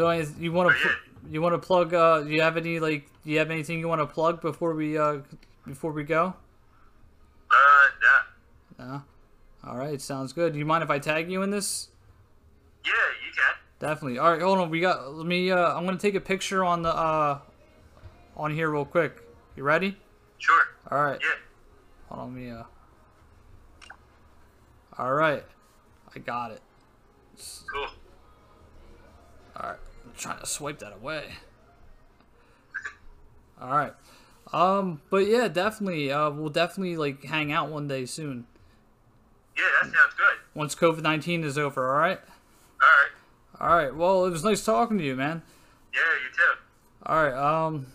so 0.00 0.32
you 0.38 0.52
want 0.52 0.74
to 0.74 0.90
you 1.30 1.42
want 1.42 1.54
to 1.54 1.58
plug 1.58 1.92
uh 1.92 2.22
do 2.22 2.30
you 2.30 2.40
have 2.40 2.56
any 2.56 2.80
like 2.80 3.06
do 3.24 3.30
you 3.30 3.38
have 3.38 3.50
anything 3.50 3.78
you 3.78 3.88
want 3.88 4.00
to 4.00 4.06
plug 4.06 4.40
before 4.40 4.74
we 4.74 4.96
uh 4.96 5.18
before 5.66 5.92
we 5.92 6.04
go? 6.04 6.34
Uh, 7.50 7.88
nah. 8.78 8.86
No. 8.86 9.02
All 9.64 9.76
right, 9.76 10.00
sounds 10.00 10.32
good. 10.32 10.52
Do 10.54 10.58
you 10.58 10.64
mind 10.64 10.82
if 10.82 10.90
I 10.90 10.98
tag 10.98 11.30
you 11.30 11.42
in 11.42 11.50
this? 11.50 11.88
Yeah, 12.84 12.92
you 13.24 13.32
can. 13.34 13.54
Definitely. 13.78 14.18
All 14.18 14.32
right, 14.32 14.40
hold 14.40 14.58
on. 14.58 14.70
We 14.70 14.80
got. 14.80 15.12
Let 15.14 15.26
me. 15.26 15.50
Uh, 15.50 15.76
I'm 15.76 15.84
gonna 15.84 15.98
take 15.98 16.14
a 16.14 16.20
picture 16.20 16.64
on 16.64 16.82
the 16.82 16.94
uh, 16.94 17.40
on 18.36 18.54
here 18.54 18.70
real 18.70 18.84
quick. 18.84 19.22
You 19.56 19.64
ready? 19.64 19.98
Sure. 20.38 20.62
All 20.90 21.02
right. 21.02 21.20
Yeah. 21.20 21.36
Hold 22.08 22.20
on. 22.20 22.34
Let 22.34 22.42
me. 22.42 22.50
Uh. 22.50 22.62
All 24.98 25.12
right. 25.12 25.44
I 26.14 26.18
got 26.18 26.52
it. 26.52 26.62
Cool. 27.70 27.88
All 29.56 29.70
right. 29.70 29.78
Trying 30.20 30.38
to 30.40 30.46
swipe 30.46 30.80
that 30.80 30.92
away. 30.92 31.24
All 33.58 33.70
right. 33.70 33.94
Um. 34.52 35.00
But 35.08 35.26
yeah, 35.26 35.48
definitely. 35.48 36.12
Uh. 36.12 36.28
We'll 36.28 36.50
definitely 36.50 36.98
like 36.98 37.24
hang 37.24 37.52
out 37.52 37.70
one 37.70 37.88
day 37.88 38.04
soon. 38.04 38.46
Yeah, 39.56 39.64
that 39.80 39.84
sounds 39.84 40.14
good. 40.18 40.36
Once 40.54 40.74
COVID 40.74 41.00
nineteen 41.00 41.42
is 41.42 41.56
over. 41.56 41.90
All 41.90 41.98
right. 41.98 42.20
All 42.82 42.88
right. 42.88 43.10
All 43.62 43.76
right. 43.76 43.96
Well, 43.96 44.26
it 44.26 44.30
was 44.30 44.44
nice 44.44 44.62
talking 44.62 44.98
to 44.98 45.04
you, 45.04 45.16
man. 45.16 45.40
Yeah, 45.94 46.00
you 46.00 46.28
too. 46.36 46.60
All 47.06 47.24
right. 47.24 47.64
Um. 47.66 47.86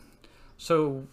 So, 0.57 1.05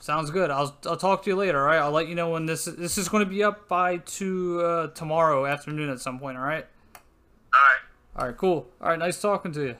sounds 0.00 0.32
good. 0.32 0.50
I'll 0.50 0.76
I'll 0.84 0.96
talk 0.96 1.22
to 1.22 1.30
you 1.30 1.36
later. 1.36 1.60
All 1.60 1.66
right. 1.66 1.78
I'll 1.78 1.92
let 1.92 2.08
you 2.08 2.16
know 2.16 2.30
when 2.30 2.46
this 2.46 2.64
this 2.64 2.98
is 2.98 3.08
going 3.08 3.24
to 3.24 3.30
be 3.30 3.44
up 3.44 3.68
by 3.68 3.98
to 3.98 4.60
uh, 4.62 4.86
tomorrow 4.88 5.46
afternoon 5.46 5.90
at 5.90 6.00
some 6.00 6.18
point. 6.18 6.36
All 6.36 6.42
right. 6.42 6.66
All 6.96 7.60
right. 7.60 8.16
All 8.16 8.26
right. 8.26 8.36
Cool. 8.36 8.66
All 8.80 8.88
right. 8.88 8.98
Nice 8.98 9.20
talking 9.20 9.52
to 9.52 9.60
you. 9.60 9.76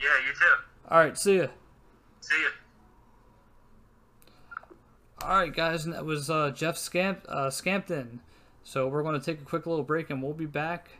Yeah, 0.00 0.08
you 0.26 0.32
too. 0.32 0.62
All 0.88 0.98
right. 0.98 1.18
See 1.18 1.36
ya. 1.38 1.46
See 2.20 2.40
you. 2.40 2.48
All 5.22 5.38
right, 5.38 5.54
guys. 5.54 5.84
And 5.84 5.94
that 5.94 6.04
was 6.04 6.30
uh, 6.30 6.50
Jeff 6.50 6.78
Scamp 6.78 7.24
uh, 7.28 7.50
Scampton. 7.50 8.20
So 8.64 8.88
we're 8.88 9.02
going 9.02 9.18
to 9.18 9.24
take 9.24 9.40
a 9.40 9.44
quick 9.44 9.66
little 9.66 9.84
break, 9.84 10.10
and 10.10 10.22
we'll 10.22 10.32
be 10.32 10.46
back 10.46 10.90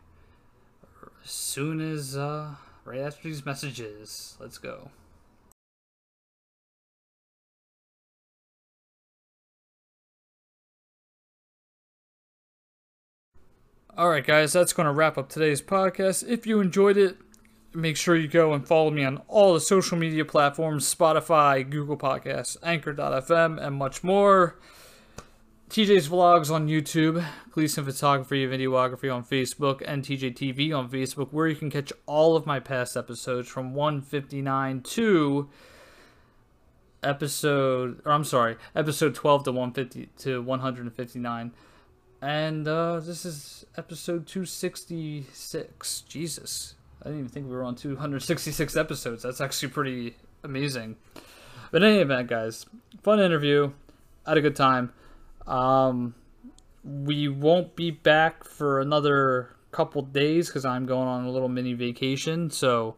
as 1.24 1.30
soon 1.30 1.80
as 1.80 2.16
uh, 2.16 2.54
right 2.84 3.00
after 3.00 3.22
these 3.28 3.44
messages. 3.46 4.36
Let's 4.40 4.58
go. 4.58 4.90
All 13.96 14.08
right, 14.08 14.24
guys, 14.24 14.52
that's 14.52 14.72
going 14.72 14.86
to 14.86 14.92
wrap 14.92 15.18
up 15.18 15.28
today's 15.28 15.60
podcast. 15.60 16.26
If 16.26 16.46
you 16.46 16.60
enjoyed 16.60 16.96
it, 16.96 17.16
make 17.72 17.96
sure 17.96 18.16
you 18.16 18.28
go 18.28 18.52
and 18.52 18.66
follow 18.66 18.90
me 18.90 19.04
on 19.04 19.22
all 19.28 19.54
the 19.54 19.60
social 19.60 19.96
media 19.96 20.24
platforms 20.24 20.92
Spotify, 20.92 21.68
Google 21.68 21.96
Podcasts, 21.96 22.56
Anchor.fm, 22.62 23.64
and 23.64 23.76
much 23.76 24.02
more. 24.02 24.56
TJ's 25.68 26.08
Vlogs 26.08 26.50
on 26.50 26.66
YouTube, 26.66 27.24
Gleason 27.52 27.84
Photography 27.84 28.42
and 28.42 28.52
Videography 28.52 29.14
on 29.14 29.22
Facebook, 29.22 29.82
and 29.86 30.02
TJ 30.02 30.34
TV 30.34 30.76
on 30.76 30.90
Facebook, 30.90 31.32
where 31.32 31.46
you 31.46 31.54
can 31.54 31.70
catch 31.70 31.92
all 32.06 32.34
of 32.34 32.44
my 32.44 32.58
past 32.58 32.96
episodes 32.96 33.48
from 33.48 33.72
159 33.72 34.80
to 34.80 35.48
episode, 37.04 38.02
or 38.04 38.10
I'm 38.10 38.24
sorry, 38.24 38.56
episode 38.74 39.14
12 39.14 39.44
to 39.44 39.52
150 39.52 40.08
to 40.24 40.42
159. 40.42 41.52
And 42.20 42.68
uh, 42.68 42.98
this 42.98 43.24
is 43.24 43.64
episode 43.76 44.26
266. 44.26 46.00
Jesus. 46.08 46.74
I 47.00 47.04
didn't 47.04 47.20
even 47.20 47.30
think 47.30 47.46
we 47.46 47.52
were 47.52 47.64
on 47.64 47.76
266 47.76 48.76
episodes. 48.76 49.22
That's 49.22 49.40
actually 49.40 49.70
pretty 49.70 50.16
amazing. 50.44 50.96
But 51.70 51.82
in 51.82 51.90
any 51.90 52.00
event, 52.00 52.28
guys, 52.28 52.66
fun 53.02 53.20
interview. 53.20 53.72
Had 54.26 54.36
a 54.36 54.42
good 54.42 54.56
time. 54.56 54.92
Um, 55.46 56.14
we 56.84 57.28
won't 57.28 57.74
be 57.74 57.90
back 57.90 58.44
for 58.44 58.80
another 58.80 59.56
couple 59.70 60.02
days 60.02 60.48
because 60.48 60.64
I'm 60.64 60.86
going 60.86 61.08
on 61.08 61.24
a 61.24 61.30
little 61.30 61.48
mini 61.48 61.72
vacation. 61.72 62.50
So 62.50 62.96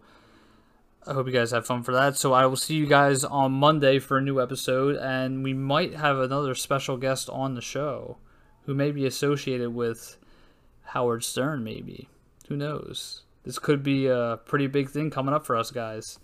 I 1.07 1.15
hope 1.15 1.27
you 1.27 1.33
guys 1.33 1.51
have 1.51 1.67
fun 1.67 1.83
for 1.83 1.93
that. 1.93 2.17
So 2.17 2.33
I 2.33 2.47
will 2.47 2.57
see 2.57 2.75
you 2.75 2.87
guys 2.87 3.25
on 3.25 3.53
Monday 3.53 3.99
for 3.99 4.19
a 4.19 4.23
new 4.23 4.41
episode, 4.41 4.97
and 4.97 5.43
we 5.43 5.53
might 5.53 5.95
have 5.95 6.19
another 6.19 6.55
special 6.55 6.97
guest 6.97 7.29
on 7.29 7.55
the 7.55 7.61
show 7.61 8.19
who 8.67 8.75
may 8.75 8.91
be 8.91 9.05
associated 9.07 9.75
with 9.75 10.17
Howard 10.87 11.25
Stern, 11.25 11.65
maybe. 11.65 12.09
Who 12.49 12.57
knows? 12.57 13.23
This 13.45 13.59
could 13.59 13.83
be 13.83 14.07
a 14.07 14.39
pretty 14.45 14.67
big 14.67 14.91
thing 14.91 15.11
coming 15.11 15.35
up 15.35 15.45
for 15.45 15.57
us 15.57 15.71
guys. 15.71 16.19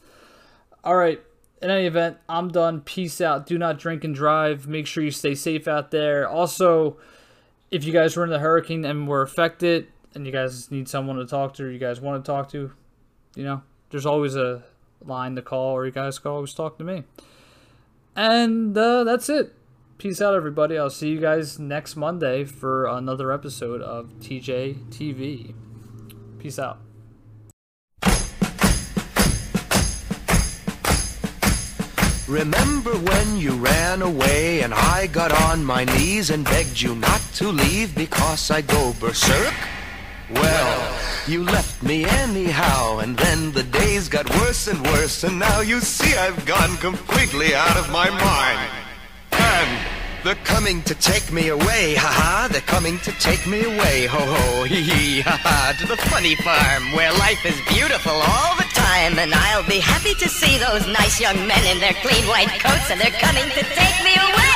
All 0.84 0.96
right. 0.96 1.20
In 1.60 1.70
any 1.70 1.86
event, 1.86 2.18
I'm 2.28 2.48
done. 2.48 2.82
Peace 2.82 3.20
out. 3.20 3.46
Do 3.46 3.58
not 3.58 3.78
drink 3.78 4.04
and 4.04 4.14
drive. 4.14 4.68
Make 4.68 4.86
sure 4.86 5.02
you 5.02 5.10
stay 5.10 5.34
safe 5.34 5.66
out 5.66 5.90
there. 5.90 6.28
Also, 6.28 6.96
if 7.70 7.84
you 7.84 7.92
guys 7.92 8.16
were 8.16 8.24
in 8.24 8.30
the 8.30 8.38
hurricane 8.38 8.84
and 8.84 9.08
were 9.08 9.22
affected 9.22 9.88
and 10.14 10.24
you 10.24 10.32
guys 10.32 10.70
need 10.70 10.88
someone 10.88 11.16
to 11.16 11.26
talk 11.26 11.54
to 11.54 11.64
or 11.64 11.70
you 11.70 11.78
guys 11.80 12.00
want 12.00 12.24
to 12.24 12.30
talk 12.30 12.50
to, 12.52 12.70
you 13.34 13.44
know, 13.44 13.62
there's 13.90 14.06
always 14.06 14.36
a 14.36 14.62
line 15.04 15.34
to 15.34 15.42
call 15.42 15.72
or 15.72 15.84
you 15.84 15.92
guys 15.92 16.18
can 16.18 16.30
always 16.30 16.54
talk 16.54 16.78
to 16.78 16.84
me. 16.84 17.02
And 18.14 18.76
uh, 18.76 19.04
that's 19.04 19.28
it. 19.28 19.54
Peace 19.98 20.20
out, 20.20 20.34
everybody. 20.34 20.78
I'll 20.78 20.90
see 20.90 21.08
you 21.08 21.20
guys 21.20 21.58
next 21.58 21.96
Monday 21.96 22.44
for 22.44 22.86
another 22.86 23.32
episode 23.32 23.82
of 23.82 24.12
TJ 24.20 24.90
TV. 24.90 25.54
Peace 26.38 26.58
out. 26.58 26.87
Remember 32.28 32.90
when 32.90 33.38
you 33.38 33.52
ran 33.52 34.02
away 34.02 34.60
and 34.60 34.74
I 34.74 35.06
got 35.06 35.32
on 35.32 35.64
my 35.64 35.84
knees 35.84 36.28
and 36.28 36.44
begged 36.44 36.78
you 36.78 36.94
not 36.94 37.22
to 37.36 37.48
leave 37.48 37.94
because 37.94 38.50
I 38.50 38.60
go 38.60 38.92
berserk? 39.00 39.54
Well, 40.34 40.98
you 41.26 41.42
left 41.42 41.82
me 41.82 42.04
anyhow 42.04 42.98
and 42.98 43.16
then 43.16 43.52
the 43.52 43.62
days 43.62 44.10
got 44.10 44.28
worse 44.40 44.68
and 44.68 44.78
worse 44.88 45.24
and 45.24 45.38
now 45.38 45.60
you 45.60 45.80
see 45.80 46.14
I've 46.18 46.44
gone 46.44 46.76
completely 46.76 47.54
out 47.54 47.78
of 47.78 47.90
my 47.90 48.10
mind. 48.10 48.70
And 49.32 49.86
they're 50.22 50.44
coming 50.44 50.82
to 50.82 50.94
take 50.96 51.32
me 51.32 51.48
away, 51.48 51.94
haha, 51.94 52.48
they're 52.48 52.60
coming 52.60 52.98
to 52.98 53.12
take 53.12 53.46
me 53.46 53.64
away, 53.64 54.04
ho 54.04 54.18
ho, 54.18 54.64
hee 54.64 54.82
hee, 54.82 55.20
haha, 55.22 55.72
to 55.80 55.86
the 55.86 55.96
funny 55.96 56.34
farm 56.34 56.92
where 56.92 57.10
life 57.12 57.46
is 57.46 57.58
beautiful 57.74 58.12
all 58.12 58.54
the 58.56 58.67
time 58.88 59.18
and 59.18 59.34
I'll 59.34 59.68
be 59.68 59.80
happy 59.80 60.14
to 60.14 60.28
see 60.28 60.56
those 60.56 60.86
nice 60.86 61.20
young 61.20 61.38
men 61.46 61.64
in 61.72 61.78
their 61.80 61.94
clean 62.04 62.24
white 62.26 62.52
coats 62.64 62.90
and 62.90 62.98
they're 63.00 63.20
coming 63.20 63.48
to 63.58 63.62
take 63.80 63.96
me 64.04 64.14
away. 64.16 64.47